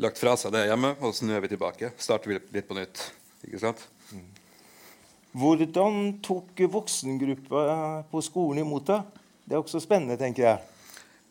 lagt 0.00 0.20
fra 0.20 0.36
seg 0.40 0.54
det 0.54 0.66
hjemme, 0.68 0.94
og 1.00 1.14
så 1.16 1.26
nå 1.26 1.36
er 1.36 1.44
vi 1.44 1.52
tilbake. 1.52 1.92
Starter 2.00 2.32
vi 2.32 2.38
litt 2.56 2.68
på 2.68 2.76
nytt. 2.78 3.02
Ikke 3.44 3.60
sant? 3.60 3.82
Hvordan 5.30 6.16
tok 6.24 6.58
voksengruppa 6.72 7.64
på 8.10 8.22
skolen 8.24 8.64
imot 8.64 8.88
deg? 8.88 9.20
Det 9.44 9.56
er 9.56 9.62
også 9.62 9.82
spennende, 9.82 10.18
tenker 10.18 10.46
jeg. 10.46 10.64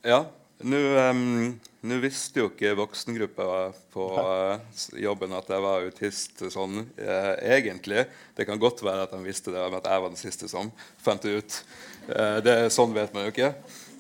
Ja, 0.08 0.22
nå 0.64 0.80
um, 1.12 1.58
visste 1.82 2.42
jo 2.42 2.50
ikke 2.50 2.74
voksengruppa 2.76 3.46
på 3.94 4.06
uh, 4.20 4.60
jobben 5.00 5.32
at 5.38 5.48
jeg 5.48 5.64
var 5.64 5.86
autist 5.86 6.42
sånn 6.52 6.82
uh, 6.84 7.36
egentlig. 7.40 8.04
Det 8.36 8.44
kan 8.48 8.60
godt 8.60 8.84
være 8.84 9.06
at 9.06 9.14
de 9.16 9.20
visste 9.24 9.54
det, 9.54 9.62
at 9.64 9.88
jeg 9.88 10.04
var 10.04 10.12
den 10.12 10.20
siste 10.20 10.50
som 10.52 10.74
fant 11.00 11.24
det 11.24 11.38
ut. 11.40 11.60
Uh, 12.10 12.40
det, 12.44 12.58
sånn 12.76 12.92
vet 12.96 13.16
man 13.16 13.28
jo 13.28 13.32
ikke. 13.32 13.54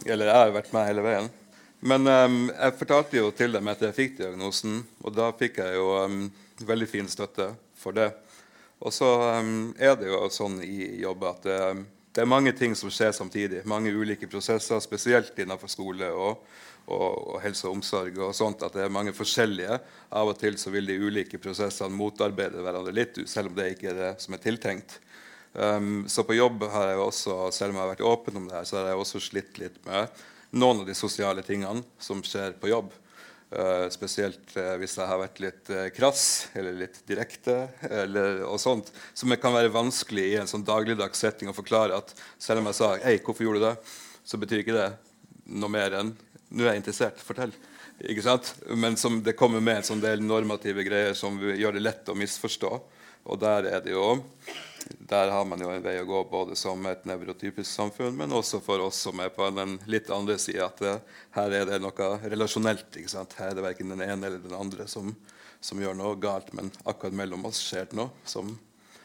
Eller 0.03 0.27
jeg 0.27 0.41
har 0.41 0.51
vært 0.57 0.73
med 0.75 0.89
hele 0.89 1.05
veien. 1.07 1.31
Men 1.79 2.11
um, 2.11 2.39
jeg 2.51 2.75
fortalte 2.81 3.21
jo 3.21 3.31
til 3.31 3.55
dem 3.55 3.71
at 3.71 3.85
jeg 3.87 3.95
fikk 3.95 4.17
diagnosen, 4.17 4.81
og 4.99 5.15
da 5.15 5.29
fikk 5.39 5.61
jeg 5.63 5.79
jo 5.79 5.93
um, 6.03 6.25
veldig 6.67 6.89
fin 6.91 7.07
støtte 7.07 7.53
for 7.79 7.95
det. 7.95 8.09
Og 8.83 8.91
så 8.95 9.07
er 9.79 9.95
det 9.99 10.07
jo 10.07 10.19
sånn 10.31 10.59
i 10.63 10.99
jobb 10.99 11.23
at 11.27 11.47
det 12.15 12.21
er 12.23 12.27
mange 12.31 12.53
ting 12.55 12.71
som 12.79 12.91
skjer 12.91 13.11
samtidig. 13.15 13.65
Mange 13.67 13.91
ulike 13.91 14.27
prosesser, 14.31 14.79
spesielt 14.83 15.35
innenfor 15.39 15.71
skole 15.71 16.07
og, 16.15 16.39
og, 16.89 17.35
og, 17.35 17.37
helse 17.43 17.67
og 17.67 17.77
omsorg. 17.77 18.17
og 18.19 18.35
sånt, 18.35 18.63
at 18.65 18.75
det 18.75 18.85
er 18.85 18.93
mange 18.93 19.13
forskjellige. 19.15 19.79
Av 20.09 20.31
og 20.31 20.39
til 20.39 20.57
så 20.59 20.73
vil 20.73 20.89
de 20.89 20.97
ulike 20.99 21.39
prosessene 21.41 21.95
motarbeide 21.95 22.63
hverandre 22.65 22.95
litt, 22.95 23.21
selv 23.29 23.51
om 23.51 23.59
det 23.59 23.73
ikke 23.75 23.91
er 23.93 23.99
det 23.99 24.11
som 24.23 24.35
er 24.35 24.43
tiltenkt. 24.43 24.99
Um, 25.53 26.03
så 26.09 26.25
på 26.25 26.37
jobb 26.37 26.67
har 26.69 26.91
jeg 26.91 27.03
også, 27.03 27.37
selv 27.55 27.73
om 27.73 27.79
jeg 27.79 27.85
har 27.85 27.93
vært 27.95 28.09
åpen 28.11 28.41
om 28.41 28.49
det 28.49 28.57
her, 28.59 28.67
så 28.69 28.79
har 28.79 28.91
jeg 28.91 29.03
også 29.03 29.21
slitt 29.29 29.61
litt 29.61 29.79
med 29.87 30.19
noen 30.49 30.83
av 30.83 30.89
de 30.89 30.97
sosiale 30.97 31.45
tingene 31.45 31.85
som 32.01 32.21
skjer 32.25 32.57
på 32.61 32.71
jobb. 32.71 32.91
Uh, 33.49 33.87
spesielt 33.89 34.51
uh, 34.59 34.75
hvis 34.77 34.93
jeg 34.99 35.09
har 35.09 35.17
vært 35.17 35.39
litt 35.41 35.71
uh, 35.73 35.87
krass 35.89 36.51
eller 36.57 36.75
litt 36.83 36.99
direkte. 37.09 37.63
Eller, 37.89 38.43
og 38.45 38.61
sånt, 38.61 38.91
Som 39.17 39.33
kan 39.41 39.55
være 39.55 39.73
vanskelig 39.73 40.27
i 40.27 40.37
en 40.37 40.49
sånn 40.49 40.67
dagligdags 40.67 41.17
setting 41.17 41.49
å 41.49 41.57
forklare 41.57 41.97
at 41.97 42.13
selv 42.37 42.61
om 42.61 42.69
jeg 42.69 42.77
sa 42.77 42.91
Hei, 43.01 43.17
hvorfor 43.25 43.47
gjorde 43.47 43.63
du 43.63 43.67
det? 43.71 43.97
så 44.29 44.37
betyr 44.37 44.61
ikke 44.61 44.77
det 44.77 44.89
noe 45.57 45.71
mer 45.73 45.95
enn 45.97 46.11
Nå 46.49 46.65
er 46.65 46.73
jeg 46.73 46.83
interessert. 46.83 47.21
Fortell. 47.23 47.53
Ikke 47.99 48.23
sant? 48.25 48.53
Men 48.79 48.95
som 48.97 49.19
det 49.23 49.35
kommer 49.39 49.61
med 49.63 49.81
en 49.81 49.89
sånn 49.91 50.03
del 50.03 50.23
normative 50.23 50.85
greier 50.87 51.17
som 51.17 51.37
gjør 51.39 51.77
det 51.77 51.83
lett 51.83 52.09
å 52.09 52.17
misforstå. 52.17 52.71
Og 53.29 53.39
der 53.41 53.67
er 53.69 53.83
det 53.83 53.93
jo 53.93 54.15
der 55.09 55.29
har 55.29 55.45
man 55.45 55.61
jo 55.61 55.69
en 55.69 55.83
vei 55.83 55.95
å 56.01 56.07
gå 56.07 56.21
både 56.31 56.55
som 56.57 56.85
et 56.89 57.03
nevrotypisk 57.07 57.69
samfunn, 57.69 58.15
men 58.17 58.33
også 58.33 58.61
for 58.63 58.81
oss 58.85 59.01
som 59.05 59.19
er 59.21 59.31
på 59.33 59.49
den 59.53 59.75
litt 59.91 60.09
andre 60.13 60.37
sida. 60.41 60.69
At 60.69 60.81
det, 60.81 60.95
her 61.35 61.55
er 61.59 61.67
det 61.69 61.81
noe 61.83 62.09
relasjonelt. 62.23 62.87
ikke 62.97 63.11
sant? 63.11 63.35
Her 63.39 63.51
er 63.51 63.59
det 63.59 63.65
verken 63.65 63.93
den 63.93 64.05
ene 64.05 64.29
eller 64.29 64.41
den 64.43 64.55
andre 64.57 64.87
som, 64.89 65.11
som, 65.61 65.81
gjør 65.81 65.97
noe 65.99 66.15
galt, 66.21 66.53
men 66.57 66.71
akkurat 66.85 67.17
mellom 67.17 67.45
oss 67.49 67.61
skjer 67.67 67.89
det 67.91 67.99
noe 67.99 68.09
som, 68.23 68.55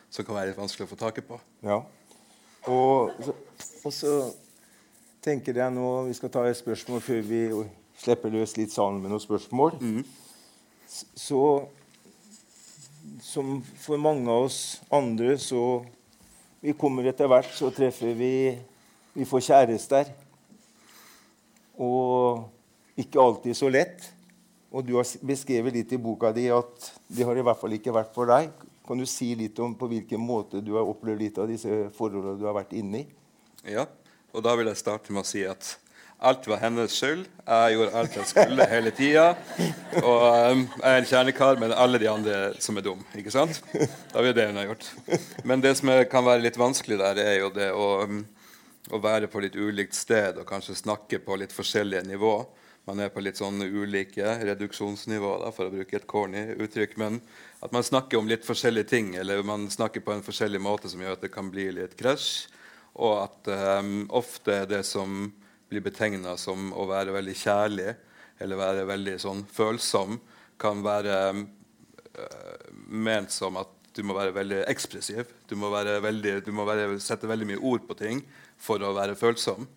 som, 0.08 0.24
kan 0.24 0.38
være 0.38 0.56
vanskelig 0.58 0.86
å 0.86 0.92
få 0.94 1.00
taket 1.00 1.28
på. 1.28 1.40
Ja. 1.66 1.82
Og, 2.70 3.12
og 3.84 3.92
så 3.92 4.14
tenker 5.24 5.56
jeg 5.56 5.72
nå 5.74 5.88
Vi 6.08 6.16
skal 6.18 6.32
ta 6.32 6.44
et 6.48 6.58
spørsmål 6.58 7.02
før 7.04 7.22
vi 7.24 7.40
slipper 8.00 8.32
løs 8.34 8.56
litt 8.58 8.74
salen 8.74 9.00
med 9.00 9.12
noen 9.12 9.22
spørsmål. 9.22 9.78
Mm. 9.80 10.02
Så 10.88 11.40
som 13.24 13.58
for 13.80 14.00
mange 14.00 14.28
av 14.30 14.48
oss 14.48 14.80
andre, 14.92 15.36
så 15.38 15.84
Vi 16.64 16.72
kommer 16.72 17.04
etter 17.04 17.28
hvert, 17.28 17.50
så 17.52 17.68
treffer 17.70 18.14
vi 18.16 18.56
Vi 19.14 19.24
får 19.28 19.46
kjærester. 19.50 20.10
Og 21.78 22.48
ikke 22.96 23.20
alltid 23.20 23.56
så 23.56 23.68
lett. 23.68 24.10
Og 24.74 24.82
du 24.86 24.94
har 24.96 25.06
beskrevet 25.22 25.74
litt 25.74 25.92
i 25.92 26.00
boka 26.02 26.32
di 26.34 26.48
at 26.50 26.88
det 27.06 27.26
har 27.26 27.36
i 27.36 27.44
hvert 27.46 27.60
fall 27.60 27.76
ikke 27.76 27.94
vært 27.94 28.14
for 28.14 28.26
deg. 28.26 28.50
Kan 28.86 28.98
du 28.98 29.06
si 29.06 29.30
litt 29.38 29.58
om 29.62 29.74
på 29.78 29.86
hvilken 29.90 30.20
måte 30.20 30.62
du 30.64 30.72
har 30.74 30.88
opplevd 30.88 31.20
litt 31.20 31.38
av 31.38 31.50
disse 31.50 31.84
forholdene 31.94 32.40
du 32.40 32.46
har 32.48 32.56
vært 32.56 32.74
inne 32.76 33.04
i? 33.04 33.06
Ja, 33.70 33.86
og 34.34 34.44
da 34.44 34.54
vil 34.58 34.68
jeg 34.70 34.82
starte 34.82 35.14
med 35.14 35.22
å 35.22 35.28
si 35.28 35.46
at 35.46 35.76
Alt 36.24 36.46
var 36.48 36.60
hennes 36.62 36.94
skyld. 36.94 37.26
Jeg 37.44 37.74
gjorde 37.74 37.98
alt 38.00 38.14
jeg 38.16 38.28
skulle 38.30 38.66
hele 38.70 38.92
tida. 38.96 39.24
Og 40.00 40.22
um, 40.24 40.62
jeg 40.78 40.86
er 40.88 41.00
en 41.02 41.08
kjernekar, 41.10 41.58
men 41.60 41.74
alle 41.76 42.00
de 42.00 42.08
andre 42.08 42.38
som 42.64 42.78
er 42.80 42.86
dumme. 42.86 43.04
Ikke 43.18 43.34
sant? 43.34 43.58
Da 44.12 44.22
vil 44.24 44.32
det 44.36 44.46
hun 44.48 44.60
har 44.60 44.70
gjort. 44.70 44.86
Men 45.44 45.60
det 45.60 45.74
som 45.76 45.90
kan 46.08 46.24
være 46.24 46.46
litt 46.46 46.56
vanskelig 46.60 46.96
der, 47.02 47.20
er 47.20 47.36
jo 47.42 47.50
det 47.52 47.68
å, 47.76 47.88
um, 48.06 48.22
å, 48.88 49.02
være 49.04 49.28
på 49.28 49.42
litt 49.44 49.58
ulikt 49.58 49.98
sted 49.98 50.40
og 50.40 50.48
kanskje 50.48 50.78
snakke 50.80 51.20
på 51.20 51.36
litt 51.42 51.52
forskjellige 51.52 52.06
nivå. 52.08 52.38
Man 52.88 53.04
er 53.04 53.12
på 53.12 53.20
litt 53.24 53.40
sånn 53.40 53.60
ulike 53.60 54.38
reduksjonsnivå, 54.48 55.36
da, 55.44 55.52
for 55.52 55.68
å 55.68 55.76
bruke 55.76 55.98
et 55.98 56.08
corny 56.08 56.46
uttrykk. 56.56 56.96
Men 57.04 57.20
at 57.60 57.74
man 57.74 57.84
snakker 57.84 58.22
om 58.22 58.32
litt 58.32 58.48
forskjellige 58.48 58.92
ting, 58.96 59.12
eller 59.20 59.44
man 59.44 59.68
snakker 59.72 60.04
på 60.04 60.16
en 60.16 60.24
forskjellig 60.24 60.62
måte 60.62 60.88
som 60.92 61.04
gjør 61.04 61.18
at 61.18 61.28
det 61.28 61.34
kan 61.36 61.52
bli 61.52 61.68
litt 61.82 61.98
krasj. 62.00 62.46
Og 62.94 63.14
at 63.24 63.50
um, 63.80 64.04
ofte 64.14 64.62
det 64.70 64.84
som 64.86 65.26
blir 65.70 65.82
betegna 65.82 66.36
som 66.38 66.70
å 66.76 66.86
være 66.86 67.14
veldig 67.14 67.34
kjærlig 67.38 67.94
eller 68.42 68.60
være 68.60 68.86
veldig 68.86 69.14
sånn 69.22 69.42
følsom, 69.50 70.18
kan 70.60 70.82
være 70.84 71.16
um, 71.34 71.46
ment 72.86 73.32
som 73.34 73.58
at 73.58 73.72
du 73.94 74.02
må 74.06 74.16
være 74.16 74.34
veldig 74.34 74.64
ekspressiv. 74.70 75.28
Du 75.46 75.54
må, 75.58 75.70
veldig, 75.70 76.40
du 76.46 76.50
må 76.54 76.66
være, 76.66 76.88
sette 77.02 77.30
veldig 77.30 77.46
mye 77.52 77.62
ord 77.62 77.84
på 77.86 77.96
ting 77.98 78.22
for 78.60 78.82
å 78.82 78.94
være 78.96 79.18
følsom. 79.18 79.68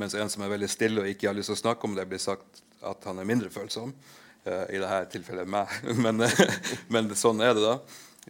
Mens 0.00 0.16
en 0.16 0.30
som 0.32 0.44
er 0.44 0.52
veldig 0.52 0.68
stille 0.72 1.02
og 1.02 1.08
ikke 1.08 1.30
har 1.30 1.36
lyst 1.36 1.52
til 1.52 1.58
å 1.58 1.62
snakke 1.62 1.88
om 1.88 1.96
det, 1.96 2.08
blir 2.08 2.20
sagt 2.20 2.62
at 2.84 3.04
han 3.08 3.20
er 3.20 3.28
mindre 3.28 3.52
følsom. 3.52 3.94
Uh, 4.44 4.66
I 4.72 4.80
dette 4.82 5.12
tilfellet 5.14 5.48
meg. 5.48 5.72
men, 6.04 6.24
men, 6.92 7.12
sånn 7.16 7.40
er 7.44 7.56
det, 7.56 7.64
da. 7.64 7.76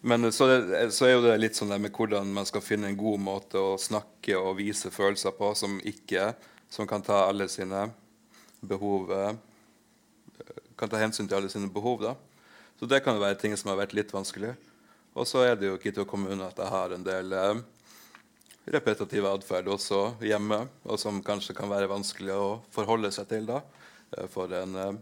Men 0.01 0.33
så, 0.33 0.47
så, 0.91 1.07
er 1.07 1.13
jo 1.13 1.25
det 1.27 1.37
litt 1.39 1.59
sånn 1.59 1.75
med 1.77 1.93
hvordan 1.93 2.33
man 2.33 2.49
skal 2.49 2.65
finne 2.65 2.89
en 2.89 2.97
god 2.97 3.21
måte 3.21 3.61
å 3.61 3.77
snakke 3.79 4.39
og 4.41 4.57
vise 4.59 4.91
følelser 4.91 5.35
på 5.37 5.53
som 5.59 5.77
ikke 5.85 6.33
som 6.73 6.89
kan 6.89 7.05
ta 7.05 7.27
alle 7.27 7.45
sine 7.53 7.85
behov 8.65 9.13
uh, 9.13 9.35
kan 10.77 10.91
ta 10.91 10.99
hensyn 10.99 11.29
til 11.29 11.39
alle 11.39 11.51
sine 11.53 11.71
behov. 11.71 12.03
da. 12.03 12.17
Så 12.79 12.89
det 12.91 13.05
kan 13.05 13.21
være 13.21 13.39
ting 13.39 13.57
som 13.57 13.71
har 13.71 13.79
vært 13.79 13.95
litt 13.95 14.13
vanskelig. 14.15 14.57
Og 15.15 15.29
så 15.29 15.45
er 15.47 15.57
det 15.57 15.69
jo 15.69 15.77
ikke 15.79 15.93
til 15.93 16.03
å 16.03 16.09
komme 16.09 16.33
unna 16.33 16.49
at 16.51 16.59
jeg 16.59 16.73
har 16.73 16.95
en 16.95 17.05
del 17.07 17.35
eh, 17.37 17.61
repetitiv 18.75 19.29
atferd 19.29 19.69
også 19.71 20.01
hjemme, 20.25 20.65
og 20.89 20.99
som 20.99 21.21
kanskje 21.25 21.55
kan 21.59 21.71
være 21.71 21.91
vanskelig 21.91 22.35
å 22.35 22.47
forholde 22.73 23.13
seg 23.15 23.29
til 23.31 23.47
da, 23.51 23.61
eh, 24.17 24.27
for 24.33 24.51
en 24.57 24.79
eh, 24.81 24.89
eh, 24.89 25.01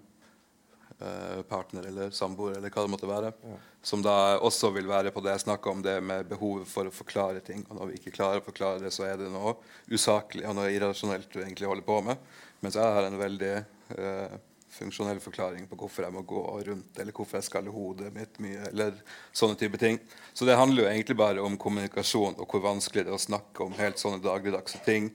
partner 1.48 1.86
eller 1.88 2.10
samboer 2.14 2.58
eller 2.58 2.72
hva 2.72 2.84
det 2.84 2.92
måtte 2.92 3.08
være. 3.08 3.32
Ja. 3.46 3.56
Som 3.82 4.02
da 4.04 4.36
også 4.36 4.72
vil 4.74 4.88
være 4.90 5.12
på 5.14 5.22
det 5.24 5.32
jeg 5.32 5.46
snakka 5.46 5.72
om, 5.72 5.80
det 5.84 5.96
med 6.04 6.28
behovet 6.28 6.68
for 6.68 6.88
å 6.88 6.92
forklare 6.92 7.40
ting. 7.44 7.64
Og 7.70 7.78
når 7.78 7.90
vi 7.90 8.00
ikke 8.00 8.14
klarer 8.18 8.42
å 8.42 8.46
forklare 8.46 8.82
det, 8.82 8.92
så 8.92 9.06
er 9.08 9.16
det 9.20 9.30
noe 9.32 9.56
usaklig 9.88 10.44
og 10.48 10.58
noe 10.58 10.68
irrasjonelt 10.74 11.30
du 11.32 11.40
egentlig 11.40 11.70
holder 11.70 11.86
på 11.86 11.98
med. 12.10 12.30
Mens 12.60 12.76
jeg 12.76 12.96
har 12.96 13.08
en 13.08 13.20
veldig 13.20 13.54
eh, 13.56 14.38
funksjonell 14.70 15.20
forklaring 15.22 15.66
på 15.70 15.78
hvorfor 15.80 16.06
jeg 16.06 16.14
må 16.14 16.22
gå 16.28 16.42
rundt, 16.68 16.98
eller 17.00 17.16
hvorfor 17.16 17.40
jeg 17.40 17.48
skal 17.48 17.66
i 17.66 17.74
hodet 17.74 18.12
mitt 18.14 18.38
mye, 18.42 18.68
eller 18.70 19.00
sånne 19.32 19.58
type 19.58 19.80
ting. 19.80 19.98
Så 20.32 20.46
det 20.48 20.58
handler 20.60 20.84
jo 20.84 20.90
egentlig 20.90 21.16
bare 21.18 21.42
om 21.44 21.58
kommunikasjon 21.60 22.38
og 22.38 22.46
hvor 22.46 22.64
vanskelig 22.64 23.06
det 23.06 23.12
er 23.12 23.18
å 23.18 23.22
snakke 23.22 23.64
om 23.64 23.76
helt 23.80 24.00
sånne 24.00 24.22
dagligdagse 24.24 24.82
ting. 24.86 25.10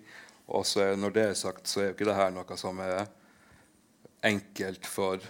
Og 0.46 0.66
så 0.68 0.92
når 1.00 1.16
det 1.16 1.30
er 1.30 1.40
sagt, 1.40 1.70
så 1.70 1.82
er 1.82 1.90
jo 1.90 1.96
ikke 1.96 2.10
det 2.10 2.18
her 2.18 2.34
noe 2.36 2.60
som 2.60 2.82
er 2.84 3.06
enkelt 4.26 4.90
for 4.90 5.22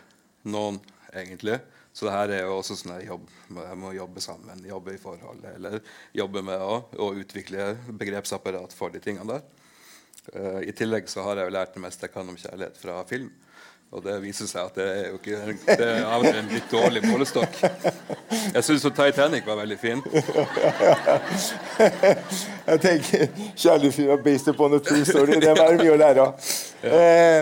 noen, 0.50 0.82
egentlig. 1.14 1.60
Så 1.96 2.08
det 2.08 2.16
her 2.16 2.32
er 2.36 2.42
jo 2.44 2.58
også 2.58 2.76
sånn 2.76 2.98
jobb, 3.06 3.30
jeg 3.56 3.78
må 3.80 3.94
jobbe 3.96 4.20
sammen, 4.24 4.66
jobbe 4.68 4.98
i 4.98 5.00
forhold, 5.00 5.46
eller 5.56 5.78
jobbe 6.18 6.42
med 6.44 6.60
å, 6.60 6.82
å 7.00 7.14
utvikle 7.16 7.70
begrepsapparat 7.88 8.76
for 8.76 8.92
de 8.92 9.00
tingene 9.04 9.38
der. 9.38 9.44
Uh, 10.34 10.60
I 10.66 10.74
tillegg 10.76 11.08
så 11.08 11.24
har 11.24 11.40
jeg 11.40 11.48
jo 11.48 11.56
lært 11.56 11.74
det 11.78 11.84
meste 11.86 12.08
jeg 12.08 12.14
kan 12.16 12.28
om 12.28 12.40
kjærlighet 12.40 12.78
fra 12.82 12.98
film. 13.08 13.30
Og 13.96 14.04
det 14.04 14.18
viser 14.26 14.48
seg 14.50 14.66
at 14.66 14.76
det 14.76 14.86
er 14.92 15.06
jo 15.14 15.20
ikke 15.22 15.40
det 15.80 15.86
er 15.86 16.04
av 16.04 16.20
og 16.20 16.26
til 16.28 16.40
en 16.42 16.52
litt 16.52 16.72
dårlig 16.74 17.02
målestokk. 17.06 17.54
Jeg 18.56 18.64
syns 18.66 18.84
Titanic 18.90 19.44
var 19.48 19.58
veldig 19.62 19.78
fin. 19.80 20.02
jeg 22.72 22.80
tenker 22.84 23.22
kjærlighetsfilm 23.56 24.24
based 24.26 24.48
upon 24.52 24.76
a 24.76 24.80
true 24.84 25.06
story. 25.08 25.40
Det 25.40 25.54
var 25.56 25.80
mye 25.80 25.94
å 25.94 26.02
lære 26.02 26.20
av. 26.26 26.32
Eh, 26.92 27.42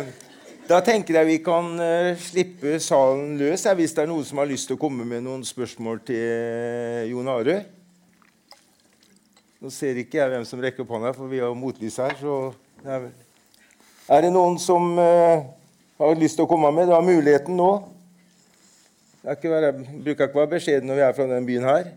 da 0.67 0.79
tenker 0.83 1.17
jeg 1.19 1.27
vi 1.27 1.39
kan 1.43 1.73
uh, 1.75 2.13
slippe 2.19 2.77
salen 2.83 3.35
løs 3.39 3.65
her, 3.67 3.75
hvis 3.77 3.95
det 3.95 4.05
er 4.05 4.11
noen 4.11 4.27
som 4.27 4.39
har 4.39 4.47
lyst 4.49 4.69
til 4.69 4.77
å 4.77 4.81
komme 4.81 5.05
med 5.07 5.25
noen 5.25 5.43
spørsmål 5.47 5.99
til 6.07 6.21
uh, 6.23 7.01
Jon 7.09 7.31
Are. 7.33 7.57
Nå 9.63 9.71
ser 9.71 9.99
ikke 9.99 10.21
jeg 10.21 10.31
hvem 10.31 10.45
som 10.47 10.61
rekker 10.63 10.85
opp 10.85 10.93
hånda, 10.95 11.11
for 11.15 11.31
vi 11.31 11.41
har 11.43 11.51
motlys 11.55 11.99
her. 12.03 12.15
Så 12.19 12.53
det 12.83 12.95
er, 12.95 13.09
er 14.15 14.23
det 14.25 14.31
noen 14.35 14.55
som 14.59 14.95
uh, 14.99 15.43
har 15.99 16.15
lyst 16.19 16.39
til 16.39 16.47
å 16.47 16.51
komme 16.51 16.71
med. 16.75 16.87
Du 16.87 16.95
har 16.95 17.05
muligheten 17.05 17.59
nå. 17.59 17.69
Det 19.23 19.37
ikke 19.37 19.53
være, 19.53 19.75
bruker 20.03 20.27
ikke 20.27 20.41
være 20.41 20.53
beskjeden 20.57 20.89
når 20.91 20.99
vi 20.99 21.05
er 21.05 21.13
fra 21.19 21.29
den 21.29 21.45
byen 21.47 21.67
her. 21.67 21.93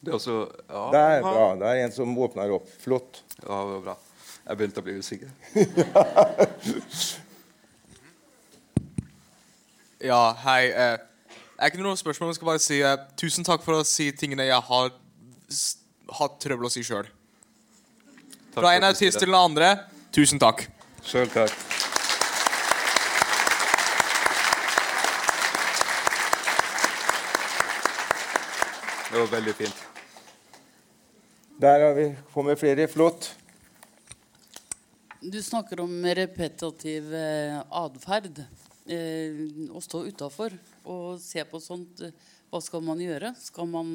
Det 0.00 0.12
er 0.12 0.16
også 0.16 0.36
ja. 0.42 0.84
Det 0.94 1.00
er 1.00 1.24
bra. 1.24 1.48
Det 1.60 1.72
er 1.72 1.82
en 1.86 1.92
som 1.94 2.14
åpner 2.26 2.54
opp. 2.58 2.70
Flott. 2.82 3.24
Ja, 3.42 3.58
det 3.58 3.74
var 3.74 3.82
bra. 3.90 4.00
Jeg 4.46 4.56
begynte 4.56 4.80
å 4.80 4.84
bli 4.86 4.94
usikker. 4.98 5.28
ja, 10.10 10.22
hei. 10.44 10.64
Eh, 10.70 10.98
jeg 11.30 11.60
har 11.60 11.66
ikke 11.70 11.84
noe 11.84 12.00
spørsmål. 12.00 12.28
Jeg 12.32 12.38
skal 12.40 12.48
bare 12.48 12.64
si 12.64 12.76
uh, 12.80 12.96
tusen 13.20 13.44
takk 13.46 13.60
for 13.66 13.72
å 13.76 13.84
si 13.84 14.06
tingene 14.16 14.48
jeg 14.48 14.62
har 14.70 14.86
hatt 16.18 16.34
trøbbel 16.42 16.66
å 16.70 16.72
si 16.72 16.82
sjøl. 16.86 17.06
Fra 18.54 18.74
en 18.74 18.84
autist 18.88 19.18
til 19.20 19.28
den 19.28 19.38
andre, 19.38 19.68
tusen 20.14 20.38
takk. 20.42 20.58
Sjøl 21.06 21.28
takk. 21.30 21.52
Det 29.10 29.18
var 29.18 29.30
veldig 29.36 29.54
fint. 29.58 29.78
Der 31.60 31.86
har 31.86 31.94
vi 31.94 32.14
kommet 32.34 32.58
flere. 32.58 32.88
Flott. 32.88 33.39
Du 35.20 35.42
snakker 35.42 35.80
om 35.80 36.06
repetitiv 36.06 37.14
eh, 37.14 37.58
atferd. 37.68 38.38
Eh, 38.88 39.42
å 39.68 39.82
stå 39.84 40.06
utafor 40.08 40.54
og 40.88 41.20
se 41.20 41.44
på 41.44 41.60
sånt. 41.60 42.00
Hva 42.48 42.60
skal 42.64 42.80
man 42.86 43.02
gjøre? 43.04 43.34
Skal 43.36 43.68
man 43.68 43.90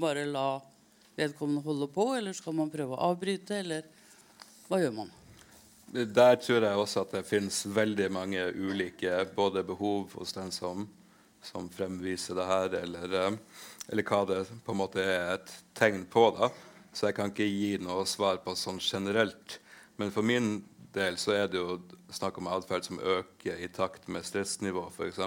bare 0.00 0.24
la 0.24 0.56
vedkommende 1.16 1.60
holde 1.64 1.90
på, 1.92 2.08
eller 2.16 2.32
skal 2.32 2.56
man 2.56 2.72
prøve 2.72 2.96
å 2.96 3.10
avbryte, 3.10 3.60
eller 3.60 3.84
hva 4.70 4.80
gjør 4.80 4.96
man? 5.02 5.12
der 5.96 6.36
tror 6.42 6.64
jeg 6.64 6.80
også 6.80 7.04
at 7.04 7.12
det 7.14 7.28
finnes 7.28 7.60
veldig 7.70 8.08
mange 8.12 8.40
ulike 8.56 9.20
både 9.36 9.62
behov 9.64 10.16
hos 10.18 10.34
den 10.34 10.50
som, 10.52 10.82
som 11.44 11.68
fremviser 11.70 12.36
det 12.36 12.48
her, 12.48 12.74
eller, 12.80 13.14
eh, 13.20 13.60
eller, 13.92 14.08
hva 14.08 14.24
det 14.32 14.40
på 14.64 14.74
en 14.74 14.80
måte 14.80 15.04
er 15.04 15.36
et 15.36 15.54
tegn 15.78 16.08
på. 16.10 16.30
da. 16.40 16.50
Så 16.96 17.10
jeg 17.10 17.20
kan 17.20 17.30
ikke 17.30 17.46
gi 17.46 17.76
noe 17.84 18.08
svar 18.08 18.40
på 18.40 18.56
sånn 18.56 18.80
generelt. 18.80 19.60
Men 19.96 20.12
for 20.12 20.26
min 20.26 20.58
del 20.96 21.18
så 21.20 21.34
er 21.36 21.50
det 21.50 21.60
jo 21.60 21.80
snakk 22.12 22.38
om 22.40 22.48
atferd 22.52 22.86
som 22.86 23.00
øker 23.00 23.60
i 23.60 23.68
takt 23.72 24.08
med 24.12 24.24
stressnivå, 24.26 24.86
f.eks. 24.92 25.20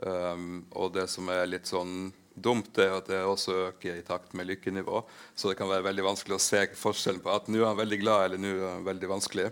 Um, 0.00 0.64
og 0.70 0.94
det 0.94 1.06
som 1.12 1.28
er 1.32 1.48
litt 1.50 1.68
sånn 1.68 2.12
dumt, 2.40 2.78
er 2.80 2.94
at 2.96 3.10
det 3.10 3.20
også 3.26 3.56
øker 3.66 3.98
i 3.98 4.06
takt 4.06 4.34
med 4.38 4.48
lykkenivå. 4.48 5.02
Så 5.34 5.50
det 5.50 5.58
kan 5.58 5.70
være 5.70 5.88
veldig 5.90 6.06
vanskelig 6.06 6.38
å 6.38 6.42
se 6.42 6.64
forskjellen 6.78 7.22
på 7.24 7.32
at 7.34 7.50
nå 7.50 7.60
er 7.60 7.70
han 7.72 7.80
veldig 7.80 8.00
glad 8.00 8.26
eller 8.28 8.42
nå 8.42 8.54
er 8.56 8.66
han 8.76 8.86
veldig 8.86 9.10
vanskelig. 9.10 9.50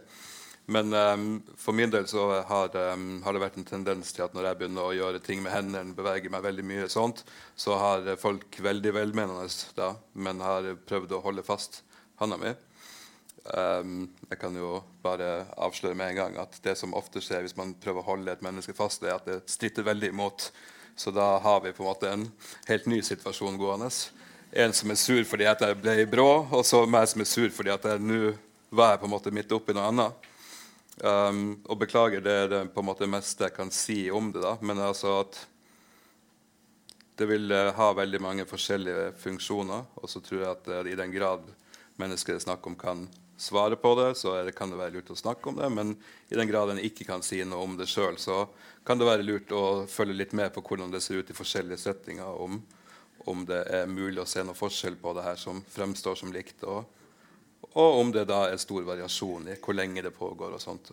Men 0.68 0.92
um, 0.92 1.28
for 1.56 1.72
min 1.72 1.92
del 1.92 2.04
så 2.08 2.26
har, 2.44 2.74
um, 2.92 3.22
har, 3.24 3.32
det 3.32 3.40
vært 3.40 3.56
en 3.56 3.68
tendens 3.68 4.12
til 4.12 4.26
at 4.26 4.34
når 4.36 4.50
jeg 4.50 4.60
begynner 4.60 4.84
å 4.84 4.96
gjøre 4.96 5.22
ting 5.24 5.40
med 5.44 5.54
hendene, 5.54 5.96
beveger 5.96 6.32
meg 6.32 6.44
veldig 6.44 6.64
mye 6.68 6.88
sånt, 6.92 7.24
så 7.56 7.78
har 7.80 8.08
folk 8.20 8.60
veldig 8.60 8.92
velmenende 8.96 9.48
da, 9.76 9.94
men 10.12 10.44
har 10.44 10.68
prøvd 10.88 11.16
å 11.16 11.22
holde 11.24 11.46
fast 11.46 11.82
handa 12.20 12.36
mi. 12.40 12.52
Um, 13.48 14.08
jeg 14.28 14.40
kan 14.42 14.56
jo 14.56 14.82
bare 15.00 15.46
avsløre 15.56 15.96
med 15.96 16.12
en 16.12 16.18
gang 16.18 16.34
at 16.42 16.58
det 16.64 16.74
som 16.76 16.92
ofte 16.96 17.22
skjer 17.24 17.46
hvis 17.46 17.56
man 17.56 17.72
prøver 17.80 18.02
å 18.02 18.10
holde 18.10 18.32
et 18.34 18.44
menneske 18.44 18.74
fast, 18.76 19.06
er 19.06 19.16
at 19.16 19.28
det 19.28 19.38
stritter 19.48 19.86
veldig 19.86 20.10
imot. 20.12 20.50
Så 20.98 21.12
da 21.14 21.36
har 21.38 21.62
vi 21.64 21.72
på 21.72 21.84
en 21.84 21.88
måte 21.88 22.10
en 22.10 22.26
helt 22.68 22.88
ny 22.90 22.98
situasjon 23.06 23.56
gående. 23.60 23.88
En 24.52 24.74
som 24.74 24.90
er 24.90 24.98
sur 25.00 25.22
fordi 25.28 25.46
at 25.48 25.62
jeg 25.64 25.78
ble 25.80 25.94
brå, 26.10 26.28
og 26.50 26.64
så 26.66 26.82
meg 26.90 27.06
som 27.08 27.22
er 27.22 27.30
sur 27.30 27.48
fordi 27.54 27.72
at 27.72 27.86
jeg 27.88 28.02
nå 28.02 28.34
var 28.74 28.92
jeg 28.94 29.00
på 29.00 29.08
en 29.08 29.14
måte 29.14 29.32
midt 29.32 29.54
oppi 29.56 29.76
noe 29.76 29.86
annet. 29.92 30.26
Um, 30.98 31.60
og 31.70 31.78
beklager, 31.78 32.20
det 32.20 32.34
er 32.34 32.50
det 32.50 32.64
på 32.74 32.82
en 32.82 32.88
måte 32.88 33.06
meste 33.08 33.46
jeg 33.46 33.54
kan 33.54 33.70
si 33.72 34.08
om 34.10 34.32
det. 34.34 34.42
da, 34.42 34.56
Men 34.60 34.82
altså 34.82 35.20
at 35.22 35.38
det 37.18 37.28
vil 37.30 37.50
uh, 37.54 37.70
ha 37.74 37.92
veldig 37.94 38.20
mange 38.22 38.46
forskjellige 38.50 39.12
funksjoner. 39.22 39.86
Og 40.02 40.10
så 40.10 40.20
tror 40.20 40.42
jeg 40.42 40.50
at 40.50 40.68
uh, 40.74 40.90
i 40.90 40.98
den 40.98 41.14
grad 41.14 41.46
mennesker 41.98 42.34
det 42.34 42.42
er 42.42 42.48
snakk 42.48 42.66
om, 42.66 42.76
kan 42.78 43.06
svare 43.40 43.76
på 43.76 43.94
det, 43.94 44.14
så 44.14 44.34
det, 44.42 44.52
kan 44.52 44.70
det 44.70 44.78
være 44.80 44.96
lurt 44.98 45.12
å 45.14 45.16
snakke 45.16 45.48
om 45.50 45.58
det. 45.58 45.68
Men 45.70 45.94
i 46.28 46.38
den 46.38 46.48
grad 46.50 46.72
en 46.72 46.82
ikke 46.82 47.06
kan 47.08 47.22
si 47.22 47.40
noe 47.46 47.62
om 47.64 47.76
det 47.78 47.88
sjøl, 47.90 48.18
så 48.18 48.46
kan 48.86 48.98
det 48.98 49.08
være 49.08 49.26
lurt 49.26 49.52
å 49.54 49.64
følge 49.90 50.16
litt 50.16 50.34
med 50.36 50.52
på 50.54 50.64
hvordan 50.66 50.92
det 50.92 51.02
ser 51.04 51.22
ut 51.22 51.30
i 51.30 51.36
forskjellige 51.36 51.80
settinger, 51.82 52.40
om, 52.42 52.60
om 53.30 53.44
det 53.48 53.62
er 53.80 53.90
mulig 53.90 54.22
å 54.22 54.28
se 54.28 54.42
noe 54.44 54.58
forskjell 54.58 54.98
på 55.00 55.14
det 55.18 55.26
her 55.26 55.38
som 55.40 55.62
fremstår 55.70 56.18
som 56.18 56.34
likt, 56.34 56.64
og, 56.66 56.84
og 57.74 58.00
om 58.02 58.12
det 58.14 58.26
da 58.30 58.44
er 58.48 58.60
stor 58.60 58.86
variasjon 58.88 59.52
i 59.52 59.58
hvor 59.62 59.76
lenge 59.76 60.04
det 60.04 60.14
pågår 60.16 60.56
og 60.56 60.62
sånt. 60.62 60.92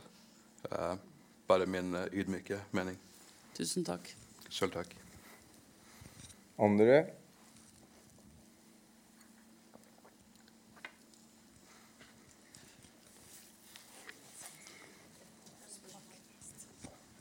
Eh, 0.69 0.93
bare 1.47 1.65
min 1.69 1.93
uh, 1.93 2.07
ydmyke 2.13 2.57
mening. 2.73 2.97
Tusen 3.57 3.85
takk. 3.85 4.09
Sjøl 4.49 4.71
takk. 4.73 4.95
Andre? 6.61 7.03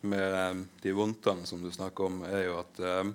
med 0.00 0.34
um, 0.50 0.64
de 0.82 0.92
vondtene 0.96 1.46
som 1.46 1.62
du 1.62 1.70
snakker 1.72 2.08
om, 2.08 2.22
er 2.28 2.46
jo 2.46 2.58
at 2.60 2.80
eh, 2.80 3.12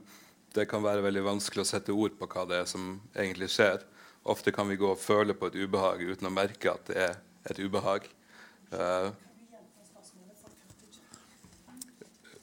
det 0.56 0.68
kan 0.72 0.84
være 0.86 1.04
veldig 1.06 1.24
vanskelig 1.26 1.66
å 1.66 1.70
sette 1.70 1.96
ord 1.96 2.16
på 2.20 2.30
hva 2.32 2.46
det 2.50 2.62
er 2.62 2.68
som 2.70 2.96
egentlig 3.16 3.50
skjer. 3.54 3.84
Ofte 4.26 4.54
kan 4.56 4.70
vi 4.70 4.80
gå 4.80 4.88
og 4.94 5.02
føle 5.02 5.36
på 5.38 5.50
et 5.50 5.58
ubehag 5.60 6.02
uten 6.06 6.30
å 6.30 6.34
merke 6.34 6.72
at 6.72 6.90
det 6.90 7.00
er 7.10 7.16
et 7.52 7.62
ubehag. 7.62 8.08
Eh, 8.72 9.10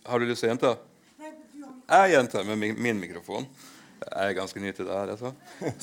har 0.07 0.18
du 0.18 0.26
lyst 0.26 0.43
til 0.43 0.51
å 0.51 0.55
gjenta? 0.55 0.74
Jeg 1.93 2.12
gjentar 2.14 2.47
med 2.49 2.78
min 2.78 3.01
mikrofon. 3.01 3.47
Jeg 4.03 4.32
er 4.32 4.36
ganske 4.36 4.61
ny 4.61 4.72
til 4.74 4.88
det 4.88 4.97
her. 4.97 5.12
Altså. 5.14 5.32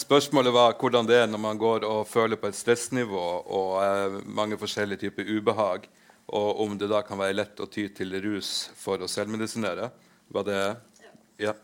Spørsmålet 0.06 0.54
var 0.54 0.76
hvordan 0.80 1.08
det 1.08 1.22
er 1.22 1.28
når 1.30 1.42
man 1.44 1.60
går 1.60 1.86
og 1.88 2.08
føler 2.08 2.40
på 2.40 2.50
et 2.50 2.58
stressnivå 2.58 3.26
og 3.46 3.72
eh, 3.84 4.20
mange 4.26 4.58
forskjellige 4.60 5.06
typer 5.06 5.30
ubehag, 5.38 5.88
og 6.30 6.62
om 6.62 6.78
det 6.78 6.90
da 6.92 7.02
kan 7.06 7.18
være 7.18 7.38
lett 7.38 7.62
å 7.62 7.68
ty 7.72 7.88
til 7.96 8.14
rus 8.22 8.70
for 8.78 9.02
å 9.02 9.10
selvmedisinere. 9.10 9.90
Var 10.30 10.46
det 10.46 10.62
Ja. 11.40 11.56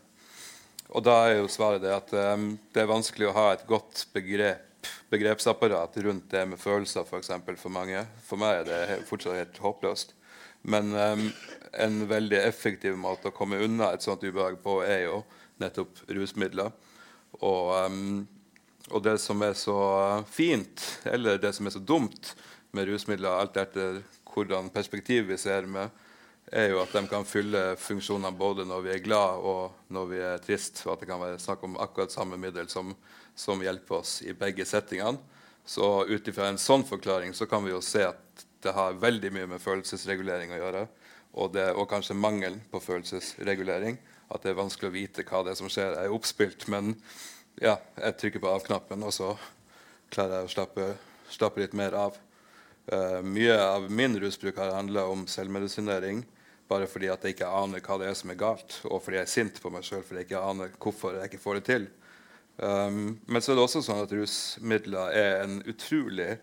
Og 0.88 1.02
da 1.02 1.16
er 1.26 1.40
jo 1.40 1.48
svaret 1.50 1.82
det 1.82 1.92
at 1.92 2.12
um, 2.14 2.52
det 2.72 2.82
er 2.82 2.88
vanskelig 2.88 3.28
å 3.28 3.34
ha 3.34 3.46
et 3.52 3.64
godt 3.66 4.06
begrep, 4.14 4.86
begrepsapparat 5.10 5.98
rundt 6.06 6.30
det 6.30 6.44
med 6.46 6.60
følelser, 6.62 7.02
f.eks. 7.02 7.10
For, 7.10 7.18
eksempel, 7.18 7.58
for 7.58 7.74
mange. 7.74 8.04
For 8.26 8.38
meg 8.38 8.62
er 8.62 8.68
det 8.68 9.00
fortsatt 9.08 9.38
helt 9.38 9.58
håpløst. 9.62 10.14
Men 10.62 10.94
um, 10.94 11.26
en 11.72 11.98
veldig 12.08 12.38
effektiv 12.38 12.96
måte 12.98 13.30
å 13.30 13.34
komme 13.34 13.60
unna 13.62 13.92
et 13.92 14.06
sånt 14.06 14.24
ubehag 14.24 14.60
på, 14.62 14.80
er 14.86 15.06
jo 15.08 15.20
nettopp 15.62 16.06
rusmidler. 16.10 16.72
Og, 17.40 17.72
um, 17.86 18.26
og, 18.90 19.00
det 19.04 19.18
som 19.22 19.42
er 19.42 19.54
så 19.58 19.78
fint, 20.30 20.82
eller 21.04 21.42
det 21.42 21.52
som 21.56 21.66
er 21.66 21.76
så 21.76 21.82
dumt 21.82 22.32
med 22.74 22.88
rusmidler, 22.90 23.34
alt 23.34 23.58
etter 23.60 24.00
hvordan 24.36 24.68
perspektiv 24.70 25.30
vi 25.30 25.38
ser 25.40 25.66
med, 25.70 25.88
er 26.52 26.68
jo 26.70 26.78
at 26.78 26.92
de 26.94 27.02
kan 27.10 27.24
fylle 27.26 27.72
funksjoner 27.80 28.34
både 28.36 28.66
når 28.68 28.84
vi 28.84 28.92
er 28.94 29.02
glad 29.02 29.40
og 29.42 29.78
når 29.90 30.10
vi 30.10 30.20
er 30.22 30.42
trist. 30.44 30.84
Og 30.84 30.92
at 30.94 31.02
det 31.02 31.08
kan 31.10 31.22
være 31.22 31.40
snakk 31.42 31.64
om 31.66 31.78
akkurat 31.82 32.12
samme 32.14 32.38
middel 32.38 32.68
som, 32.70 32.92
som 33.34 33.62
hjelper 33.64 34.02
oss 34.02 34.20
i 34.22 34.36
begge 34.36 34.66
settingene. 34.68 35.18
Så 35.66 36.04
ut 36.06 36.28
ifra 36.30 36.46
en 36.52 36.60
sånn 36.62 36.84
forklaring 36.86 37.34
så 37.34 37.48
kan 37.50 37.64
vi 37.64 37.72
jo 37.72 37.82
se 37.82 38.04
at 38.06 38.44
det 38.62 38.74
har 38.76 39.00
veldig 39.02 39.32
mye 39.34 39.48
med 39.56 39.62
følelsesregulering 39.62 40.52
å 40.54 40.60
gjøre. 40.60 40.84
Og, 41.36 41.50
det, 41.56 41.66
og 41.74 41.88
kanskje 41.90 42.16
mangelen 42.16 42.60
på 42.70 42.80
følelsesregulering 42.80 43.98
at 44.32 44.42
det 44.42 44.52
er 44.52 44.58
vanskelig 44.58 44.90
å 44.90 44.94
vite 44.94 45.24
hva 45.26 45.42
det 45.44 45.52
er 45.52 45.58
som 45.58 45.70
skjer. 45.70 45.96
Jeg 45.96 46.08
er 46.08 46.14
oppspilt, 46.14 46.68
men 46.72 46.94
ja, 47.62 47.76
jeg 47.98 48.18
trykker 48.20 48.42
på 48.42 48.52
av-knappen, 48.52 49.02
og 49.06 49.14
så 49.14 49.34
klarer 50.14 50.40
jeg 50.40 50.48
å 50.48 50.54
slappe, 50.54 50.88
slappe 51.32 51.62
litt 51.62 51.76
mer 51.78 51.96
av. 51.98 52.18
Uh, 52.92 53.18
mye 53.26 53.54
av 53.58 53.88
min 53.90 54.14
rusbruk 54.20 54.58
har 54.60 54.74
handla 54.76 55.06
om 55.10 55.24
selvmedisinering 55.26 56.20
bare 56.70 56.86
fordi 56.90 57.08
at 57.10 57.24
jeg 57.24 57.36
ikke 57.36 57.48
aner 57.50 57.82
hva 57.82 57.96
det 57.98 58.10
er 58.10 58.18
som 58.18 58.30
er 58.30 58.38
galt, 58.38 58.80
og 58.86 59.00
fordi 59.02 59.20
jeg 59.20 59.26
er 59.26 59.32
sint 59.32 59.58
på 59.62 59.70
meg 59.74 59.86
sjøl 59.86 60.04
fordi 60.06 60.22
jeg 60.22 60.28
ikke 60.28 60.42
aner 60.50 60.76
hvorfor 60.82 61.18
jeg 61.18 61.30
ikke 61.30 61.42
får 61.42 61.58
det 61.58 61.64
til. 61.68 61.88
Um, 62.56 63.18
men 63.26 63.42
så 63.42 63.52
er 63.52 63.58
det 63.58 63.66
også 63.66 63.82
sånn 63.84 64.04
at 64.04 64.14
rusmidler 64.16 65.18
er 65.18 65.42
en 65.44 65.58
utrolig 65.68 66.36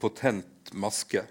potent 0.00 0.70
maske. 0.76 1.24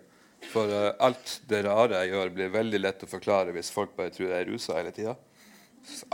For 0.52 0.70
uh, 0.70 0.92
alt 1.04 1.40
det 1.50 1.64
rare 1.66 2.04
jeg 2.04 2.14
gjør, 2.14 2.34
blir 2.36 2.52
veldig 2.54 2.82
lett 2.82 3.06
å 3.06 3.10
forklare 3.10 3.56
hvis 3.56 3.74
folk 3.74 3.96
bare 3.98 4.14
tror 4.14 4.30
jeg 4.30 4.44
er 4.44 4.52
rusa 4.52 4.78
hele 4.80 4.94
tida. 4.96 5.16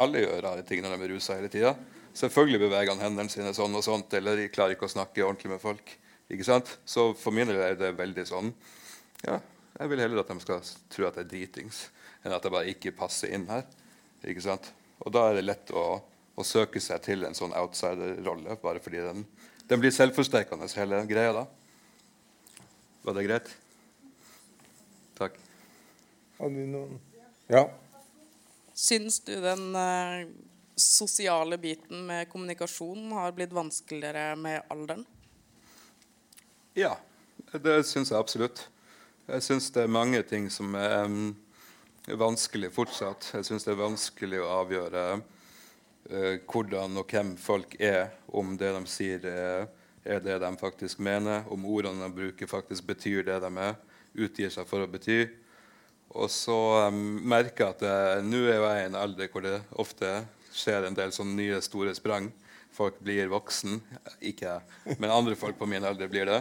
Alle 0.03 0.23
gjør 0.23 0.45
rare 0.45 0.67
ting 0.67 0.83
når 0.83 0.95
de 0.95 1.07
er 1.07 1.13
rusa 1.15 1.39
hele 1.39 1.51
tida. 1.51 1.73
Selvfølgelig 2.15 2.65
beveger 2.65 2.93
han 2.93 3.03
hendene 3.05 3.31
sine 3.31 3.53
sånn 3.55 3.75
og 3.79 3.83
sånt, 3.85 4.13
eller 4.13 4.39
de 4.39 4.51
klarer 4.51 4.75
ikke 4.75 4.89
å 4.89 4.91
snakke 4.91 5.23
ordentlig 5.23 5.53
med 5.53 5.63
folk. 5.63 5.93
Ikke 6.31 6.47
sant? 6.47 6.69
Så 6.87 7.11
for 7.19 7.35
min 7.35 7.49
del 7.49 7.59
er 7.59 7.75
det 7.79 7.91
veldig 7.97 8.23
sånn 8.27 8.51
ja, 9.25 9.39
Jeg 9.75 9.91
vil 9.91 10.03
heller 10.03 10.21
at 10.21 10.31
de 10.31 10.43
skal 10.43 10.61
tro 10.91 11.07
at 11.07 11.17
jeg 11.19 11.25
er 11.25 11.31
dritings, 11.31 11.83
enn 12.23 12.35
at 12.35 12.45
jeg 12.45 12.53
bare 12.53 12.71
ikke 12.71 12.93
passer 12.95 13.33
inn 13.35 13.47
her. 13.49 13.65
Ikke 14.23 14.43
sant? 14.45 14.71
Og 15.01 15.13
da 15.13 15.27
er 15.27 15.39
det 15.39 15.47
lett 15.47 15.71
å, 15.73 15.85
å 16.37 16.45
søke 16.45 16.81
seg 16.83 17.01
til 17.05 17.25
en 17.25 17.37
sånn 17.37 17.55
outsider-rolle, 17.57 18.59
bare 18.61 18.83
fordi 18.83 19.01
den, 19.01 19.25
den 19.69 19.81
blir 19.81 19.93
selvforsterkende, 19.95 20.69
hele 20.77 21.01
greia 21.09 21.33
da. 21.41 21.45
Var 23.01 23.17
det 23.17 23.25
greit? 23.25 23.49
Takk. 25.17 25.39
Har 26.37 26.53
du 26.53 26.61
noen 26.69 26.99
Ja. 27.51 27.65
Syns 28.77 29.19
du 29.25 29.33
den 29.41 29.75
uh, 29.75 30.29
sosiale 30.79 31.57
biten 31.61 32.05
med 32.07 32.29
kommunikasjon 32.31 33.11
har 33.17 33.33
blitt 33.37 33.53
vanskeligere 33.53 34.35
med 34.39 34.61
alderen? 34.73 35.03
Ja, 36.71 36.93
det 37.51 37.81
syns 37.83 38.13
jeg 38.13 38.19
absolutt. 38.21 38.61
Jeg 39.27 39.43
syns 39.43 39.65
det 39.75 39.81
er 39.83 39.91
mange 39.91 40.21
ting 40.23 40.45
som 40.47 40.71
er 40.79 41.01
um, 41.03 41.33
vanskelig 42.07 42.69
fortsatt. 42.71 43.27
Jeg 43.35 43.43
syns 43.49 43.67
det 43.67 43.73
er 43.73 43.81
vanskelig 43.81 44.39
å 44.39 44.47
avgjøre 44.61 45.01
uh, 45.17 46.37
hvordan 46.47 46.95
og 47.01 47.11
hvem 47.11 47.33
folk 47.35 47.75
er, 47.75 48.13
om 48.31 48.55
det 48.55 48.71
de 48.77 48.81
sier, 48.87 49.27
er, 49.27 49.67
er 50.07 50.23
det 50.23 50.37
de 50.45 50.51
faktisk 50.61 51.03
mener, 51.03 51.43
om 51.51 51.67
ordene 51.67 52.07
de 52.07 52.21
bruker, 52.21 52.47
faktisk 52.47 52.87
betyr 52.87 53.27
det 53.27 53.41
de 53.43 53.51
er, 53.67 53.75
utgir 54.23 54.55
seg 54.55 54.69
for 54.69 54.85
å 54.85 54.87
bety. 54.87 55.25
Og 56.15 56.31
så 56.31 56.57
um, 56.87 57.19
merker 57.19 57.67
jeg 57.67 57.81
at 57.81 58.23
nå 58.23 58.45
er 58.45 58.61
jeg 58.63 58.85
i 58.85 58.87
en 58.87 58.99
alder 59.01 59.27
hvor 59.27 59.43
det 59.43 59.59
ofte 59.75 60.21
skjer 60.55 60.87
en 60.87 60.95
del 60.95 61.11
sånne 61.11 61.35
nye, 61.35 61.59
store 61.67 61.91
sprang. 61.99 62.31
Folk 62.71 62.99
blir 63.03 63.27
voksen. 63.31 63.81
Ikke 64.23 64.47
jeg, 64.47 64.95
men 64.97 65.11
andre 65.11 65.35
folk 65.39 65.57
på 65.59 65.67
min 65.69 65.83
alder 65.85 66.11
blir 66.11 66.29
det. 66.29 66.39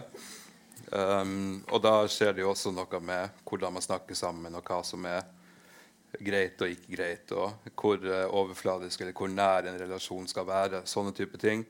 Um, 0.91 1.61
og 1.71 1.83
da 1.85 1.93
skjer 2.11 2.33
det 2.35 2.43
jo 2.43 2.51
også 2.51 2.73
noe 2.75 3.01
med 3.05 3.43
hvordan 3.47 3.77
man 3.77 3.85
snakker 3.85 4.17
sammen, 4.19 4.55
og 4.59 4.67
hva 4.67 4.81
som 4.87 5.05
er 5.07 5.23
greit 6.19 6.59
og 6.65 6.73
ikke 6.73 6.97
greit, 6.97 7.35
og 7.37 7.71
hvor 7.79 8.01
uh, 8.03 8.27
overfladisk 8.41 9.03
eller 9.03 9.15
hvor 9.15 9.31
nær 9.31 9.69
en 9.71 9.79
relasjon 9.79 10.27
skal 10.31 10.49
være. 10.49 10.83
Sånne 10.91 11.15
type 11.17 11.39
ting. 11.39 11.65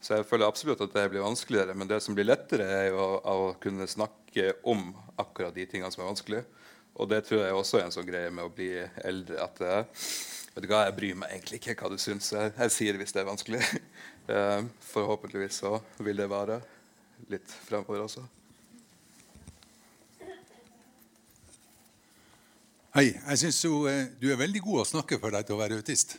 Så 0.00 0.16
jeg 0.16 0.28
føler 0.28 0.48
absolutt 0.48 0.80
at 0.80 0.94
det 0.94 1.08
blir 1.12 1.24
vanskeligere. 1.24 1.74
Men 1.76 1.90
det 1.90 2.00
som 2.04 2.16
blir 2.16 2.28
lettere, 2.28 2.64
er 2.64 2.86
jo 2.90 3.02
å, 3.02 3.20
å 3.20 3.52
kunne 3.60 3.88
snakke 3.90 4.54
om 4.68 4.90
akkurat 5.20 5.54
de 5.56 5.66
tingene 5.68 5.90
som 5.92 6.04
er 6.04 6.12
vanskelig. 6.12 6.44
Og 7.00 7.08
det 7.10 7.24
tror 7.26 7.44
jeg 7.44 7.56
også 7.56 7.80
er 7.80 7.88
en 7.88 7.94
sånn 7.94 8.08
greie 8.08 8.30
med 8.32 8.46
å 8.46 8.54
bli 8.54 8.72
eldre. 9.06 9.42
at 9.44 9.60
uh, 9.60 10.06
vet 10.54 10.64
du 10.64 10.68
hva, 10.70 10.84
Jeg 10.88 10.96
bryr 10.98 11.18
meg 11.22 11.34
egentlig 11.34 11.60
ikke 11.60 11.76
hva 11.80 11.90
du 11.92 11.98
syns. 12.00 12.32
Jeg, 12.34 12.52
jeg 12.56 12.74
sier 12.74 13.00
hvis 13.00 13.14
det 13.16 13.22
er 13.22 13.30
vanskelig. 13.30 13.62
uh, 14.30 14.66
forhåpentligvis 14.94 15.62
så 15.62 15.78
vil 15.98 16.22
det 16.22 16.30
vare 16.30 16.60
litt 17.32 17.56
fremover 17.66 18.06
også. 18.06 18.24
Hei. 22.96 23.12
Jeg 23.12 23.44
syns 23.44 23.62
uh, 23.70 23.92
du 24.20 24.30
er 24.32 24.40
veldig 24.40 24.64
god 24.66 24.82
å 24.82 24.90
snakke 24.96 25.20
for 25.22 25.34
deg 25.34 25.46
til 25.46 25.58
å 25.58 25.62
være 25.62 25.78
autist. 25.78 26.18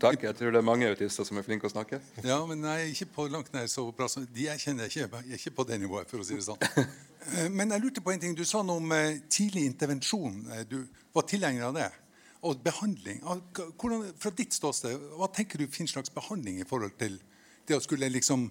Takk. 0.00 0.22
Jeg 0.24 0.36
tror 0.36 0.54
det 0.54 0.60
er 0.62 0.64
mange 0.64 0.88
autister 0.88 1.26
som 1.28 1.36
er 1.36 1.44
flinke 1.44 1.68
å 1.68 1.72
snakke. 1.72 2.00
Ja, 2.30 2.38
men 2.48 2.64
jeg 2.64 2.84
er 2.86 2.92
ikke 2.94 3.10
på 3.16 3.26
langt 3.32 3.52
nær 3.52 3.68
så 3.68 3.84
bra 3.96 4.08
som 4.08 4.24
de 4.24 4.46
jeg 4.46 4.62
kjenner. 4.62 4.88
Jeg 4.88 5.08
er 5.10 5.36
ikke 5.36 5.52
på 5.58 5.66
det 5.68 5.76
nivået, 5.82 6.08
for 6.08 6.22
å 6.22 6.26
si 6.26 6.38
det 6.38 6.46
sånn. 6.48 6.60
Eh, 7.36 7.50
men 7.52 7.68
jeg 7.68 7.82
lurte 7.82 8.00
på 8.00 8.14
en 8.14 8.20
ting. 8.22 8.32
Du 8.32 8.46
sa 8.48 8.62
noe 8.64 8.80
om 8.80 8.92
eh, 8.96 9.18
tidlig 9.28 9.66
intervensjon. 9.68 10.38
Eh, 10.56 10.62
du 10.64 10.78
var 11.12 11.26
tilhenger 11.28 11.66
av 11.66 11.74
det. 11.76 11.88
Og 12.42 12.62
behandling. 12.64 13.20
Hvordan, 13.22 14.06
fra 14.16 14.32
ditt 14.32 14.54
ståsted, 14.56 14.96
hva 15.18 15.28
tenker 15.34 15.60
du 15.60 15.66
finnes 15.68 15.92
slags 15.92 16.12
behandling 16.14 16.62
i 16.62 16.68
forhold 16.68 16.94
til 17.00 17.18
det 17.68 17.76
å 17.76 17.84
skulle 17.84 18.08
liksom 18.08 18.48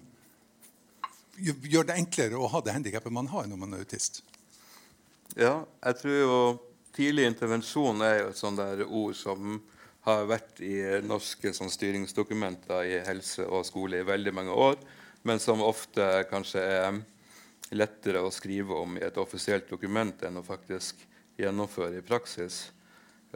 gjøre 1.40 1.88
det 1.90 1.96
enklere 1.98 2.38
å 2.38 2.48
ha 2.52 2.60
det 2.62 2.74
handikappet 2.76 3.12
man 3.12 3.30
har 3.32 3.48
når 3.50 3.60
man 3.60 3.74
er 3.74 3.84
autist? 3.84 4.22
Ja, 5.38 5.62
jeg 5.84 5.98
tror 6.00 6.16
jo 6.16 6.38
tidlig 6.94 7.26
intervensjon 7.28 8.02
er 8.06 8.16
jo 8.20 8.30
et 8.30 8.40
sånt 8.40 8.60
der 8.60 8.82
ord 8.86 9.14
som 9.18 9.60
har 10.06 10.26
vært 10.28 10.62
i 10.64 10.74
norske 11.04 11.52
sånn, 11.54 11.70
styringsdokumenter 11.70 12.88
i 12.88 12.98
helse 13.06 13.44
og 13.46 13.66
skole 13.68 14.00
i 14.00 14.06
veldig 14.06 14.32
mange 14.34 14.54
år, 14.54 14.78
men 15.28 15.42
som 15.42 15.62
ofte 15.62 16.06
kanskje 16.30 16.62
er 16.64 17.00
lettere 17.76 18.22
å 18.24 18.32
skrive 18.34 18.74
om 18.74 18.96
i 18.98 19.04
et 19.06 19.18
offisielt 19.20 19.68
dokument 19.70 20.24
enn 20.26 20.40
å 20.40 20.46
faktisk 20.46 21.04
gjennomføre 21.38 22.00
i 22.00 22.06
praksis. 22.06 22.70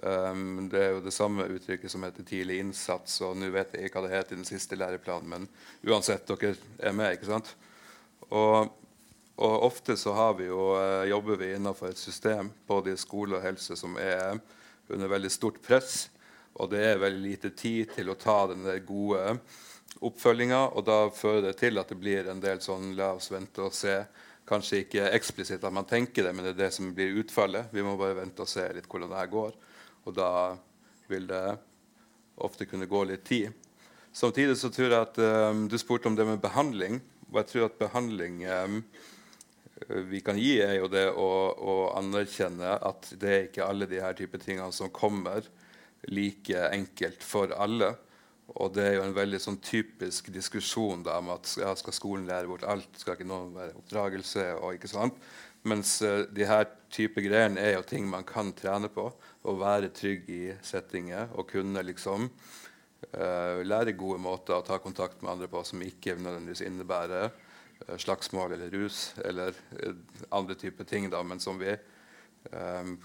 Um, 0.03 0.69
det 0.73 0.81
er 0.81 0.95
jo 0.97 1.03
det 1.05 1.15
samme 1.15 1.47
uttrykket 1.55 1.93
som 1.93 2.03
heter 2.07 2.27
tidlig 2.27 2.59
innsats, 2.63 3.21
og 3.23 3.37
nå 3.39 3.51
vet 3.55 3.77
jeg 3.77 3.89
ikke 3.89 4.01
hva 4.01 4.09
det 4.09 4.17
heter 4.17 4.35
i 4.35 4.41
den 4.41 4.49
siste 4.49 4.79
læreplanen, 4.79 5.29
men 5.31 5.47
uansett, 5.87 6.27
dere 6.27 6.57
er 6.83 6.97
med, 6.97 7.15
ikke 7.15 7.31
sant? 7.31 7.53
Og, 8.31 8.73
og 9.39 9.69
ofte 9.69 9.95
så 10.01 10.17
vi 10.39 10.49
jo, 10.51 10.73
uh, 10.75 11.05
jobber 11.09 11.39
vi 11.41 11.53
innenfor 11.55 11.93
et 11.93 12.01
system 12.01 12.51
både 12.67 12.95
i 12.95 12.99
skole 12.99 13.39
og 13.39 13.47
helse 13.47 13.79
som 13.79 13.95
er 14.03 14.41
under 14.91 15.09
veldig 15.09 15.31
stort 15.33 15.63
press 15.65 16.09
og 16.55 16.71
det 16.71 16.83
er 16.87 17.01
veldig 17.03 17.23
lite 17.23 17.51
tid 17.57 17.91
til 17.97 18.11
å 18.11 18.19
ta 18.19 18.45
den 18.53 18.67
gode 18.87 19.39
oppfølginga. 20.05 20.61
Og 20.79 20.87
da 20.87 20.99
fører 21.15 21.49
det 21.49 21.57
til 21.63 21.81
at 21.83 21.91
det 21.91 21.99
blir 21.99 22.31
en 22.31 22.43
del 22.43 22.63
sånn 22.63 22.95
la 22.99 23.15
oss 23.17 23.31
vente 23.35 23.65
og 23.65 23.75
se. 23.75 23.97
Kanskje 24.47 24.83
ikke 24.85 25.09
eksplisitt 25.17 25.65
at 25.65 25.75
man 25.75 25.89
tenker 25.89 26.27
det, 26.27 26.35
men 26.37 26.45
det 26.47 26.55
er 26.55 26.67
det 26.67 26.73
som 26.77 26.93
blir 26.95 27.17
utfallet. 27.23 27.73
Vi 27.73 27.83
må 27.83 27.97
bare 27.99 28.21
vente 28.21 28.45
og 28.45 28.51
se 28.51 28.67
litt 28.77 28.87
hvordan 28.91 29.11
det 29.11 29.23
her 29.23 29.33
går. 29.33 29.57
Og 30.05 30.17
da 30.17 30.31
vil 31.09 31.27
det 31.29 31.57
ofte 32.45 32.67
kunne 32.69 32.89
gå 32.91 33.05
litt 33.09 33.25
tid. 33.29 33.53
Samtidig 34.15 34.57
så 34.61 34.71
tror 34.71 34.93
jeg 34.93 35.01
at 35.01 35.19
um, 35.51 35.67
Du 35.69 35.79
spurte 35.79 36.07
om 36.11 36.17
det 36.17 36.27
med 36.29 36.43
behandling. 36.43 37.01
Og 37.33 37.41
jeg 37.41 37.51
tror 37.51 37.67
at 37.67 37.81
behandling 37.81 38.45
um, 38.47 38.79
vi 40.11 40.21
kan 40.25 40.39
gi, 40.39 40.61
er 40.63 40.79
jo 40.79 40.89
det 40.89 41.09
å, 41.11 41.29
å, 41.59 41.75
anerkjenne 41.99 42.77
at 42.79 43.11
det 43.21 43.31
er 43.33 43.47
ikke 43.49 43.67
alle 43.67 43.89
de 43.91 43.99
her 44.01 44.15
type 44.17 44.39
tingene 44.41 44.71
som 44.73 44.93
kommer 44.95 45.45
like 46.07 46.69
enkelt 46.71 47.25
for 47.27 47.53
alle. 47.59 47.91
Og 48.55 48.75
det 48.77 48.85
er 48.87 48.95
jo 48.99 49.07
en 49.07 49.17
veldig 49.17 49.41
sånn 49.41 49.59
typisk 49.65 50.29
diskusjon 50.33 51.03
da, 51.05 51.19
om 51.19 51.33
at 51.35 51.51
ja, 51.59 51.73
skal 51.81 51.97
skolen 51.97 52.29
lære 52.29 52.49
bort 52.51 52.67
alt, 52.69 52.91
skal 53.01 53.17
ikke 53.17 53.29
noen 53.29 53.55
være 53.57 53.75
oppdragelse 53.81 54.47
og 54.61 54.79
ikke 54.79 54.93
sant? 54.93 55.19
Mens 55.67 55.97
uh, 56.05 56.23
de 56.31 56.47
her 56.49 56.69
type 56.95 57.23
greiene 57.25 57.61
er 57.61 57.75
jo 57.77 57.87
ting 57.87 58.07
man 58.11 58.27
kan 58.27 58.53
trene 58.57 58.91
på. 58.93 59.09
Å 59.43 59.57
være 59.59 59.93
trygg 59.95 60.29
i 60.31 60.43
settinger 60.65 61.35
og 61.35 61.49
kunne 61.51 61.83
liksom 61.85 62.29
uh, 62.29 63.61
lære 63.67 63.97
gode 63.99 64.21
måter 64.23 64.57
å 64.57 64.67
ta 64.67 64.79
kontakt 64.83 65.23
med 65.23 65.35
andre 65.35 65.51
på 65.51 65.65
som 65.67 65.83
ikke 65.83 66.17
nødvendigvis 66.17 66.65
innebærer 66.69 67.27
uh, 67.33 67.97
slagsmål 67.99 68.57
eller 68.57 68.73
rus 68.75 69.09
eller 69.25 69.59
andre 70.31 70.57
typer 70.61 70.89
ting, 70.89 71.11
da, 71.13 71.23
men 71.23 71.43
som 71.43 71.61
vi 71.61 71.75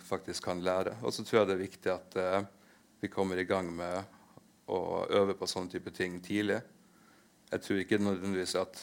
faktisk 0.04 0.44
kan 0.50 0.60
lære. 0.60 0.98
Og 1.08 1.14
så 1.16 1.24
tror 1.24 1.38
jeg 1.38 1.48
det 1.48 1.54
er 1.54 1.62
viktig 1.62 1.92
at 1.94 2.18
vi 3.00 3.08
kommer 3.08 3.40
i 3.40 3.46
gang 3.48 3.70
med 3.72 4.18
å 4.68 5.06
øve 5.16 5.36
på 5.40 5.48
sånne 5.48 5.72
type 5.72 5.94
ting 5.96 6.18
tidlig. 6.20 6.58
Jeg 7.48 7.64
tror 7.64 7.80
ikke 7.80 8.02
nødvendigvis 8.04 8.58
at 8.60 8.82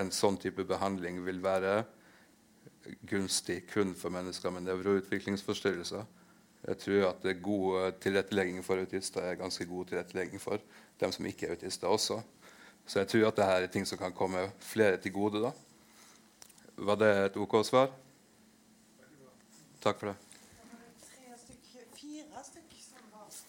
en 0.00 0.08
sånn 0.14 0.38
type 0.40 0.64
behandling 0.66 1.20
vil 1.26 1.42
være 1.44 1.82
gunstig 3.06 3.62
kun 3.72 3.94
for 3.94 4.12
mennesker 4.12 4.50
med 4.50 4.66
nevroutviklingsforstyrrelser. 4.68 6.04
Jeg 6.66 6.78
tror 6.78 7.06
at 7.08 7.22
det 7.22 7.30
er 7.30 7.42
god 7.42 7.92
tilrettelegging 8.00 8.64
for 8.64 8.80
autister 8.80 9.24
er 9.24 9.38
ganske 9.40 9.64
god 9.66 9.86
tilrettelegging 9.86 10.40
for 10.40 10.60
dem 11.00 11.12
som 11.12 11.26
ikke 11.26 11.46
er 11.46 11.56
autister 11.56 11.88
også. 11.88 12.20
Så 12.86 12.98
jeg 12.98 13.08
tror 13.08 13.26
at 13.28 13.36
dette 13.36 13.52
er 13.64 13.66
ting 13.72 13.86
som 13.86 13.98
kan 13.98 14.12
komme 14.12 14.50
flere 14.58 14.96
til 14.96 15.12
gode. 15.12 15.42
da. 15.42 15.50
Var 16.76 16.94
det 16.94 17.10
et 17.24 17.36
OK 17.36 17.64
svar? 17.66 17.90
Takk 19.80 19.98
for 19.98 20.06
det. 20.06 20.16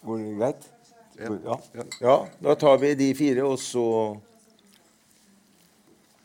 Går 0.02 0.16
det 0.16 0.38
greit? 0.38 0.70
Ja. 1.18 1.56
ja. 2.00 2.16
Da 2.42 2.54
tar 2.54 2.76
vi 2.78 2.94
de 2.94 3.14
fire, 3.14 3.44
og 3.44 3.58
så 3.58 4.18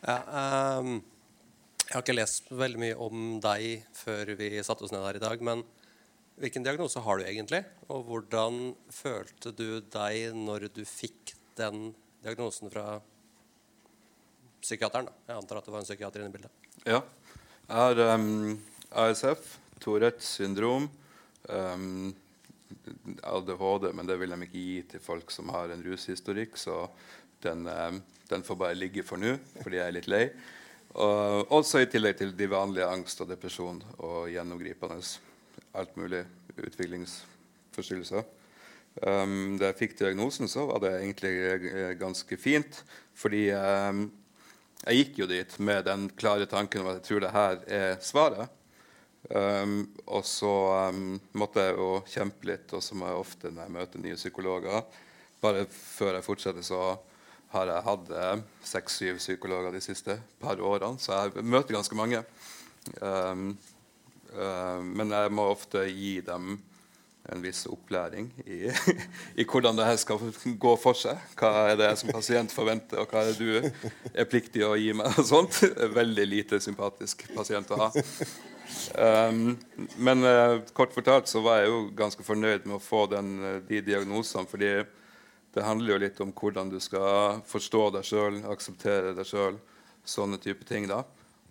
ja, 0.06 0.78
um 0.78 1.02
jeg 1.88 1.96
har 1.96 2.02
ikke 2.04 2.18
lest 2.18 2.50
veldig 2.52 2.80
mye 2.82 2.96
om 3.00 3.20
deg 3.40 3.84
før 3.96 4.34
vi 4.36 4.50
satte 4.60 4.84
oss 4.84 4.90
ned 4.92 5.06
her 5.06 5.16
i 5.16 5.22
dag. 5.22 5.40
Men 5.40 5.62
hvilken 6.36 6.66
diagnose 6.66 7.00
har 7.00 7.16
du 7.16 7.24
egentlig? 7.24 7.62
Og 7.88 8.02
hvordan 8.04 8.58
følte 8.92 9.54
du 9.56 9.80
deg 9.80 10.36
når 10.36 10.66
du 10.76 10.82
fikk 10.84 11.32
den 11.56 11.94
diagnosen 12.20 12.68
fra 12.68 12.98
psykiateren? 14.60 15.08
Da? 15.08 15.14
Jeg 15.30 15.40
antar 15.40 15.62
at 15.62 15.70
det 15.70 15.72
var 15.72 15.80
en 15.80 15.88
psykiater 15.88 16.20
inne 16.20 16.28
i 16.28 16.36
bildet. 16.36 16.68
Ja. 16.84 17.00
Jeg 17.70 17.80
har 17.80 18.02
um, 18.20 18.52
ASF, 19.06 19.48
Tourettes 19.80 20.34
syndrom, 20.36 20.90
um, 21.48 22.12
ADHD, 23.24 23.88
men 23.96 24.12
det 24.12 24.18
vil 24.20 24.36
de 24.36 24.40
ikke 24.44 24.66
gi 24.66 24.76
til 24.92 25.04
folk 25.08 25.32
som 25.32 25.48
har 25.56 25.72
en 25.72 25.88
rushistorikk. 25.88 26.60
Så 26.60 26.82
den, 27.48 27.64
um, 27.64 28.04
den 28.28 28.44
får 28.44 28.60
bare 28.60 28.76
ligge 28.76 29.08
for 29.08 29.16
nå, 29.16 29.38
fordi 29.62 29.80
jeg 29.80 29.86
er 29.88 29.98
litt 30.02 30.12
lei. 30.12 30.24
Og 30.98 31.52
også 31.54 31.84
i 31.84 31.88
tillegg 31.90 32.18
til 32.18 32.32
de 32.34 32.48
vanlige 32.50 32.88
angst 32.90 33.20
og 33.22 33.28
depresjon 33.30 33.78
og 34.02 34.30
gjennomgripende 34.32 34.98
alt 35.78 35.96
mulig 35.98 36.24
utviklingsforstyrrelser. 36.58 38.24
Um, 39.06 39.54
da 39.60 39.70
jeg 39.70 39.78
fikk 39.78 39.98
diagnosen, 40.00 40.50
så 40.50 40.64
var 40.66 40.82
det 40.82 40.96
egentlig 40.96 41.34
eh, 41.46 41.92
ganske 42.00 42.38
fint. 42.40 42.80
Fordi 43.14 43.44
um, 43.54 44.08
jeg 44.82 45.02
gikk 45.02 45.20
jo 45.22 45.28
dit 45.30 45.58
med 45.62 45.84
den 45.86 46.08
klare 46.18 46.48
tanken 46.50 46.82
om 46.82 46.90
at 46.90 46.98
jeg 46.98 47.06
tror 47.06 47.22
det 47.22 47.34
her 47.36 47.60
er 47.78 48.00
svaret. 48.02 48.54
Um, 49.30 49.82
og 50.06 50.24
så 50.26 50.54
um, 50.90 51.18
måtte 51.38 51.62
jeg 51.62 51.76
jo 51.78 51.90
kjempe 52.10 52.50
litt, 52.50 52.74
og 52.74 52.82
som 52.82 53.02
jeg 53.04 53.22
ofte 53.22 53.52
når 53.52 53.66
jeg 53.66 53.74
møter 53.74 54.02
nye 54.02 54.16
psykologer 54.16 54.84
Bare 55.42 55.66
før 55.70 56.16
jeg 56.16 56.26
fortsetter, 56.26 56.64
så 56.66 56.96
har 57.52 57.70
jeg 57.70 57.84
hatt 57.86 58.10
eh, 58.12 58.40
seks-syv 58.66 59.20
psykologer 59.22 59.72
de 59.72 59.82
siste 59.82 60.18
par 60.42 60.60
årene, 60.60 61.00
så 61.00 61.16
jeg 61.16 61.44
møter 61.44 61.78
ganske 61.78 61.96
mange. 61.96 62.22
Um, 63.00 63.52
uh, 64.32 64.80
men 64.80 65.12
jeg 65.12 65.32
må 65.34 65.48
ofte 65.52 65.84
gi 65.88 66.18
dem 66.24 66.56
en 67.28 67.42
viss 67.44 67.66
opplæring 67.68 68.30
i, 68.46 68.70
i, 69.40 69.44
hvordan 69.44 69.76
det 69.76 69.88
her 69.88 69.98
skal 70.00 70.20
gå 70.60 70.74
for 70.80 70.96
seg. 70.96 71.20
Hva 71.36 71.50
er 71.72 71.80
det 71.80 71.90
jeg 71.90 72.00
som 72.02 72.12
pasient 72.16 72.54
forventer, 72.54 73.02
og 73.02 73.10
hva 73.12 73.24
er 73.24 73.32
det 73.32 73.40
du 73.40 74.12
er 74.14 74.28
pliktig 74.28 74.64
å 74.64 74.74
gi 74.80 74.94
meg? 74.96 75.18
sånt. 75.28 75.60
Veldig 75.96 76.28
lite 76.28 76.60
sympatisk 76.64 77.26
pasient 77.36 77.72
å 77.74 77.82
ha. 77.82 77.90
Um, 79.00 79.56
men 79.96 80.24
uh, 80.24 80.60
kort 80.76 80.92
fortalt 80.96 81.28
så 81.28 81.40
var 81.44 81.62
jeg 81.62 81.72
jo 81.72 81.82
ganske 81.96 82.24
fornøyd 82.24 82.68
med 82.68 82.76
å 82.76 82.84
få 82.84 83.06
den, 83.12 83.36
de 83.68 83.84
diagnosene. 83.84 84.48
fordi 84.48 84.72
det 85.54 85.64
handler 85.64 85.94
jo 85.94 86.00
litt 86.02 86.20
om 86.20 86.32
hvordan 86.36 86.70
du 86.70 86.78
skal 86.80 87.40
forstå 87.48 87.82
deg 87.96 88.06
sjøl, 88.06 88.42
akseptere 88.52 89.14
deg 89.16 89.26
sjøl, 89.26 89.56
sånne 90.04 90.38
type 90.42 90.66
ting. 90.68 90.88
da. 90.88 91.02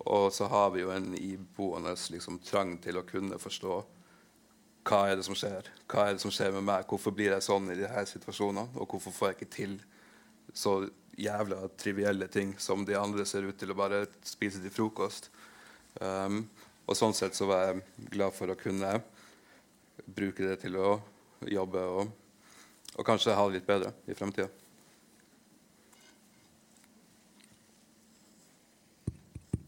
Og 0.06 0.30
så 0.34 0.48
har 0.52 0.72
vi 0.76 0.84
jo 0.84 0.92
en 0.94 1.14
iboende 1.18 1.96
liksom, 2.14 2.40
trang 2.46 2.78
til 2.84 3.00
å 3.00 3.06
kunne 3.08 3.40
forstå 3.42 3.78
hva 4.88 5.02
er 5.10 5.18
det 5.20 5.26
som 5.28 5.36
skjer. 5.36 5.68
Hva 5.92 6.06
er 6.08 6.16
det 6.16 6.24
som 6.24 6.32
skjer 6.32 6.54
med 6.56 6.68
meg? 6.70 6.86
Hvorfor 6.88 7.12
blir 7.16 7.34
jeg 7.34 7.44
sånn 7.44 7.68
i 7.74 7.76
disse 7.80 8.06
situasjonene? 8.14 8.70
Og 8.80 8.94
hvorfor 8.94 9.16
får 9.16 9.32
jeg 9.32 9.38
ikke 9.38 9.56
til 9.58 9.74
så 10.56 10.78
jævla 11.18 11.66
trivielle 11.76 12.30
ting 12.32 12.54
som 12.62 12.86
de 12.88 12.96
andre 12.96 13.26
ser 13.28 13.50
ut 13.50 13.58
til 13.60 13.74
å 13.74 13.78
bare 13.78 14.06
spise 14.24 14.62
til 14.64 14.72
frokost? 14.72 15.28
Um, 16.00 16.46
og 16.88 16.96
sånn 16.96 17.16
sett 17.18 17.36
så 17.36 17.50
var 17.50 17.66
jeg 17.66 18.08
glad 18.14 18.36
for 18.38 18.54
å 18.54 18.60
kunne 18.60 18.94
bruke 20.06 20.46
det 20.46 20.62
til 20.62 20.78
å 20.80 20.94
jobbe 21.44 21.84
og 21.98 22.16
og 22.96 23.06
kanskje 23.06 23.36
ha 23.36 23.44
det 23.48 23.60
litt 23.60 23.68
bedre 23.68 23.92
i 24.08 24.16
fremtida. 24.18 24.48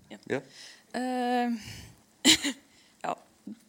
Ja. 0.10 0.20
Ja. 0.30 0.42
Uh, 0.96 1.54
ja. 3.06 3.16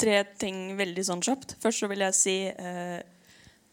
Tre 0.00 0.18
ting 0.40 0.76
veldig 0.78 1.04
sånn 1.08 1.24
kjapt. 1.24 1.56
Først 1.62 1.84
så 1.84 1.90
vil 1.90 2.04
jeg 2.06 2.16
si 2.16 2.36
uh, 2.52 3.00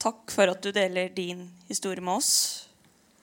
takk 0.02 0.34
for 0.34 0.52
at 0.52 0.64
du 0.64 0.74
deler 0.76 1.12
din 1.16 1.46
historie 1.70 2.04
med 2.04 2.20
oss. 2.20 2.34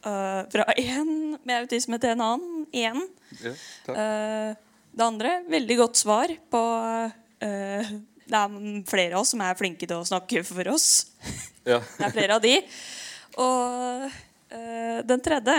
Uh, 0.04 0.44
fra 0.52 0.68
én 0.80 1.36
med 1.44 1.58
autisme 1.58 2.00
til 2.00 2.14
en 2.14 2.24
annen. 2.30 2.66
igjen. 2.72 3.04
Ja, 3.42 3.54
det 4.94 5.02
andre, 5.02 5.40
veldig 5.50 5.76
godt 5.80 5.98
svar 5.98 6.30
på 6.52 6.60
Det 8.24 8.40
er 8.40 8.84
flere 8.88 9.14
av 9.14 9.22
oss 9.22 9.34
som 9.34 9.42
er 9.44 9.56
flinke 9.58 9.86
til 9.86 9.98
å 9.98 10.06
snakke 10.08 10.44
for 10.46 10.74
oss. 10.74 10.92
Ja. 11.64 11.78
Det 11.80 12.04
er 12.04 12.10
flere 12.12 12.34
av 12.36 12.42
de. 12.44 12.58
Og 13.40 14.02
uh, 14.04 14.98
den 15.08 15.22
tredje 15.24 15.54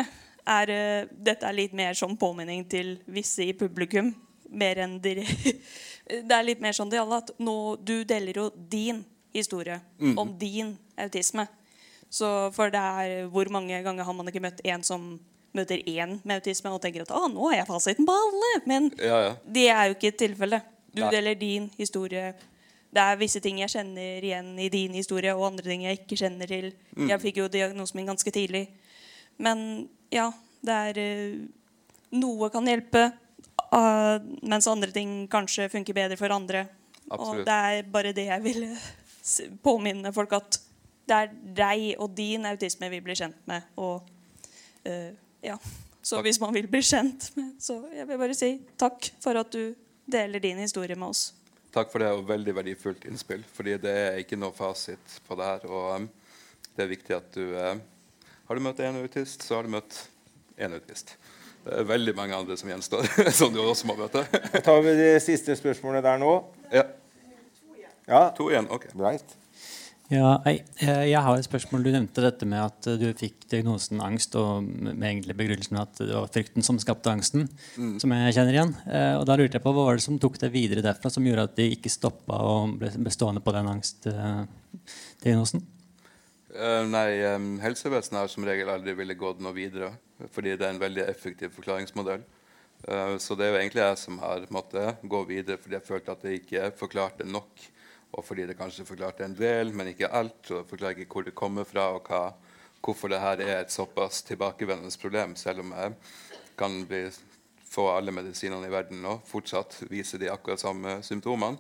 er 0.46 0.70
uh, 0.70 1.08
Dette 1.10 1.48
er 1.50 1.56
litt 1.58 1.74
mer 1.74 1.98
som 1.98 2.14
påminning 2.14 2.62
til 2.70 2.92
visse 3.10 3.42
i 3.42 3.56
publikum. 3.58 4.12
Mer 4.54 4.84
enn 4.84 5.00
de, 5.02 5.16
Det 6.30 6.38
er 6.38 6.46
litt 6.46 6.62
mer 6.62 6.78
sånn 6.78 6.94
til 6.94 7.02
alle 7.02 7.24
at 7.24 7.34
nå, 7.42 7.56
du 7.82 8.04
deler 8.06 8.38
jo 8.38 8.52
din 8.54 9.02
historie 9.34 9.80
mm. 9.98 10.14
om 10.22 10.38
din 10.38 10.76
autisme. 11.02 11.48
Så 12.10 12.52
for 12.56 12.70
det 12.70 12.80
er 12.80 13.26
Hvor 13.34 13.50
mange 13.50 13.82
ganger 13.82 14.06
har 14.06 14.14
man 14.14 14.30
ikke 14.30 14.46
møtt 14.46 14.62
en 14.64 14.86
som 14.86 15.16
møter 15.56 15.82
én 15.88 16.20
med 16.24 16.38
autisme 16.38 16.70
og 16.70 16.82
tenker 16.84 17.06
at 17.06 17.14
ah, 17.16 17.28
nå 17.32 17.50
har 17.50 17.62
jeg 17.62 17.70
fasiten 17.72 18.08
på 18.08 18.14
alle? 18.14 18.52
Men 18.70 18.92
ja, 19.00 19.22
ja. 19.30 19.38
det 19.58 19.70
er 19.72 19.90
jo 19.90 19.98
ikke 19.98 20.18
tilfellet. 20.20 20.74
Du 20.96 21.02
Nei. 21.04 21.12
deler 21.12 21.40
din 21.40 21.70
historie 21.80 22.34
det 22.96 23.04
er 23.04 23.20
visse 23.20 23.42
ting 23.44 23.60
jeg 23.60 23.74
kjenner 23.74 24.24
igjen 24.24 24.54
i 24.62 24.70
din 24.72 24.96
historie, 24.96 25.34
og 25.36 25.50
andre 25.50 25.68
ting 25.68 25.84
jeg 25.84 26.00
ikke 26.00 26.20
kjenner 26.22 26.48
til. 26.48 26.70
Mm. 26.96 27.10
Jeg 27.12 27.22
fikk 27.26 27.42
jo 27.42 27.52
diagnosen 27.52 28.00
min 28.00 28.08
ganske 28.08 28.32
tidlig. 28.32 28.70
Men 29.44 29.60
ja, 30.14 30.30
det 30.64 30.80
er 30.90 31.02
uh, 31.04 31.46
Noe 32.16 32.48
kan 32.54 32.68
hjelpe, 32.70 33.10
uh, 33.76 34.16
mens 34.48 34.70
andre 34.72 34.94
ting 34.96 35.26
kanskje 35.32 35.68
funker 35.74 35.98
bedre 35.98 36.20
for 36.20 36.32
andre. 36.32 36.64
Absolutt. 37.10 37.42
Og 37.44 37.50
det 37.50 37.58
er 37.58 37.90
bare 37.92 38.16
det 38.16 38.30
jeg 38.30 38.46
vil 38.46 38.64
påminne 39.66 40.14
folk 40.16 40.38
at 40.38 40.62
det 41.06 41.18
er 41.18 41.34
deg 41.58 41.88
og 42.02 42.16
din 42.18 42.48
autisme 42.48 42.90
vi 42.94 43.02
blir 43.04 43.18
kjent 43.20 43.42
med. 43.50 43.68
Og 43.76 44.00
uh, 44.88 45.12
ja. 45.44 45.60
Så 46.00 46.20
takk. 46.20 46.28
hvis 46.30 46.40
man 46.40 46.54
vil 46.54 46.68
bli 46.70 46.84
kjent 46.86 47.32
med 47.34 47.56
Så 47.58 47.80
jeg 47.90 48.06
vil 48.06 48.20
bare 48.22 48.36
si 48.38 48.52
takk 48.78 49.08
for 49.24 49.40
at 49.42 49.50
du 49.52 49.74
deler 50.06 50.40
din 50.40 50.62
historie 50.62 50.96
med 50.96 51.12
oss. 51.12 51.34
Takk 51.76 51.90
for 51.92 52.00
det, 52.00 52.08
og 52.16 52.24
veldig 52.30 52.54
verdifullt 52.56 53.04
innspill. 53.10 53.44
fordi 53.54 53.76
det 53.84 53.92
er 53.92 54.20
ikke 54.22 54.40
noe 54.40 54.56
fasit 54.56 55.18
på 55.28 55.36
det 55.36 55.50
her. 55.50 55.66
Og 55.68 55.88
um, 56.00 56.10
det 56.76 56.86
er 56.86 56.92
viktig 56.92 57.16
at 57.18 57.28
du 57.36 57.52
uh, 57.52 57.76
Har 58.48 58.56
du 58.56 58.64
møtt 58.64 58.80
én 58.80 58.96
autist, 59.02 59.44
så 59.44 59.58
har 59.58 59.68
du 59.68 59.74
møtt 59.74 60.06
én 60.56 60.76
autist. 60.78 61.18
Det 61.66 61.74
er 61.82 61.88
veldig 61.90 62.14
mange 62.16 62.38
andre 62.38 62.56
som 62.58 62.70
gjenstår, 62.70 63.08
som 63.40 63.52
du 63.52 63.60
også 63.64 63.90
må 63.90 63.98
møte. 64.00 64.24
Da 64.54 64.62
tar 64.64 64.84
vi 64.86 64.94
de 65.00 65.10
siste 65.24 65.56
spørsmålene 65.58 66.04
der 66.06 66.22
nå. 66.22 66.34
Ja. 66.72 66.86
ja. 68.08 68.22
To 68.38 68.52
igjen, 68.54 68.70
ok. 68.72 68.88
Right. 68.96 69.36
Ja, 70.14 70.36
jeg, 70.46 70.60
jeg, 70.86 71.18
har 71.18 71.34
et 71.34 71.48
spørsmål. 71.48 71.82
Du 71.82 71.90
nevnte 71.90 72.22
dette 72.22 72.46
med 72.46 72.62
at 72.62 72.88
du 73.02 73.08
fikk 73.18 73.48
diagnosen 73.50 74.04
angst, 74.06 74.36
og 74.38 74.62
med 74.62 75.02
egentlig 75.02 75.34
begrunnelsen 75.40 75.80
at 75.82 75.98
det 75.98 76.14
var 76.14 76.30
frykten 76.30 76.66
som 76.66 76.78
skapte 76.82 77.10
angsten, 77.10 77.48
mm. 77.74 77.96
som 78.04 78.14
jeg 78.14 78.36
kjenner 78.38 78.54
igjen. 78.54 78.74
Eh, 78.86 79.16
og 79.18 79.26
da 79.26 79.38
lurte 79.40 79.58
jeg 79.58 79.66
på 79.66 79.74
Hva 79.74 79.88
var 79.88 79.98
det 79.98 80.06
som 80.06 80.20
tok 80.22 80.38
deg 80.44 80.54
videre 80.54 80.86
derfra, 80.86 81.10
som 81.10 81.26
gjorde 81.26 81.48
at 81.50 81.58
de 81.58 81.72
ikke 81.74 81.90
stoppa 81.90 82.38
og 82.38 82.78
ble 82.84 82.92
bestående 83.08 83.42
på 83.42 83.56
den 83.58 83.72
angstdiagnosen? 83.74 85.66
Uh, 86.56 86.86
nei, 86.88 87.10
um, 87.34 87.56
helsevesenet 87.60 88.22
har 88.22 88.30
som 88.32 88.46
regel 88.48 88.70
aldri 88.72 88.94
ville 88.96 89.18
gått 89.20 89.42
noe 89.44 89.52
videre, 89.58 89.90
fordi 90.32 90.54
det 90.54 90.68
er 90.68 90.76
en 90.76 90.86
veldig 90.86 91.04
effektiv 91.10 91.52
forklaringsmodell. 91.58 92.22
Uh, 92.86 93.18
så 93.20 93.36
det 93.36 93.48
er 93.48 93.56
jo 93.56 93.60
egentlig 93.64 93.82
jeg 93.82 93.98
som 94.00 94.22
har 94.22 94.46
måttet 94.54 95.02
gå 95.02 95.20
videre 95.28 95.58
fordi 95.58 95.80
jeg 95.80 95.88
følte 95.88 96.14
at 96.14 96.24
det 96.24 96.38
ikke 96.38 96.70
forklarte 96.78 97.26
nok 97.28 97.66
og 98.16 98.24
fordi 98.24 98.48
det 98.48 98.58
kanskje 98.58 98.88
forklarte 98.88 99.26
en 99.26 99.36
del, 99.36 99.74
men 99.76 99.92
ikke 99.92 100.08
alt. 100.08 100.40
så 100.48 100.64
forklarer 100.64 100.96
jeg 100.96 101.06
ikke 101.06 101.20
hvor 101.20 101.28
det 101.28 101.36
kommer 101.36 101.68
fra, 101.68 101.90
og 101.98 102.08
hva, 102.08 102.32
hvorfor 102.82 103.12
det 103.12 103.20
her 103.20 103.42
er 103.44 103.60
et 103.60 103.74
såpass 103.74 104.24
tilbakevendende 104.24 104.96
problem, 105.02 105.36
selv 105.36 105.66
om 105.66 105.74
jeg 105.76 105.96
kan 106.58 106.86
bli, 106.88 107.10
få 107.68 107.90
alle 107.92 108.14
medisinene 108.16 108.70
i 108.70 108.72
verden 108.72 109.04
og 109.10 109.26
fortsatt 109.28 109.82
vise 109.92 110.20
de 110.22 110.32
akkurat 110.32 110.62
samme 110.62 111.02
symptomene. 111.04 111.60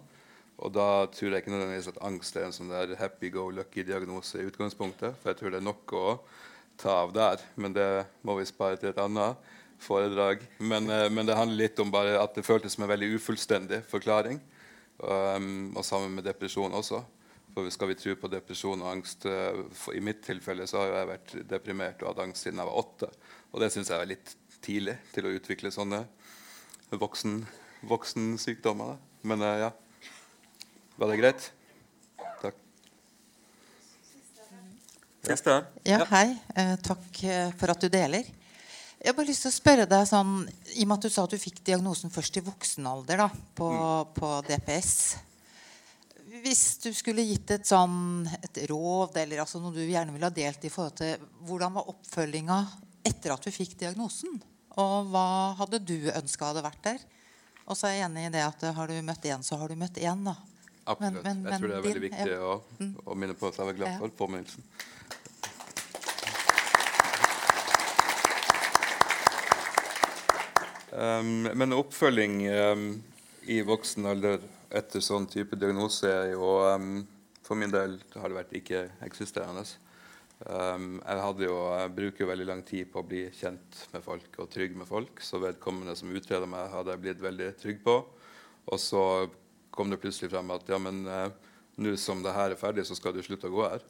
Og 0.63 0.71
da 0.71 1.05
tror 1.11 1.33
jeg 1.33 1.43
ikke 1.43 1.51
nødvendigvis 1.51 1.91
at 1.91 2.03
angst 2.07 2.37
er 2.39 2.47
en 2.47 2.55
sånn 2.55 2.71
der 2.71 2.95
happy 2.95 3.27
go 3.33 3.49
lucky-diagnose 3.51 4.39
i 4.39 4.47
utgangspunktet. 4.47 5.17
For 5.19 5.33
jeg 5.33 5.41
tror 5.41 5.51
det 5.51 5.59
er 5.59 5.67
nok 5.67 5.95
å 5.99 6.05
ta 6.79 7.01
av 7.01 7.11
der. 7.15 7.43
Men 7.59 7.75
det 7.75 7.89
må 8.23 8.37
vi 8.39 8.47
spare 8.47 8.79
til 8.79 8.93
et 8.93 9.01
annet 9.03 9.35
foredrag. 9.83 10.45
Men, 10.63 10.87
eh, 10.89 11.09
men 11.11 11.27
det 11.27 11.35
handler 11.35 11.65
litt 11.65 11.79
om 11.83 11.91
bare 11.91 12.15
at 12.21 12.39
det 12.39 12.45
føltes 12.47 12.77
som 12.77 12.85
en 12.85 12.93
veldig 12.93 13.17
ufullstendig 13.17 13.81
forklaring. 13.91 14.39
Um, 14.95 15.73
og 15.75 15.83
sammen 15.83 16.13
med 16.15 16.23
depresjon 16.23 16.73
også. 16.73 17.01
For 17.55 17.71
skal 17.71 17.89
vi 17.91 17.97
tro 17.99 18.13
på 18.19 18.29
depresjon 18.31 18.81
og 18.83 18.91
angst 18.93 19.25
uh, 19.27 19.63
I 19.95 20.01
mitt 20.03 20.21
tilfelle 20.23 20.67
så 20.67 20.81
har 20.81 20.93
jeg 20.93 21.09
vært 21.09 21.33
deprimert 21.49 22.03
og 22.03 22.13
hatt 22.13 22.21
angst 22.25 22.45
siden 22.45 22.61
jeg 22.61 22.69
var 22.69 22.79
åtte. 22.79 23.09
Og 23.51 23.63
det 23.63 23.71
syns 23.73 23.91
jeg 23.91 23.99
er 23.99 24.11
litt 24.13 24.35
tidlig 24.63 24.95
til 25.13 25.27
å 25.27 25.33
utvikle 25.35 25.71
sånne 25.71 26.05
voksen, 26.95 27.41
voksensykdommer. 27.91 28.95
Men 29.27 29.43
uh, 29.43 29.57
ja. 29.65 29.73
Var 30.95 31.11
det 31.11 31.19
greit? 31.19 31.49
Takk. 32.39 32.63
Neste. 35.27 35.59
Ja, 35.83 35.99
hei. 36.13 36.27
Uh, 36.55 36.75
takk 36.87 37.23
for 37.59 37.75
at 37.75 37.83
du 37.83 37.91
deler. 37.91 38.31
Jeg 39.05 39.11
har 39.11 39.17
bare 39.19 39.29
lyst 39.29 39.43
til 39.45 39.51
å 39.51 39.53
spørre 39.53 39.83
deg 39.85 40.07
sånn, 40.09 40.29
I 40.73 40.81
og 40.81 40.87
med 40.89 40.95
at 40.95 41.03
du 41.05 41.13
sa 41.13 41.23
at 41.27 41.33
du 41.35 41.37
fikk 41.37 41.59
diagnosen 41.67 42.09
først 42.09 42.39
i 42.39 42.41
voksen 42.41 42.87
alder 42.89 43.19
da, 43.21 43.27
på, 43.53 43.67
mm. 43.69 44.15
på, 44.15 44.29
DPS. 44.47 44.95
Hvis 46.41 46.63
du 46.81 46.87
skulle 46.97 47.21
gitt 47.27 47.53
et, 47.53 47.67
sånn, 47.69 48.25
et 48.41 48.57
råd 48.71 49.19
eller 49.21 49.43
altså 49.43 49.61
noe 49.61 49.75
du 49.75 49.83
gjerne 49.83 50.09
ville 50.09 50.25
ha 50.25 50.33
delt 50.33 50.65
i 50.65 50.71
forhold 50.73 50.97
til 50.97 51.21
hvordan 51.45 51.77
var 51.77 51.93
oppfølginga 51.93 52.57
etter 53.05 53.35
at 53.35 53.45
du 53.45 53.53
fikk 53.53 53.77
diagnosen? 53.83 54.41
Og 54.81 55.13
hva 55.13 55.27
hadde 55.61 55.83
du 55.85 56.09
ønska 56.09 56.49
hadde 56.49 56.65
vært 56.65 56.81
der? 56.89 57.05
Og 57.69 57.77
så 57.77 57.91
er 57.91 57.99
jeg 57.99 58.07
enig 58.09 58.25
i 58.25 58.33
det 58.39 58.41
at 58.47 58.65
har 58.73 58.89
du 58.89 58.97
møtt 59.05 59.29
én, 59.29 59.45
så 59.45 59.61
har 59.61 59.69
du 59.69 59.77
møtt 59.85 60.01
én. 60.01 60.25
da. 60.25 60.33
Absolutt. 60.81 61.21
Men, 61.21 61.45
men, 61.45 61.53
jeg 61.53 61.61
tror 61.61 61.69
det 61.69 61.77
er 61.77 61.87
veldig 61.91 62.05
viktig 62.09 62.29
ja. 62.33 62.41
å, 62.41 62.57
mm. 62.81 62.93
å, 63.05 63.21
minne 63.21 63.37
på 63.37 63.53
at 63.53 63.61
jeg 63.61 63.69
var 63.69 63.77
glad 63.83 64.01
for 64.01 64.17
påminnelsen. 64.25 64.65
Um, 70.95 71.49
men 71.51 71.75
oppfølging 71.75 72.37
um, 72.47 72.83
i 73.51 73.57
voksen 73.67 74.05
alder 74.07 74.39
etter 74.71 75.03
sånn 75.03 75.25
type 75.27 75.57
diagnose 75.59 76.07
er 76.07 76.29
jo 76.31 76.53
um, 76.71 77.01
For 77.43 77.59
min 77.59 77.73
del 77.73 77.97
har 78.15 78.31
det 78.31 78.37
vært 78.37 78.53
ikke-eksisterende. 78.57 79.65
jeg 80.39 81.19
hadde 81.21 81.43
jo, 81.45 81.57
jeg 81.77 81.91
bruker 81.95 82.23
jo 82.23 82.29
veldig 82.31 82.47
lang 82.49 82.63
tid 82.65 82.87
på 82.91 83.03
å 83.03 83.05
bli 83.05 83.27
kjent 83.37 83.83
med 83.93 84.01
folk 84.03 84.39
og 84.41 84.49
trygg 84.49 84.73
med 84.75 84.87
folk. 84.89 85.21
Så 85.21 85.37
vedkommende 85.43 85.93
som 85.95 86.09
utreda 86.09 86.47
meg, 86.49 86.71
hadde 86.73 86.95
jeg 86.95 87.03
blitt 87.03 87.21
veldig 87.21 87.51
trygg 87.61 87.83
på. 87.85 87.99
Og 88.65 88.81
så 88.81 89.03
kom 89.69 89.93
det 89.93 90.01
plutselig 90.01 90.31
frem 90.31 90.55
at 90.55 90.71
ja, 90.73 90.79
men 90.81 91.03
uh, 91.05 91.29
nå 91.77 91.93
som 92.01 92.23
det 92.25 92.33
her 92.33 92.55
er 92.55 92.59
ferdig, 92.59 92.87
så 92.87 92.97
skal 92.97 93.13
du 93.13 93.21
slutte 93.21 93.51
å 93.51 93.53
gå 93.53 93.67
her. 93.67 93.85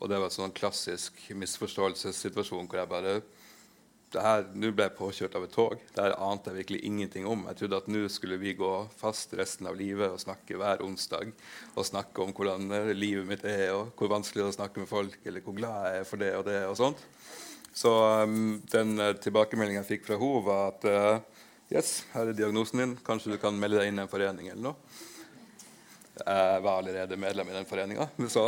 Og 0.00 0.10
det 0.10 0.18
var 0.18 0.32
en 0.32 0.38
sånn 0.40 0.56
klassisk 0.56 1.20
misforståelsessituasjon 1.36 2.66
hvor 2.66 2.80
jeg 2.80 2.90
bare 2.90 3.14
nå 4.16 4.70
ble 4.74 4.86
jeg 4.88 4.96
påkjørt 4.96 5.36
av 5.38 5.44
et 5.46 5.52
tog. 5.54 5.82
Det 5.94 6.02
her 6.02 6.16
ante 6.18 6.50
jeg 6.50 6.60
virkelig 6.62 6.80
ingenting 6.88 7.26
om. 7.30 7.44
Jeg 7.50 7.60
trodde 7.60 7.78
at 7.82 7.90
nå 7.92 8.02
skulle 8.10 8.40
vi 8.40 8.56
gå 8.58 8.70
fast 8.98 9.34
resten 9.38 9.68
av 9.70 9.78
livet 9.78 10.10
og 10.10 10.22
snakke 10.22 10.58
hver 10.58 10.82
onsdag 10.82 11.30
og 11.76 11.86
snakke 11.86 12.24
om 12.24 12.32
hvordan 12.34 12.70
eh, 12.74 12.90
livet 12.96 13.28
mitt 13.28 13.44
er, 13.46 13.68
og 13.76 13.92
hvor 13.98 14.10
vanskelig 14.10 14.42
det 14.42 14.46
er 14.48 14.54
å 14.54 14.58
snakke 14.58 14.82
med 14.82 14.90
folk, 14.90 15.20
eller 15.24 15.44
hvor 15.44 15.56
glad 15.58 15.86
jeg 15.86 16.00
er 16.00 16.08
for 16.08 16.24
det 16.24 16.32
og 16.38 16.46
det. 16.48 16.58
og 16.66 16.76
sånt. 16.80 17.04
Så 17.72 17.92
um, 18.24 18.62
den 18.72 18.96
uh, 18.98 19.12
tilbakemeldingen 19.14 19.84
jeg 19.84 19.92
fikk 19.92 20.08
fra 20.08 20.18
henne, 20.18 20.42
var 20.42 20.72
at 20.72 20.88
uh, 20.90 21.44
yes, 21.70 22.00
her 22.14 22.32
er 22.32 22.36
diagnosen 22.36 22.82
din. 22.82 22.96
Kanskje 23.06 23.36
du 23.36 23.38
kan 23.42 23.54
melde 23.56 23.78
deg 23.78 23.92
inn 23.92 24.00
i 24.00 24.04
en 24.04 24.10
forening 24.10 24.50
eller 24.50 24.72
noe. 24.72 25.06
Jeg 26.20 26.60
var 26.66 26.82
allerede 26.82 27.16
medlem 27.16 27.48
i 27.48 27.54
den 27.54 27.68
foreninga, 27.68 28.10
så, 28.28 28.42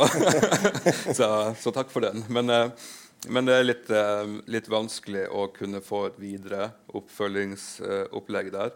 så, 1.17 1.27
så, 1.57 1.71
takk 1.73 1.89
for 1.89 2.05
den. 2.05 2.21
Men 2.29 2.51
uh, 2.51 2.91
men 3.29 3.45
det 3.47 3.53
er 3.55 3.65
litt, 3.65 3.89
eh, 3.89 4.31
litt, 4.51 4.67
vanskelig 4.67 5.27
å 5.31 5.47
kunne 5.55 5.79
få 5.83 6.05
et 6.09 6.19
videre 6.19 6.69
oppfølgingsopplegg 6.97 8.49
der. 8.51 8.73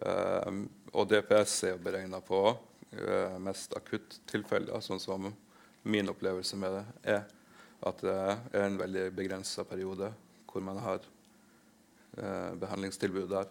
Eh, 0.00 0.60
og 0.92 1.08
DPS 1.10 1.54
er 1.64 1.74
jo 1.74 1.82
beregna 1.84 2.20
på 2.24 2.40
eh, 2.96 3.36
mest 3.42 3.76
akuttilfeller, 3.78 4.80
sånn 4.82 5.02
som 5.02 5.28
min 5.86 6.10
opplevelse 6.10 6.58
med 6.58 6.74
det 6.78 7.14
er. 7.16 7.22
At 7.86 8.02
det 8.02 8.16
er 8.16 8.64
en 8.64 8.80
veldig 8.80 9.10
begrensa 9.14 9.66
periode 9.68 10.10
hvor 10.48 10.64
man 10.64 10.80
har 10.80 11.04
behandlingstilbud 12.16 13.26
der. 13.28 13.50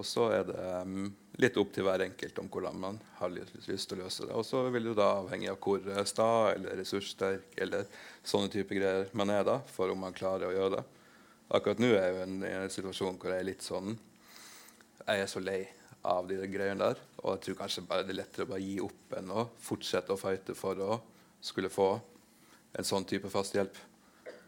Og 0.00 0.06
så 0.08 0.30
er 0.32 0.46
det 0.48 0.60
um, 0.80 1.10
litt 1.40 1.58
opp 1.60 1.74
til 1.74 1.84
hver 1.84 2.00
enkelt 2.06 2.38
om 2.40 2.48
hvordan 2.52 2.78
man 2.80 3.00
har 3.18 3.32
lyst 3.32 3.90
til 3.90 3.98
å 3.98 4.06
løse 4.06 4.24
det. 4.24 4.32
Og 4.36 4.46
så 4.48 4.62
vil 4.72 4.88
det 4.88 4.96
da 4.96 5.10
avhenge 5.18 5.50
av 5.52 5.58
hvor 5.60 5.84
sta 6.08 6.28
eller 6.54 6.80
ressurssterk 6.80 7.58
eller 7.60 7.84
sånne 8.24 8.52
type 8.52 8.78
greier 8.78 9.12
man 9.16 9.32
er 9.34 9.44
da, 9.46 9.58
for 9.74 9.92
om 9.92 10.00
man 10.06 10.16
klarer 10.16 10.48
å 10.48 10.56
gjøre 10.56 10.78
det. 10.78 10.86
Akkurat 11.50 11.82
nå 11.82 11.90
er 11.92 12.00
jeg 12.00 12.14
jo 12.14 12.24
i 12.24 12.54
en, 12.54 12.72
situasjon 12.72 13.20
hvor 13.20 13.34
jeg 13.34 13.42
er 13.42 13.48
litt 13.48 13.64
sånn 13.66 13.96
Jeg 15.02 15.22
er 15.24 15.30
så 15.30 15.40
lei 15.42 15.60
av 16.06 16.28
de 16.28 16.38
greiene 16.48 16.80
der. 16.80 17.00
Og 17.20 17.34
jeg 17.34 17.44
tror 17.46 17.62
kanskje 17.64 17.86
bare 17.88 18.06
det 18.06 18.14
er 18.14 18.22
lettere 18.22 18.46
å 18.46 18.52
bare 18.52 18.64
gi 18.64 18.76
opp 18.84 19.16
enn 19.20 19.32
å 19.34 19.48
fortsette 19.60 20.14
å 20.14 20.20
fighte 20.20 20.56
for 20.56 20.80
å 20.80 21.00
skulle 21.44 21.72
få 21.72 21.90
en 22.78 22.86
sånn 22.86 23.04
type 23.08 23.28
fast 23.32 23.56
hjelp. 23.56 23.76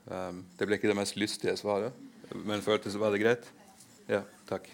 Um, 0.06 0.44
det 0.56 0.68
ble 0.68 0.78
ikke 0.78 0.90
det 0.90 0.98
mest 0.98 1.18
lystige 1.18 1.56
svaret, 1.58 1.96
men 2.32 2.64
føltes 2.64 2.96
det 2.96 3.20
greit? 3.22 3.50
Ja, 4.08 4.22
takk. 4.48 4.70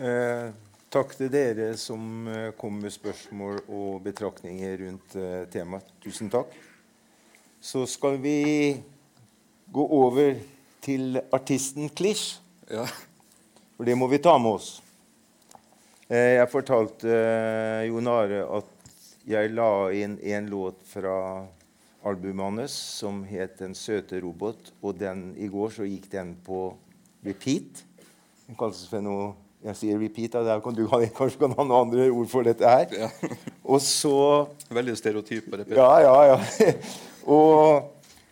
Eh, 0.00 0.46
takk 0.88 1.10
til 1.12 1.28
dere 1.28 1.74
som 1.76 2.24
eh, 2.24 2.54
kom 2.56 2.78
med 2.80 2.92
spørsmål 2.94 3.58
og 3.68 3.98
betraktninger 4.06 4.78
rundt 4.80 5.16
eh, 5.20 5.42
temaet. 5.52 5.90
Tusen 6.00 6.30
takk. 6.32 6.54
Så 7.60 7.82
skal 7.84 8.16
vi 8.22 8.80
gå 9.68 9.84
over 9.84 10.38
til 10.80 11.20
artisten 11.36 11.92
Klisj. 11.92 12.38
Ja. 12.70 12.86
For 13.76 13.84
det 13.84 13.98
må 14.00 14.08
vi 14.08 14.22
ta 14.24 14.38
med 14.40 14.56
oss. 14.56 14.70
Eh, 16.08 16.38
jeg 16.38 16.48
fortalte 16.48 17.20
Jon 17.90 18.08
Are 18.14 18.40
at 18.56 18.96
jeg 19.28 19.52
la 19.52 19.68
inn 19.92 20.16
en 20.32 20.48
låt 20.48 20.80
fra 20.88 21.44
albumet 22.08 22.62
hans 22.62 22.78
som 23.02 23.20
het 23.28 23.58
'Den 23.58 23.76
søte 23.76 24.16
robot'. 24.24 24.72
Og 24.80 24.96
den, 24.96 25.36
i 25.36 25.46
går 25.46 25.68
så 25.76 25.84
gikk 25.84 26.10
den 26.10 26.38
på 26.40 26.72
repeat. 27.20 27.84
Den 28.46 28.56
kalles 28.56 28.88
for 28.88 29.04
noe 29.04 29.34
jeg 29.64 29.76
sier 29.76 29.98
'repeat'. 29.98 30.32
Da. 30.32 30.58
Kan 30.60 30.74
du 30.74 30.86
kanskje 30.88 31.38
kan 31.38 31.52
ha 31.52 31.64
noen 31.64 31.86
andre 31.86 32.10
ord 32.10 32.28
for 32.28 32.42
dette 32.42 32.64
her. 32.64 32.86
Ja. 32.96 33.08
Og 33.64 33.80
så 33.80 34.48
Veldig 34.70 34.96
stereotyp. 34.96 35.52
Ja, 35.68 36.00
ja, 36.00 36.14
ja. 36.32 36.38
og 37.36 37.82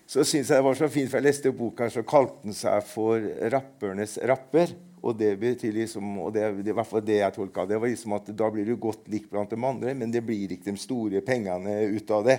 så 0.09 0.25
syns 0.25 0.49
jeg 0.49 0.57
det 0.57 0.65
var 0.65 0.75
så 0.75 0.89
fint, 0.89 1.11
for 1.11 1.21
jeg 1.21 1.27
leste 1.27 1.53
boka, 1.53 1.91
så 1.93 2.03
kalte 2.03 2.47
den 2.47 2.57
seg 2.57 2.83
for 2.89 3.21
'Rappernes 3.21 4.19
rapper'. 4.25 4.75
Og 5.03 5.15
det 5.15 5.37
betyr 5.39 5.73
liksom, 5.73 6.19
og 6.19 6.33
det, 6.35 6.49
det, 6.65 6.73
i 6.73 6.75
hvert 6.75 6.89
fall 6.89 7.05
det 7.07 7.21
jeg 7.21 7.35
tolka 7.37 7.67
det, 7.69 7.77
var 7.79 7.87
liksom 7.87 8.17
at 8.17 8.31
da 8.35 8.49
blir 8.51 8.67
du 8.67 8.75
godt 8.77 9.07
likt 9.07 9.31
blant 9.31 9.51
de 9.51 9.59
andre, 9.63 9.95
men 9.95 10.11
det 10.11 10.25
blir 10.27 10.51
ikke 10.51 10.73
de 10.73 10.81
store 10.81 11.21
pengene 11.23 11.85
ut 11.95 12.11
av 12.11 12.25
det. 12.27 12.39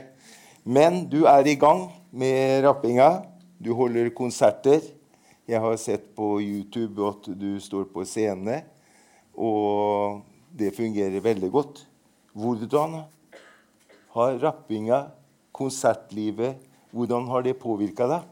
Men 0.68 1.06
du 1.08 1.24
er 1.30 1.48
i 1.48 1.56
gang 1.56 1.86
med 2.12 2.66
rappinga. 2.66 3.22
Du 3.60 3.72
holder 3.78 4.12
konserter. 4.12 4.84
Jeg 5.48 5.62
har 5.64 5.78
sett 5.80 6.12
på 6.16 6.42
YouTube 6.42 7.00
at 7.08 7.32
du 7.40 7.56
står 7.64 7.88
på 7.94 8.04
scene. 8.06 8.60
Og 9.40 10.20
det 10.60 10.74
fungerer 10.76 11.24
veldig 11.24 11.50
godt. 11.54 11.84
Hvordan 12.36 13.00
har 14.16 14.40
rappinga, 14.42 15.06
konsertlivet, 15.56 16.60
hvordan 16.92 17.28
har 17.32 17.46
det 17.46 17.60
påvirka 17.62 18.08
deg? 18.10 18.28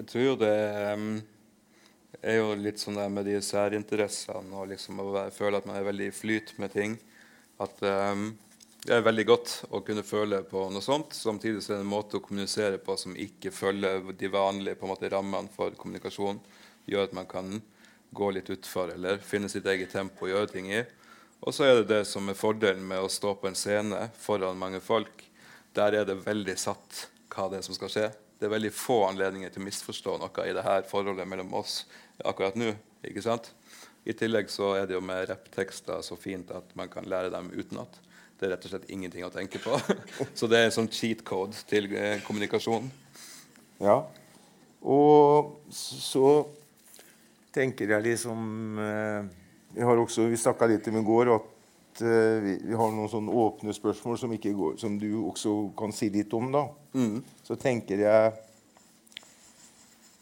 Jeg 0.00 0.08
tror 0.08 0.36
det 0.40 0.52
er 2.20 2.36
jo 2.38 2.54
litt 2.56 2.80
sånn 2.80 2.96
der 3.00 3.10
med 3.12 3.26
de 3.28 3.36
særinteressene 3.44 4.56
og 4.56 4.70
liksom 4.70 5.02
å 5.02 5.26
føle 5.34 5.60
at 5.60 5.66
man 5.68 5.76
er 5.76 5.88
veldig 5.88 6.08
i 6.08 6.14
flyt 6.14 6.54
med 6.62 6.72
ting. 6.72 6.96
At 7.60 7.76
det 7.80 8.94
er 8.96 9.04
veldig 9.04 9.26
godt 9.28 9.54
å 9.76 9.82
kunne 9.84 10.04
føle 10.06 10.40
på 10.48 10.62
noe 10.72 10.84
sånt. 10.84 11.12
Samtidig 11.16 11.60
så 11.60 11.74
er 11.74 11.80
det 11.80 11.84
en 11.84 11.92
måte 11.92 12.16
å 12.16 12.24
kommunisere 12.24 12.80
på 12.80 12.96
som 12.96 13.12
ikke 13.12 13.52
følger 13.52 14.08
de 14.16 14.32
vanlige 14.32 14.88
måte, 14.88 15.10
rammene 15.12 15.52
for 15.52 15.76
kommunikasjon. 15.76 16.40
Gjør 16.88 17.10
at 17.10 17.16
man 17.18 17.28
kan 17.28 17.58
gå 18.10 18.30
litt 18.34 18.50
utfor 18.50 18.92
eller 18.94 19.20
finne 19.24 19.48
sitt 19.48 19.66
eget 19.70 19.92
tempo 19.92 20.26
og 20.26 20.32
gjøre 20.32 20.50
ting 20.52 20.70
i. 20.72 20.82
Og 21.40 21.54
så 21.56 21.66
er 21.66 21.78
det 21.78 21.90
det 21.92 22.02
som 22.08 22.28
er 22.28 22.36
fordelen 22.36 22.82
med 22.86 23.00
å 23.00 23.12
stå 23.12 23.34
på 23.40 23.48
en 23.48 23.56
scene 23.56 24.10
foran 24.20 24.58
mange 24.60 24.82
folk. 24.84 25.24
Der 25.76 25.96
er 26.00 26.08
det 26.08 26.18
veldig 26.26 26.56
satt 26.60 27.06
hva 27.32 27.46
det 27.48 27.60
er 27.60 27.66
som 27.66 27.76
skal 27.76 27.92
skje. 27.92 28.08
Det 28.40 28.48
er 28.48 28.54
veldig 28.54 28.72
få 28.74 29.02
anledninger 29.08 29.52
til 29.52 29.62
å 29.62 29.68
misforstå 29.68 30.18
noe 30.20 30.44
i 30.48 30.54
det 30.56 30.64
her 30.66 30.84
forholdet 30.88 31.28
mellom 31.28 31.54
oss 31.60 31.84
akkurat 32.24 32.56
nå. 32.58 32.74
ikke 33.06 33.24
sant? 33.24 33.52
I 34.04 34.14
tillegg 34.16 34.48
så 34.52 34.74
er 34.78 34.88
det 34.88 34.96
jo 34.96 35.02
med 35.04 35.26
rapptekster 35.28 36.00
så 36.04 36.16
fint 36.16 36.50
at 36.56 36.72
man 36.76 36.88
kan 36.92 37.08
lære 37.08 37.32
dem 37.32 37.50
utenat. 37.52 38.00
Det 38.40 38.48
er 38.48 38.54
rett 38.54 38.64
og 38.64 38.72
slett 38.72 38.88
ingenting 38.88 39.26
å 39.26 39.32
tenke 39.32 39.60
på. 39.60 39.76
Så 40.38 40.48
det 40.48 40.56
er 40.56 40.70
en 40.70 40.72
sånn 40.72 40.88
cheat 40.88 41.20
code 41.28 41.58
til 41.68 41.90
eh, 41.92 42.22
kommunikasjon. 42.24 42.86
Ja. 43.84 43.98
Og 44.80 45.58
så 45.68 46.24
tenker 47.54 47.90
jeg 47.90 48.06
liksom 48.06 48.78
eh, 48.78 49.30
Vi 49.74 49.82
har 49.86 49.98
også, 50.02 50.28
vi 50.30 50.38
snakka 50.38 50.68
litt 50.70 50.88
om 50.90 50.98
i 51.00 51.06
går 51.06 51.32
at 51.34 52.02
eh, 52.02 52.36
vi, 52.44 52.54
vi, 52.64 52.76
har 52.78 52.94
noen 52.94 53.10
sånne 53.10 53.34
åpne 53.42 53.74
spørsmål 53.74 54.18
som, 54.18 54.34
går, 54.34 54.76
som, 54.80 54.98
du 54.98 55.22
også 55.22 55.54
kan 55.78 55.94
si 55.94 56.10
litt 56.10 56.32
om. 56.34 56.50
da. 56.54 56.64
Mm. 56.94 57.20
Så 57.46 57.58
tenker 57.60 58.06
jeg 58.06 58.38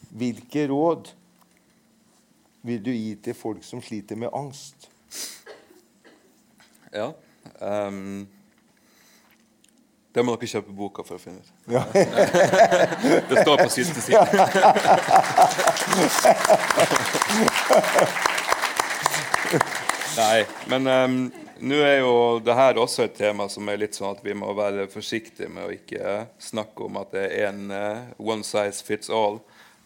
Hvilke 0.09 0.63
råd 0.71 1.11
vil 2.65 2.81
du 2.81 2.91
gi 2.95 3.13
til 3.23 3.37
folk 3.37 3.65
som 3.65 3.83
sliter 3.85 4.17
med 4.17 4.33
angst? 4.33 4.89
Ja. 6.95 7.11
Um, 7.61 8.25
det 10.19 10.25
må 10.27 10.35
dere 10.35 10.51
kjøpe 10.51 10.73
boka 10.75 11.05
for 11.07 11.15
å 11.15 11.23
finne 11.23 11.39
ut. 11.39 11.51
Ja. 11.71 11.85
det 13.31 13.45
står 13.45 13.61
på 13.63 13.69
siste 13.71 14.03
side. 14.03 14.19
Nei, 20.19 20.41
men 20.73 20.91
um, 20.91 21.15
nå 21.71 21.79
er 21.87 22.01
jo 22.01 22.15
det 22.43 22.57
her 22.59 22.81
også 22.83 23.07
et 23.07 23.15
tema 23.21 23.47
som 23.53 23.71
er 23.71 23.79
litt 23.85 23.95
sånn 23.95 24.11
at 24.11 24.25
vi 24.27 24.35
må 24.35 24.51
være 24.59 24.89
forsiktige 24.91 25.51
med 25.53 25.69
å 25.69 25.75
ikke 25.77 26.27
snakke 26.43 26.89
om 26.89 26.99
at 26.99 27.15
det 27.15 27.27
er 27.39 27.53
en 27.53 27.71
uh, 27.71 28.11
one 28.19 28.43
size 28.47 28.83
fits 28.83 29.15
all. 29.15 29.39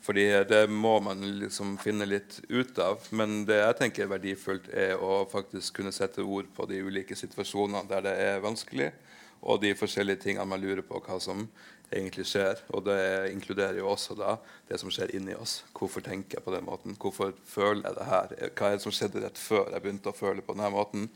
Fordi 0.03 0.25
det 0.49 0.65
må 0.67 0.97
man 1.05 1.21
liksom 1.39 1.77
finne 1.79 2.09
litt 2.09 2.41
ut 2.49 2.79
av. 2.83 3.05
Men 3.15 3.45
det 3.47 3.61
jeg 3.61 3.77
tenker 3.79 4.07
er 4.07 4.15
verdifullt, 4.17 4.67
er 4.75 4.97
å 4.99 5.23
faktisk 5.31 5.77
kunne 5.79 5.93
sette 5.95 6.25
ord 6.25 6.49
på 6.57 6.67
de 6.67 6.81
ulike 6.83 7.15
situasjonene 7.15 7.87
der 7.93 8.03
det 8.09 8.17
er 8.25 8.43
vanskelig, 8.43 8.91
og 9.43 9.61
de 9.63 9.75
forskjellige 9.75 10.23
tingene 10.27 10.47
man 10.49 10.63
lurer 10.63 10.85
på 10.87 11.01
hva 11.03 11.19
som 11.23 11.47
egentlig 11.93 12.27
skjer. 12.31 12.61
Og 12.73 12.85
det 12.87 13.33
inkluderer 13.33 13.81
jo 13.81 13.91
også 13.93 14.17
da 14.19 14.37
det 14.69 14.79
som 14.81 14.93
skjer 14.93 15.15
inni 15.17 15.35
oss. 15.37 15.61
Hvorfor 15.77 16.05
tenker 16.05 16.39
jeg 16.39 16.47
på 16.47 16.55
den 16.55 16.67
måten? 16.67 16.97
Hvorfor 16.99 17.35
føler 17.49 17.85
jeg 17.89 17.99
det 17.99 18.09
her? 18.09 18.35
Hva 18.57 18.71
er 18.71 18.79
det 18.79 18.85
som 18.85 18.95
skjedde 18.95 19.25
rett 19.25 19.41
før 19.41 19.73
jeg 19.73 19.85
begynte 19.85 20.13
å 20.13 20.17
føle 20.17 20.45
på 20.45 20.57
denne 20.57 20.73
måten? 20.75 21.09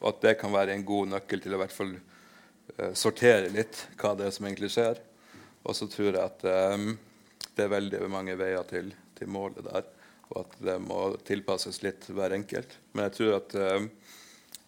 Og 0.00 0.10
at 0.12 0.22
det 0.24 0.36
kan 0.40 0.54
være 0.54 0.74
en 0.74 0.86
god 0.86 1.14
nøkkel 1.14 1.42
til 1.42 1.54
å 1.54 1.58
i 1.58 1.62
hvert 1.64 1.74
fall 1.74 1.96
uh, 1.96 2.92
sortere 2.96 3.50
litt 3.52 3.86
hva 4.00 4.14
det 4.18 4.28
er 4.28 4.36
som 4.36 4.48
egentlig 4.48 4.72
skjer. 4.74 5.00
Og 5.64 5.76
så 5.76 5.88
tror 5.90 6.12
jeg 6.12 6.22
at 6.22 6.46
um, 6.76 6.94
det 7.54 7.66
er 7.66 7.72
veldig 7.72 8.06
mange 8.12 8.36
veier 8.38 8.64
til, 8.68 8.90
til, 9.16 9.30
målet 9.32 9.64
der, 9.64 9.86
og 10.30 10.42
at 10.42 10.56
det 10.66 10.74
må 10.82 10.98
tilpasses 11.24 11.80
litt 11.84 12.08
hver 12.10 12.34
enkelt. 12.36 12.76
Men 12.92 13.08
jeg 13.08 13.16
tror 13.18 13.38
at 13.38 13.56
uh, 13.56 14.03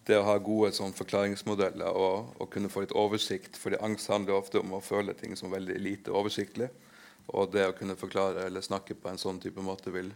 det 0.07 0.17
å 0.19 0.25
ha 0.27 0.37
gode 0.39 0.71
sånn, 0.75 0.95
forklaringsmodeller 0.95 1.97
og, 1.99 2.33
og, 2.37 2.49
kunne 2.53 2.71
få 2.71 2.85
litt 2.85 2.95
oversikt 2.95 3.57
fordi 3.59 3.79
angst 3.83 4.09
handler 4.11 4.39
ofte 4.39 4.61
om 4.61 4.77
å 4.77 4.83
føle 4.83 5.15
ting 5.17 5.35
som 5.35 5.51
veldig 5.51 5.75
lite 5.83 6.13
oversiktlig. 6.15 6.69
Og 7.35 7.51
det 7.51 7.65
å 7.67 7.75
kunne 7.75 7.97
forklare 7.99 8.45
eller 8.47 8.63
snakke 8.63 8.95
på 8.95 9.11
en 9.11 9.19
sånn 9.19 9.41
type 9.43 9.63
måte 9.63 9.91
vil, 9.91 10.13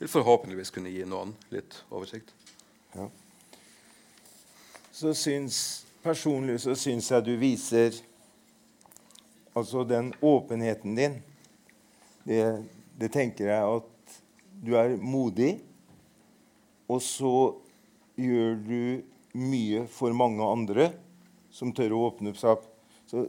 vil 0.00 0.10
forhåpentligvis 0.10 0.72
kunne 0.72 0.92
gi 0.92 1.04
noen 1.08 1.34
litt 1.52 1.76
oversikt. 1.92 2.32
Ja. 2.94 3.10
Så 4.94 5.12
syns, 5.18 5.84
personlig 6.04 6.60
så 6.64 6.76
syns 6.78 7.10
jeg 7.12 7.26
du 7.26 7.34
viser 7.36 7.96
altså 9.54 9.84
den 9.84 10.12
åpenheten 10.24 10.96
din 10.96 11.18
det, 12.24 12.64
det, 12.96 13.10
tenker 13.12 13.50
jeg 13.50 13.76
at 13.78 14.20
du 14.64 14.72
er 14.80 14.94
modig, 14.96 15.58
og 16.88 17.02
så 17.04 17.34
gjør 18.16 18.54
du 18.64 18.80
mye 19.34 19.84
for 19.90 20.14
mange 20.16 20.44
andre 20.46 20.90
som 21.54 21.72
tør 21.74 21.94
å 21.94 22.04
åpne 22.08 22.32
opp 22.32 22.38
seg. 22.40 22.68
Så 23.10 23.26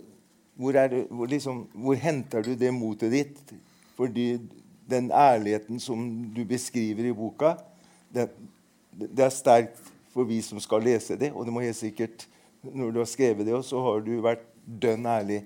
hvor, 0.55 0.75
det, 0.75 1.05
hvor, 1.09 1.29
liksom, 1.29 1.65
hvor, 1.73 1.97
henter 1.99 2.45
du 2.45 2.53
det 2.57 2.71
motet 2.73 3.13
ditt? 3.13 3.55
Fordi 3.97 4.35
den 4.89 5.09
ærligheten 5.11 5.79
som 5.81 6.05
du 6.35 6.43
beskriver 6.47 7.09
i 7.09 7.15
boka, 7.15 7.55
det, 8.13 8.29
det 8.91 9.25
er 9.25 9.33
sterkt 9.33 9.81
for 10.13 10.27
vi 10.27 10.39
som 10.45 10.61
skal 10.63 10.85
lese 10.85 11.17
det. 11.19 11.33
Og 11.33 11.45
det 11.45 11.53
må 11.53 11.63
helt 11.65 11.77
sikkert, 11.77 12.27
når 12.65 12.93
du 12.93 13.01
har 13.01 13.09
skrevet 13.09 13.47
det, 13.47 13.57
så 13.67 13.81
har 13.83 14.05
du 14.05 14.13
vært 14.23 14.45
dønn 14.65 15.05
ærlig. 15.09 15.41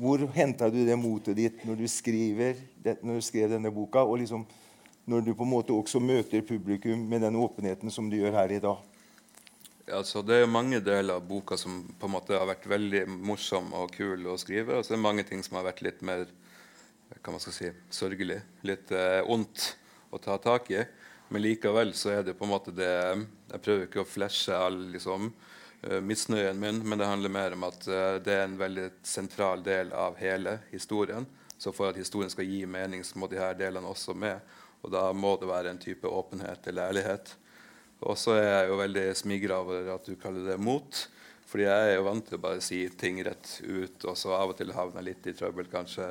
Hvor 0.00 0.20
henta 0.34 0.68
du 0.72 0.82
det 0.84 0.96
motet 1.00 1.38
ditt 1.38 1.62
når 1.64 1.78
du, 1.80 1.86
skriver, 1.88 2.58
når 2.84 3.18
du 3.18 3.24
skrev 3.24 3.52
denne 3.52 3.72
boka, 3.72 4.04
og 4.04 4.20
liksom 4.20 4.44
når 5.06 5.22
du 5.22 5.32
på 5.38 5.44
en 5.46 5.52
måte 5.52 5.76
også 5.76 6.00
møter 6.02 6.42
publikum 6.44 7.06
med 7.08 7.22
den 7.22 7.36
åpenheten 7.38 7.92
som 7.94 8.10
du 8.10 8.18
gjør 8.18 8.34
her 8.40 8.56
i 8.56 8.60
dag? 8.62 8.95
Altså, 9.86 10.18
det 10.26 10.40
er 10.42 10.48
mange 10.50 10.80
deler 10.82 11.20
av 11.20 11.26
boka 11.28 11.54
som 11.58 11.84
på 11.94 12.08
en 12.08 12.14
måte 12.16 12.34
har 12.34 12.48
vært 12.48 12.64
veldig 12.66 13.04
morsom 13.06 13.68
og 13.78 13.92
kul 13.94 14.24
å 14.26 14.34
skrive. 14.40 14.74
Og 14.74 14.82
så 14.82 14.92
er 14.92 14.98
det 14.98 15.04
mange 15.04 15.24
ting 15.28 15.44
som 15.46 15.60
har 15.60 15.68
vært 15.68 15.84
litt 15.86 16.02
mer 16.06 16.26
hva 17.22 17.34
man 17.34 17.42
skal 17.42 17.54
si, 17.54 17.68
sørgelig. 17.94 18.40
Litt 18.66 18.90
eh, 18.90 19.20
ondt 19.30 19.76
å 20.10 20.18
ta 20.22 20.38
tak 20.42 20.72
i. 20.74 20.82
Men 21.28 21.42
likevel 21.42 21.94
så 21.94 22.16
er 22.16 22.26
det 22.26 22.34
på 22.38 22.46
en 22.46 22.52
måte 22.52 22.74
det 22.74 22.90
Jeg 22.90 23.62
prøver 23.62 23.86
ikke 23.86 24.02
å 24.02 24.06
flashe 24.06 24.54
all 24.54 24.76
liksom, 24.92 25.30
uh, 25.86 26.00
misnøyen 26.02 26.58
min, 26.58 26.78
men 26.82 26.98
det 26.98 27.08
handler 27.08 27.34
mer 27.34 27.54
om 27.54 27.64
at 27.66 27.86
uh, 27.86 28.18
det 28.22 28.34
er 28.34 28.44
en 28.44 28.58
veldig 28.58 28.86
sentral 29.06 29.62
del 29.66 29.90
av 29.94 30.18
hele 30.18 30.58
historien. 30.70 31.26
Så 31.58 31.72
for 31.74 31.90
at 31.90 31.98
historien 31.98 32.30
skal 32.30 32.46
gi 32.46 32.62
mening, 32.66 33.02
så 33.06 33.18
må 33.18 33.30
de 33.30 33.38
her 33.38 33.54
delene 33.58 33.90
også 33.90 34.14
med. 34.18 34.42
Og 34.82 34.92
da 34.94 35.08
må 35.14 35.34
det 35.40 35.50
være 35.50 35.72
en 35.74 35.82
type 35.82 36.10
åpenhet 36.10 36.66
eller 36.70 36.90
ærlighet. 36.90 37.34
Og 38.04 38.18
så 38.20 38.36
er 38.36 38.48
jeg 38.48 38.70
jo 38.70 38.80
veldig 38.80 39.04
smigra 39.16 39.60
over 39.64 39.92
at 39.94 40.08
du 40.08 40.16
kaller 40.20 40.50
det 40.50 40.58
mot. 40.60 41.02
Fordi 41.46 41.64
jeg 41.64 41.90
er 41.90 41.94
jo 41.96 42.06
vant 42.08 42.26
til 42.26 42.36
å 42.36 42.42
bare 42.42 42.64
si 42.64 42.80
ting 42.98 43.20
rett 43.24 43.52
ut, 43.62 44.04
og 44.04 44.16
så 44.18 44.34
av 44.34 44.50
og 44.50 44.58
til 44.58 44.74
havner 44.74 45.00
jeg 45.00 45.08
litt 45.08 45.28
i 45.30 45.34
trøbbel, 45.38 45.68
kanskje. 45.70 46.08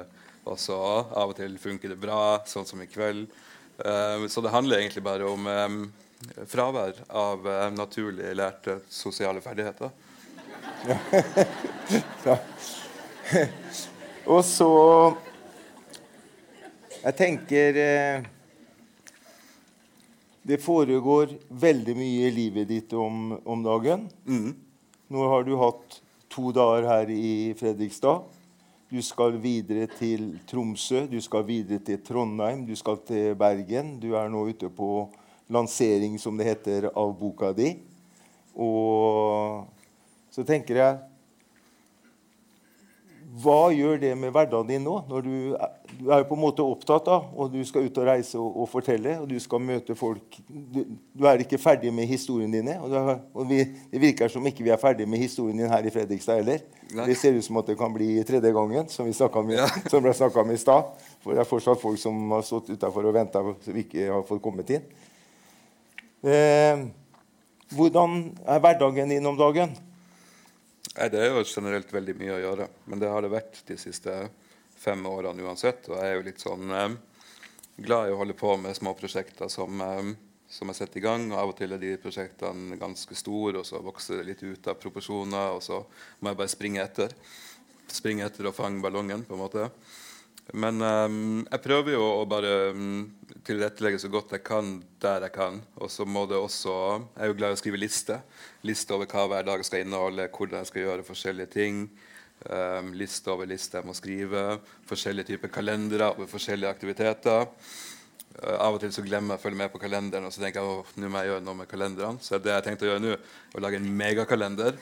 Og 0.48 0.58
så 0.62 0.78
av 0.78 1.34
og 1.34 1.36
til 1.38 1.58
funker 1.62 1.92
det 1.92 2.00
bra, 2.00 2.40
sånn 2.48 2.68
som 2.70 2.82
i 2.82 2.88
kveld. 2.90 3.28
Uh, 3.76 4.24
så 4.32 4.42
det 4.42 4.54
handler 4.54 4.80
egentlig 4.80 5.04
bare 5.04 5.28
om 5.28 5.50
um, 5.52 5.82
fravær 6.48 7.02
av 7.12 7.44
uh, 7.44 7.68
naturlig 7.76 8.32
lærte 8.38 8.80
sosiale 8.90 9.44
ferdigheter. 9.44 9.92
ja. 12.26 12.38
Og 14.26 14.42
så 14.46 14.70
Jeg 17.04 17.16
tenker 17.20 17.78
eh, 17.78 18.24
Det 20.46 20.60
foregår 20.62 21.32
veldig 21.50 21.96
mye 21.98 22.28
i 22.28 22.34
livet 22.34 22.68
ditt 22.70 22.92
om, 22.94 23.32
om 23.50 23.64
dagen. 23.66 24.04
Mm. 24.30 24.52
Nå 25.10 25.24
har 25.32 25.42
du 25.44 25.56
hatt 25.58 25.96
to 26.30 26.52
dager 26.54 26.86
her 26.86 27.10
i 27.10 27.56
Fredrikstad. 27.58 28.28
Du 28.94 29.00
skal 29.02 29.40
videre 29.42 29.88
til 29.90 30.36
Tromsø, 30.46 31.08
du 31.10 31.18
skal 31.26 31.48
videre 31.48 31.82
til 31.82 31.98
Trondheim, 32.06 32.62
du 32.68 32.76
skal 32.78 33.02
til 33.08 33.34
Bergen. 33.34 33.96
Du 33.98 34.12
er 34.14 34.30
nå 34.30 34.44
ute 34.54 34.70
på 34.70 35.08
lansering, 35.50 36.20
som 36.22 36.38
det 36.38 36.46
heter, 36.52 36.92
av 36.94 37.16
boka 37.18 37.50
di. 37.58 37.72
Og 38.54 39.66
så 40.30 40.46
tenker 40.46 40.78
jeg 40.84 41.02
Hva 43.42 43.74
gjør 43.74 43.98
det 44.00 44.14
med 44.14 44.30
hverdagen 44.32 44.70
din 44.70 44.86
nå? 44.86 45.00
Når 45.10 45.26
du, 45.26 45.36
du 46.00 46.10
er 46.12 46.22
jo 46.22 46.28
på 46.30 46.36
en 46.36 46.42
måte 46.42 46.64
opptatt, 46.66 47.06
da, 47.08 47.18
og 47.36 47.52
du 47.54 47.60
skal 47.68 47.86
ut 47.88 47.98
og 48.02 48.08
reise 48.08 48.40
og, 48.40 48.58
og 48.64 48.68
fortelle, 48.70 49.16
og 49.22 49.28
du 49.30 49.36
skal 49.42 49.62
møte 49.64 49.96
folk 49.98 50.38
Du, 50.48 50.82
du 51.16 51.28
er 51.28 51.42
ikke 51.44 51.60
ferdig 51.62 51.92
med 51.94 52.08
historien 52.10 52.52
dine. 52.52 52.78
Og, 52.84 52.94
er, 52.96 53.22
og 53.34 53.48
vi, 53.50 53.62
det 53.92 54.02
virker 54.02 54.32
som 54.32 54.46
ikke 54.48 54.66
vi 54.66 54.74
er 54.74 54.82
ferdig 54.82 55.08
med 55.10 55.22
historien 55.22 55.60
din 55.60 55.72
her 55.72 55.88
i 55.88 55.94
Fredrikstad 55.94 56.42
heller. 56.42 56.64
Nei. 56.96 57.08
Det 57.10 57.18
ser 57.20 57.38
ut 57.38 57.46
som 57.46 57.60
at 57.62 57.72
det 57.72 57.78
kan 57.80 57.94
bli 57.96 58.10
tredje 58.28 58.52
gangen, 58.56 58.90
som, 58.92 59.08
vi 59.08 59.16
om, 59.26 59.52
ja. 59.56 59.68
som 59.92 60.04
ble 60.04 60.14
snakka 60.16 60.44
om 60.44 60.54
i 60.54 60.60
stad. 60.62 60.94
For 61.24 61.34
det 61.34 61.44
er 61.44 61.50
fortsatt 61.50 61.82
folk 61.82 62.00
som 62.02 62.22
har 62.36 62.46
stått 62.46 62.72
utafor 62.76 63.10
og 63.10 63.18
venta, 63.18 63.44
som 63.66 63.82
ikke 63.82 64.08
har 64.12 64.24
fått 64.28 64.44
kommet 64.44 64.76
inn. 64.78 64.86
Eh, 66.26 66.86
hvordan 67.76 68.22
er 68.46 68.64
hverdagen 68.64 69.12
din 69.14 69.30
om 69.30 69.38
dagen? 69.38 69.76
Nei, 70.96 71.10
det 71.12 71.20
er 71.20 71.34
jo 71.34 71.44
generelt 71.44 71.90
veldig 71.92 72.16
mye 72.18 72.36
å 72.38 72.42
gjøre. 72.42 72.68
Men 72.88 73.02
det 73.02 73.12
har 73.12 73.26
det 73.26 73.34
vært 73.34 73.62
de 73.68 73.78
siste 73.80 74.14
fem 74.80 75.06
årene 75.10 75.44
uansett. 75.46 75.90
Og 75.90 75.98
jeg 76.00 76.12
er 76.12 76.18
jo 76.18 76.26
litt 76.28 76.44
sånn 76.44 76.72
um, 76.72 76.98
glad 77.76 78.10
i 78.10 78.14
å 78.16 78.22
holde 78.22 78.38
på 78.38 78.56
med 78.62 78.78
små 78.78 78.96
prosjekter 78.98 79.52
som, 79.52 79.82
um, 79.82 80.14
som 80.50 80.72
jeg 80.72 80.80
setter 80.80 81.02
i 81.02 81.06
gang. 81.06 81.28
og 81.32 81.42
Av 81.42 81.54
og 81.54 81.60
til 81.60 81.76
er 81.76 81.82
de 81.82 81.96
prosjektene 82.02 82.80
ganske 82.82 83.18
store, 83.18 83.60
og 83.62 83.68
så 83.68 83.84
vokser 83.84 84.22
det 84.22 84.30
litt 84.32 84.46
ut 84.46 84.72
av 84.72 84.80
proporsjoner. 84.82 85.58
Og 85.58 85.64
så 85.66 85.82
må 86.20 86.32
jeg 86.32 86.42
bare 86.42 86.56
springe 86.56 86.84
etter. 86.84 87.16
Springe 87.92 88.26
etter 88.28 88.50
og 88.50 88.58
fange 88.58 88.84
ballongen, 88.84 89.28
på 89.28 89.38
en 89.38 89.46
måte. 89.46 89.70
Men 90.54 90.82
um, 90.82 91.46
jeg 91.50 91.62
prøver 91.64 91.96
jo 91.96 92.04
å 92.20 92.26
bare 92.30 92.52
um, 92.76 93.08
tilrettelegge 93.48 93.98
så 94.04 94.12
godt 94.14 94.36
jeg 94.36 94.44
kan 94.46 94.76
der 95.02 95.26
jeg 95.26 95.34
kan. 95.34 95.58
Og 95.82 95.90
så 95.90 96.06
må 96.06 96.28
det 96.30 96.38
også 96.38 96.76
Jeg 97.16 97.24
er 97.24 97.32
jo 97.32 97.38
glad 97.40 97.54
i 97.54 97.58
å 97.58 97.62
skrive 97.62 97.82
liste. 97.82 98.20
Liste 98.68 98.94
over 98.94 99.10
hva 99.10 99.26
hver 99.32 99.48
dag 99.48 99.66
skal 99.66 99.86
inneholde, 99.86 100.30
hvordan 100.30 100.62
jeg 100.62 100.70
skal 100.70 100.86
gjøre 100.86 101.08
forskjellige 101.08 101.54
ting. 101.58 101.88
Um, 102.44 102.92
liste 102.94 103.32
over 103.32 103.48
liste 103.50 103.80
jeg 103.80 103.88
må 103.88 103.96
skrive. 103.98 104.60
Forskjellige 104.90 105.32
typer 105.32 105.50
kalendere 105.54 106.12
over 106.14 106.28
forskjellige 106.30 106.70
aktiviteter. 106.70 107.48
Uh, 108.36 108.58
av 108.60 108.76
og 108.76 108.82
til 108.84 108.92
så 108.94 109.04
glemmer 109.06 109.34
jeg 109.34 109.42
å 109.42 109.44
følge 109.46 109.62
med 109.64 109.72
på 109.74 109.82
kalenderen, 109.82 110.28
og 110.28 110.36
så 110.36 110.44
tenker 110.44 110.62
jeg 110.62 110.84
at 110.84 111.00
nå 111.00 111.10
må 111.10 111.24
jeg 111.24 111.32
gjøre 111.32 111.46
noe 111.48 111.60
med 111.62 111.72
kalenderen. 111.72 112.20
Så 112.22 112.38
det 112.38 112.54
jeg 112.54 112.68
tenkte 112.68 112.86
å 112.86 112.92
gjøre 112.92 113.06
nå, 113.06 113.16
å 113.56 113.64
lage 113.64 113.80
en 113.82 113.90
megakalender 114.02 114.78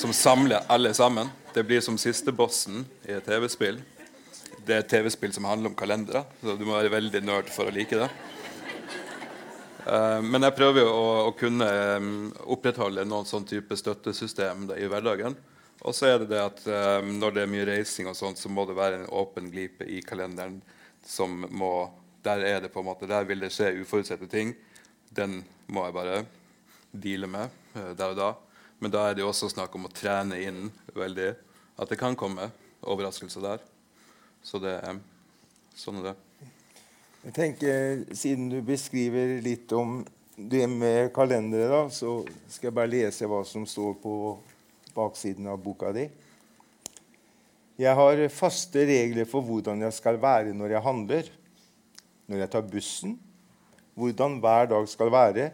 som 0.00 0.14
samler 0.14 0.68
alle 0.70 0.92
sammen. 0.94 1.32
Det 1.54 1.66
blir 1.66 1.82
som 1.82 1.98
siste 1.98 2.34
bossen 2.36 2.84
i 3.08 3.16
et 3.16 3.26
TV-spill. 3.26 3.80
Det 4.60 4.76
er 4.76 4.84
et 4.84 4.92
TV-spill 4.92 5.32
som 5.34 5.48
handler 5.48 5.72
om 5.72 5.78
kalendere, 5.78 6.22
så 6.44 6.54
du 6.54 6.66
må 6.68 6.76
være 6.76 6.92
veldig 6.92 7.24
nerd 7.24 7.50
for 7.50 7.70
å 7.70 7.74
like 7.74 7.96
det. 7.96 8.10
Uh, 9.80 10.20
men 10.22 10.44
jeg 10.44 10.54
prøver 10.54 10.84
jo 10.84 10.90
å, 10.92 11.06
å 11.30 11.30
kunne 11.34 11.66
um, 11.96 12.10
opprettholde 12.54 13.02
noen 13.08 13.26
sånn 13.26 13.48
type 13.48 13.74
støttesystem 13.80 14.68
da, 14.68 14.76
i 14.78 14.86
hverdagen. 14.86 15.34
Og 15.80 15.96
så 15.96 16.10
er 16.10 16.18
det 16.20 16.28
det 16.32 16.40
at 16.42 16.60
um, 17.00 17.14
når 17.20 17.34
det 17.34 17.42
er 17.44 17.50
mye 17.50 17.66
reising, 17.68 18.08
og 18.10 18.16
sånt, 18.18 18.38
så 18.40 18.50
må 18.52 18.66
det 18.68 18.76
være 18.76 19.00
en 19.00 19.10
åpen 19.16 19.48
glipe 19.52 19.86
i 19.88 20.02
kalenderen 20.04 20.60
som 21.06 21.46
må 21.48 21.90
der 22.20 22.42
er 22.44 22.58
det 22.60 22.68
på 22.68 22.82
en 22.82 22.90
måte, 22.90 23.08
der 23.08 23.24
vil 23.24 23.40
det 23.40 23.48
skje 23.54 23.70
uforutsette 23.80 24.26
ting. 24.28 24.52
Den 25.08 25.38
må 25.72 25.86
jeg 25.86 25.96
bare 25.96 26.18
deale 26.92 27.30
med 27.30 27.48
uh, 27.78 27.92
der 27.96 28.12
og 28.12 28.18
da. 28.18 28.30
Men 28.80 28.92
da 28.92 29.06
er 29.06 29.16
det 29.16 29.24
jo 29.24 29.30
også 29.30 29.48
snakk 29.52 29.72
om 29.76 29.88
å 29.88 29.92
trene 29.92 30.36
inn 30.44 30.68
veldig 30.96 31.30
at 31.80 31.88
det 31.88 31.98
kan 32.00 32.16
komme 32.18 32.50
overraskelser 32.80 33.44
der. 33.44 33.64
Så 34.44 34.60
det 34.60 34.76
er 34.76 35.00
sånn 35.76 36.00
er 36.00 36.10
det. 36.10 36.16
Jeg 37.24 37.36
tenker, 37.36 38.04
Siden 38.16 38.48
du 38.52 38.60
beskriver 38.64 39.38
litt 39.44 39.72
om 39.76 40.02
det 40.36 40.64
med 40.72 41.10
kalendere, 41.12 41.68
da, 41.68 41.82
så 41.92 42.20
skal 42.48 42.70
jeg 42.70 42.76
bare 42.76 42.92
lese 42.92 43.28
hva 43.28 43.42
som 43.48 43.66
står 43.68 43.98
på 44.00 44.14
baksiden 45.00 45.48
av 45.50 45.58
boka 45.64 45.90
di. 45.96 46.06
Jeg 47.80 47.96
har 47.96 48.22
faste 48.28 48.84
regler 48.84 49.28
for 49.28 49.42
hvordan 49.44 49.82
jeg 49.88 49.96
skal 49.96 50.20
være 50.20 50.52
når 50.54 50.76
jeg 50.76 50.84
handler 50.84 51.36
når 52.30 52.44
jeg 52.44 52.52
tar 52.52 52.66
bussen, 52.70 53.16
hvordan 53.98 54.38
hver 54.42 54.68
dag 54.70 54.88
skal 54.88 55.10
være, 55.12 55.50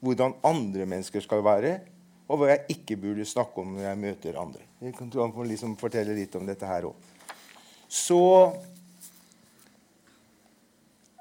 hvordan 0.00 0.34
andre 0.44 0.86
mennesker 0.88 1.20
skal 1.20 1.44
være, 1.44 1.74
og 2.32 2.40
hva 2.40 2.48
jeg 2.54 2.78
ikke 2.78 2.96
burde 3.02 3.26
snakke 3.28 3.60
om 3.60 3.74
når 3.76 3.84
jeg 3.84 4.00
møter 4.00 4.38
andre. 4.40 4.64
Jeg 4.80 4.94
kan 4.96 5.10
liksom 5.46 5.76
fortelle 5.76 6.16
litt 6.16 6.34
om 6.38 6.46
dette 6.48 6.66
her 6.66 6.88
òg. 6.88 7.10
Så 7.92 8.22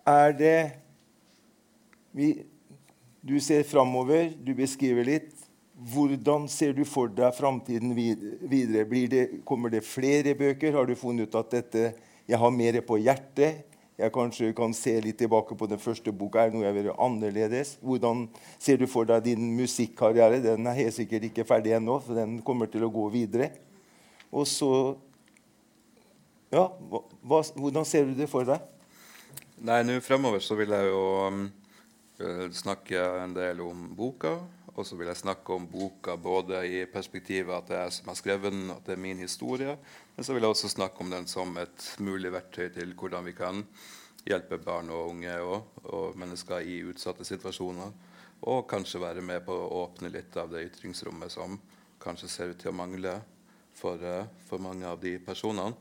er 0.08 0.32
det 0.40 0.58
vi, 2.16 2.46
Du 3.22 3.36
ser 3.40 3.62
framover, 3.64 4.32
du 4.34 4.56
beskriver 4.58 5.06
litt. 5.06 5.41
Hvordan 5.82 6.46
ser 6.52 6.76
du 6.78 6.84
for 6.86 7.10
deg 7.10 7.34
framtiden 7.34 7.96
videre? 7.96 8.86
Det, 8.86 9.24
kommer 9.48 9.74
det 9.74 9.82
flere 9.88 10.36
bøker? 10.38 10.76
Har 10.78 10.86
du 10.86 10.94
funnet 10.96 11.30
ut 11.30 11.38
at 11.40 11.56
dette, 11.56 11.94
jeg 12.30 12.38
har 12.38 12.54
mer 12.54 12.78
på 12.86 13.00
hjertet? 13.02 13.66
jeg 14.02 14.14
kanskje 14.16 14.50
kan 14.58 14.74
se 14.74 14.94
litt 15.04 15.20
tilbake 15.20 15.56
på 15.58 15.68
den 15.70 15.80
første 15.82 16.14
boka. 16.16 16.46
Er 16.46 16.54
noe 16.54 16.66
jeg 16.66 16.76
vil 16.78 16.88
gjøre 16.90 17.06
annerledes? 17.06 17.76
Hvordan 17.86 18.26
ser 18.62 18.80
du 18.82 18.88
for 18.90 19.08
deg 19.10 19.28
din 19.28 19.52
musikkarriere? 19.58 20.42
Den 20.42 20.70
er 20.70 20.80
helt 20.80 20.96
sikkert 20.96 21.28
ikke 21.30 21.46
ferdig 21.48 21.76
ennå, 21.78 22.00
for 22.02 22.18
den 22.18 22.40
kommer 22.46 22.72
til 22.72 22.88
å 22.88 22.92
gå 22.94 23.08
videre. 23.14 23.52
Og 24.32 24.48
så 24.50 24.98
Ja, 26.52 26.66
hva, 26.68 27.40
hvordan 27.56 27.86
ser 27.88 28.10
du 28.10 28.12
det 28.12 28.26
for 28.28 28.44
deg? 28.44 28.60
Nei, 29.64 29.78
nå 29.88 30.02
fremover 30.04 30.42
så 30.44 30.58
vil 30.60 30.74
jeg 30.76 30.90
jo 30.90 31.04
um, 31.24 31.46
snakke 32.52 33.00
en 33.22 33.32
del 33.38 33.62
om 33.64 33.86
boka. 33.96 34.34
Og 34.80 34.88
så 34.88 34.96
vil 34.96 35.10
jeg 35.12 35.20
snakke 35.20 35.54
om 35.54 35.66
boka 35.68 36.16
både 36.16 36.62
i 36.64 36.84
perspektivet 36.88 37.52
at 37.56 37.68
det 37.68 37.76
er 37.76 37.90
jeg 37.90 37.96
som 37.98 38.12
har 38.12 38.20
skrevet 38.20 38.54
den, 38.54 38.70
at 38.72 38.86
det 38.88 38.96
er 38.96 39.04
min 39.04 39.20
historie, 39.20 39.74
men 40.16 40.26
så 40.26 40.34
vil 40.34 40.46
jeg 40.46 40.56
også 40.56 40.72
snakke 40.72 41.04
om 41.04 41.12
den 41.12 41.28
som 41.28 41.58
et 41.60 41.88
mulig 42.00 42.32
verktøy 42.32 42.70
til 42.72 42.94
hvordan 42.96 43.28
vi 43.28 43.36
kan 43.36 43.66
hjelpe 44.28 44.62
barn 44.62 44.90
og 44.94 45.12
unge 45.12 45.36
og, 45.44 45.84
og 45.84 46.18
mennesker 46.20 46.64
i 46.64 46.80
utsatte 46.88 47.26
situasjoner. 47.28 47.92
Og 48.48 48.64
kanskje 48.70 49.02
være 49.02 49.22
med 49.22 49.44
på 49.46 49.54
å 49.54 49.84
åpne 49.84 50.10
litt 50.14 50.38
av 50.40 50.50
det 50.54 50.64
ytringsrommet 50.70 51.34
som 51.34 51.60
kanskje 52.02 52.30
ser 52.30 52.54
ut 52.54 52.62
til 52.62 52.72
å 52.72 52.78
mangle 52.78 53.20
for, 53.78 54.02
uh, 54.02 54.26
for 54.48 54.62
mange 54.62 54.88
av 54.88 55.02
de 55.02 55.18
personene. 55.22 55.76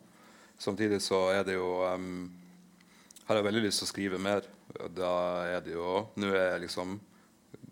Samtidig 0.60 1.00
så 1.00 1.30
er 1.32 1.44
det 1.46 1.56
jo 1.56 1.78
um, 1.88 2.26
har 3.28 3.38
jeg 3.38 3.46
veldig 3.46 3.62
lyst 3.64 3.80
til 3.80 3.86
å 3.86 3.92
skrive 3.94 4.20
mer. 4.20 4.44
Da 4.92 5.12
er 5.48 5.62
det 5.64 5.72
jo 5.76 6.02
Nå 6.20 6.28
er 6.34 6.56
jeg 6.56 6.66
liksom 6.66 6.98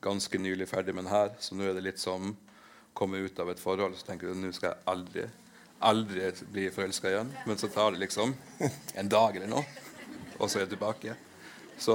ganske 0.04 0.38
nylig 0.38 0.68
ferdig 0.68 0.94
med 0.94 1.06
den 1.06 1.12
her, 1.12 1.32
så 1.40 1.56
nå 1.56 1.68
er 1.68 1.76
det 1.76 1.84
litt 1.86 2.02
som 2.02 2.32
å 2.32 2.36
komme 2.98 3.20
ut 3.22 3.38
av 3.40 3.50
et 3.52 3.62
forhold. 3.62 3.96
Så 3.98 4.06
tenker 4.08 4.30
du 4.30 4.38
nå 4.38 4.52
skal 4.54 4.72
jeg 4.72 4.84
aldri, 4.92 5.26
aldri 5.78 6.32
bli 6.52 6.68
forelska 6.74 7.12
igjen. 7.12 7.32
Men 7.46 7.60
så 7.60 7.70
tar 7.72 7.94
det 7.94 8.02
liksom 8.02 8.34
en 8.94 9.10
dag 9.10 9.36
eller 9.36 9.50
noe, 9.50 9.64
og 10.38 10.46
så 10.46 10.58
er 10.58 10.66
jeg 10.66 10.74
tilbake. 10.76 11.16
Så, 11.78 11.94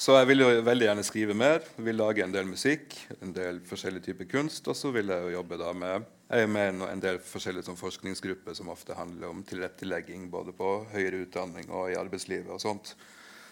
så 0.00 0.16
jeg 0.16 0.30
vil 0.30 0.44
jo 0.44 0.52
veldig 0.64 0.88
gjerne 0.88 1.04
skrive 1.04 1.36
mer. 1.36 1.64
Vil 1.76 2.00
lage 2.00 2.24
en 2.24 2.32
del 2.32 2.48
musikk, 2.48 2.96
en 3.20 3.34
del 3.36 3.60
forskjellig 3.68 4.04
type 4.06 4.28
kunst. 4.30 4.68
Og 4.72 4.76
så 4.76 4.92
vil 4.94 5.12
jeg 5.12 5.26
jo 5.26 5.36
jobbe 5.40 5.60
da 5.60 5.74
med 5.76 6.08
jeg 6.30 6.46
er 6.46 6.50
med 6.52 6.82
en 6.86 7.00
del 7.02 7.16
forskjellige 7.26 7.66
sånn, 7.66 7.78
forskningsgrupper 7.78 8.54
som 8.54 8.68
ofte 8.70 8.94
handler 8.94 9.32
om 9.32 9.40
tilrettelegging 9.42 10.28
både 10.30 10.52
på 10.54 10.68
høyere 10.92 11.24
utdanning 11.24 11.66
og 11.74 11.88
i 11.90 11.96
arbeidslivet 11.98 12.52
og 12.54 12.60
sånt. 12.62 12.92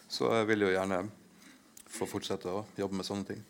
Så 0.07 0.30
jeg 0.30 0.46
vil 0.53 0.62
jo 0.62 0.70
gjerne 0.70 1.01
få 1.93 2.09
fortsette 2.09 2.51
å 2.53 2.64
jobbe 2.78 2.99
med 3.01 3.07
sånne 3.09 3.28
ting? 3.28 3.43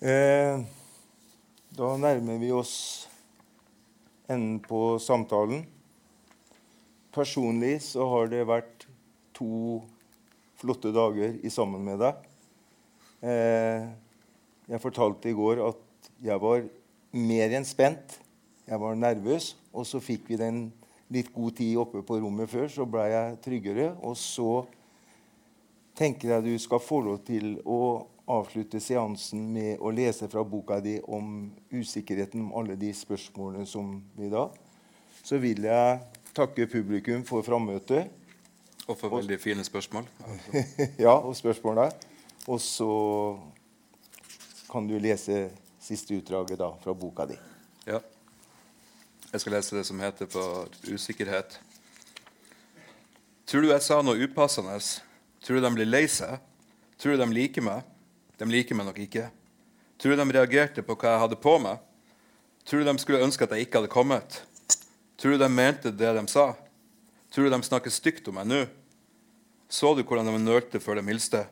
Eh, 0.00 0.62
da 1.76 1.90
nærmer 2.00 2.40
vi 2.40 2.50
oss 2.56 2.74
enden 4.30 4.58
på 4.64 4.98
samtalen. 5.02 5.66
Personlig 7.12 7.80
så 7.84 8.06
har 8.08 8.30
det 8.32 8.46
vært 8.48 8.86
to 9.36 9.80
flotte 10.60 10.92
dager 10.94 11.36
i 11.44 11.52
sammen 11.52 11.84
med 11.84 12.00
deg. 12.00 12.26
Eh, 13.20 13.88
jeg 14.70 14.82
fortalte 14.82 15.30
i 15.30 15.36
går 15.36 15.62
at 15.68 16.10
jeg 16.22 16.40
var 16.40 16.64
mer 17.16 17.56
enn 17.56 17.66
spent. 17.66 18.18
Jeg 18.68 18.80
var 18.80 18.98
nervøs. 18.98 19.54
Og 19.74 19.86
så 19.86 20.00
fikk 20.02 20.30
vi 20.30 20.38
den 20.40 20.68
litt 21.10 21.32
god 21.34 21.56
tid 21.58 21.78
oppe 21.80 22.04
på 22.06 22.20
rommet 22.22 22.50
før, 22.50 22.68
så 22.70 22.86
ble 22.86 23.08
jeg 23.10 23.38
tryggere. 23.44 23.88
Og 24.06 24.14
så 24.18 24.62
tenker 25.98 26.34
jeg 26.34 26.46
du 26.46 26.54
skal 26.58 26.82
få 26.82 27.00
lov 27.04 27.20
til 27.26 27.56
å 27.64 28.06
avslutte 28.30 28.80
seansen 28.80 29.42
med 29.52 29.80
å 29.82 29.90
lese 29.94 30.28
fra 30.30 30.44
boka 30.46 30.78
di 30.80 30.98
om 31.02 31.50
usikkerheten 31.72 32.44
om 32.46 32.52
alle 32.60 32.76
de 32.78 32.92
spørsmålene 32.94 33.66
som 33.66 33.96
vi 34.16 34.30
da 34.30 34.48
Så 35.24 35.36
vil 35.36 35.66
jeg 35.66 35.98
takke 36.32 36.64
publikum 36.70 37.24
for 37.28 37.44
frammøtet. 37.44 38.08
Og 38.88 38.96
for 38.96 39.12
veldig 39.12 39.36
fine 39.40 39.64
spørsmål. 39.64 40.06
ja, 41.04 41.12
og 41.12 41.36
spørsmålene. 41.36 41.90
Og 42.48 42.60
så 42.60 42.88
kan 44.70 44.88
du 44.88 44.96
lese 44.98 45.50
siste 45.82 46.16
utdraget 46.16 46.58
da, 46.58 46.70
fra 46.80 46.94
boka 46.94 47.26
di. 47.28 47.36
Ja. 47.86 48.00
Jeg 49.32 49.42
skal 49.42 49.58
lese 49.58 49.76
det 49.76 49.84
som 49.86 50.00
heter 50.00 50.30
for 50.30 50.72
usikkerhet. 50.88 51.60
Tror 53.46 53.66
du 53.66 53.70
jeg 53.70 53.82
sa 53.82 54.00
noe 54.02 54.24
upassende? 54.24 54.78
Tror 55.40 55.56
du 55.56 55.64
de 55.64 55.72
blir 55.74 55.88
lei 55.88 56.04
seg? 56.10 56.40
Tror 57.00 57.16
du 57.16 57.22
de 57.22 57.28
liker 57.32 57.64
meg? 57.64 57.84
De 58.40 58.48
liker 58.48 58.76
meg 58.76 58.88
nok 58.90 58.98
ikke. 59.00 59.28
Tror 60.00 60.14
du 60.14 60.20
de 60.20 60.36
reagerte 60.36 60.84
på 60.84 60.96
hva 60.96 61.14
jeg 61.14 61.22
hadde 61.24 61.38
på 61.40 61.54
meg? 61.60 61.80
Tror 62.68 62.82
du 62.82 62.88
de 62.88 63.00
skulle 63.00 63.22
ønske 63.24 63.44
at 63.44 63.54
jeg 63.56 63.66
ikke 63.66 63.80
hadde 63.80 63.92
kommet? 63.92 64.42
Tror 65.20 65.36
du 65.36 65.40
de 65.40 65.48
mente 65.52 65.92
det 65.92 66.12
de 66.16 66.24
sa? 66.28 66.52
Tror 67.32 67.48
du 67.48 67.54
de 67.54 67.62
snakker 67.64 67.92
stygt 67.92 68.28
om 68.28 68.36
meg 68.40 68.48
nå? 68.48 68.60
Så 69.70 69.94
du 69.94 70.02
hvordan 70.02 70.28
de 70.28 70.38
nølte 70.42 70.80
før 70.82 70.98
de 70.98 71.06
hilste? 71.08 71.44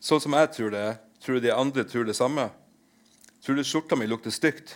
Sånn 0.00 0.22
som 0.22 0.34
jeg 0.38 0.50
tror 0.54 0.72
det 0.72 0.82
er, 0.82 0.98
tror 1.22 1.36
du 1.36 1.46
de 1.46 1.54
andre 1.54 1.84
tror 1.88 2.06
det 2.08 2.16
samme? 2.16 2.48
Tror 3.44 3.58
du 3.58 3.64
skjorta 3.66 3.98
mi 3.98 4.08
lukter 4.08 4.34
stygt? 4.34 4.74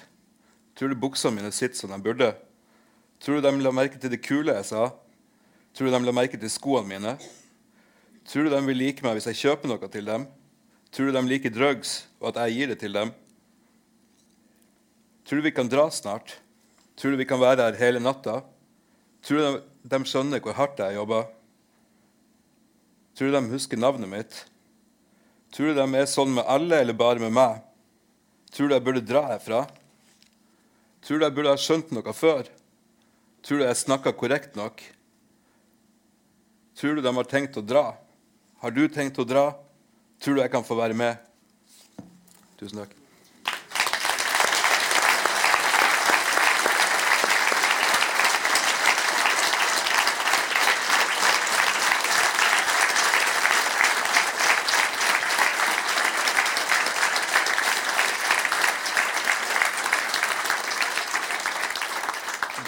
Tror 0.79 0.93
du 0.93 0.99
buksene 0.99 1.39
mine 1.39 1.51
sitter 1.53 1.79
som 1.79 1.91
de 1.91 1.99
burde? 2.03 2.31
Tror 3.21 3.41
du 3.41 3.47
de 3.47 3.53
la 3.65 3.73
merke 3.75 3.99
til 4.01 4.13
det 4.13 4.23
kule 4.23 4.55
jeg 4.55 4.69
sa? 4.71 4.91
Tror 5.75 5.89
du 5.89 5.95
de 5.95 6.03
la 6.07 6.15
merke 6.15 6.39
til 6.41 6.53
skoene 6.53 6.89
mine? 6.89 7.17
Tror 8.31 8.47
du 8.47 8.53
de 8.53 8.61
vil 8.63 8.79
like 8.79 9.03
meg 9.03 9.17
hvis 9.19 9.27
jeg 9.33 9.41
kjøper 9.41 9.67
noe 9.67 9.89
til 9.91 10.07
dem? 10.07 10.29
Tror 10.95 11.09
du 11.09 11.17
de 11.17 11.23
liker 11.27 11.51
drugs, 11.51 12.05
og 12.23 12.31
at 12.31 12.45
jeg 12.45 12.55
gir 12.55 12.71
det 12.71 12.77
til 12.79 12.95
dem? 12.95 13.11
Tror 15.27 15.41
du 15.41 15.47
vi 15.49 15.55
kan 15.55 15.71
dra 15.71 15.89
snart? 15.91 16.37
Tror 16.95 17.11
du 17.11 17.19
vi 17.19 17.27
kan 17.27 17.41
være 17.43 17.65
her 17.67 17.79
hele 17.81 18.03
natta? 18.03 18.37
Tror 19.27 19.39
du 19.39 19.43
de, 19.43 19.63
de 19.91 19.99
skjønner 20.07 20.43
hvor 20.45 20.55
hardt 20.55 20.79
jeg 20.79 20.95
jobber? 20.95 21.25
Tror 23.19 23.33
du 23.33 23.35
de 23.35 23.51
husker 23.51 23.81
navnet 23.83 24.11
mitt? 24.13 24.39
Tror 25.51 25.73
du 25.73 25.81
de 25.81 25.87
er 25.99 26.07
sånn 26.07 26.31
med 26.37 26.47
alle, 26.47 26.79
eller 26.85 26.95
bare 26.95 27.23
med 27.23 27.35
meg? 27.35 27.65
Tror 28.55 28.71
du 28.71 28.77
jeg 28.77 28.85
burde 28.87 29.03
dra 29.07 29.25
herfra? 29.33 29.65
Tror 31.03 31.19
du 31.19 31.27
jeg 31.27 31.35
burde 31.35 31.57
ha 31.57 31.59
skjønt 31.59 31.91
noe 31.97 32.15
før? 32.15 32.47
Tror 33.43 33.59
du 33.59 33.67
jeg 33.67 33.81
snakka 33.83 34.15
korrekt 34.15 34.55
nok? 34.59 34.85
Tror 36.79 36.95
du 36.95 37.03
de 37.03 37.15
har 37.19 37.29
tenkt 37.35 37.59
å 37.59 37.65
dra? 37.67 37.89
Har 38.61 38.75
du 38.77 38.83
tenkt 38.93 39.17
å 39.17 39.25
dra? 39.25 39.55
Tror 40.21 40.37
du 40.37 40.43
jeg 40.43 40.53
kan 40.53 40.61
få 40.61 40.77
være 40.77 40.93
med? 40.93 41.17
Tusen 42.61 42.83
takk. 42.83 42.93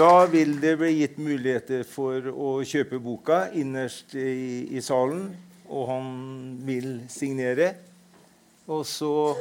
Da 0.00 0.24
vil 0.24 0.56
det 0.56 0.78
bli 0.80 0.94
gitt 1.02 1.20
muligheter 1.20 1.84
for 1.84 2.32
å 2.32 2.58
kjøpe 2.64 2.96
boka 2.96 3.44
innerst 3.52 4.16
i, 4.16 4.72
i 4.72 4.80
salen. 4.80 5.28
Og 5.72 5.88
han 5.88 6.12
vil 6.66 6.90
signere. 7.10 7.72
Og 8.68 8.84
så 8.86 9.32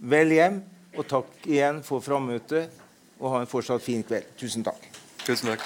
vel 0.00 0.32
hjem, 0.34 0.62
og 0.96 1.06
takk 1.06 1.44
igjen 1.46 1.84
for 1.86 2.02
frammøtet. 2.02 2.72
Og 3.20 3.34
ha 3.34 3.44
en 3.44 3.50
fortsatt 3.50 3.84
fin 3.84 4.02
kveld. 4.06 4.32
Tusen 4.40 4.64
takk. 4.64 4.88
Tusen 5.26 5.52
takk. 5.52 5.64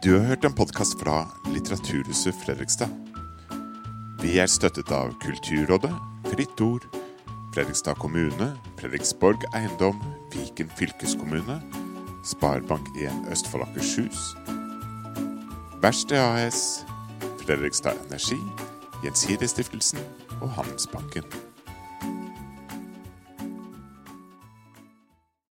Du 0.00 0.14
har 0.16 0.24
hørt 0.24 0.44
en 0.48 0.56
podkast 0.56 0.96
fra 0.96 1.26
Litteraturhuset 1.52 2.34
Fredrikstad. 2.40 2.88
Vi 4.22 4.38
er 4.40 4.48
støttet 4.48 4.88
av 4.96 5.12
Kulturrådet, 5.20 5.92
Fritt 6.32 6.62
Ord, 6.64 6.86
Fredrikstad 7.52 8.00
kommune, 8.00 8.48
Fredriksborg 8.80 9.44
eiendom, 9.52 10.00
Viken 10.32 10.72
fylkeskommune, 10.80 11.58
Sparebank1 12.24 13.30
Østfold 13.30 13.62
Akershus, 13.62 14.36
Verksted 15.80 16.18
AS, 16.18 16.86
Fredrikstad 17.38 17.96
Energi, 18.08 18.40
Gjensidigestiftelsen 19.02 19.98
og 20.40 20.50
Handelsbanken. 20.50 21.24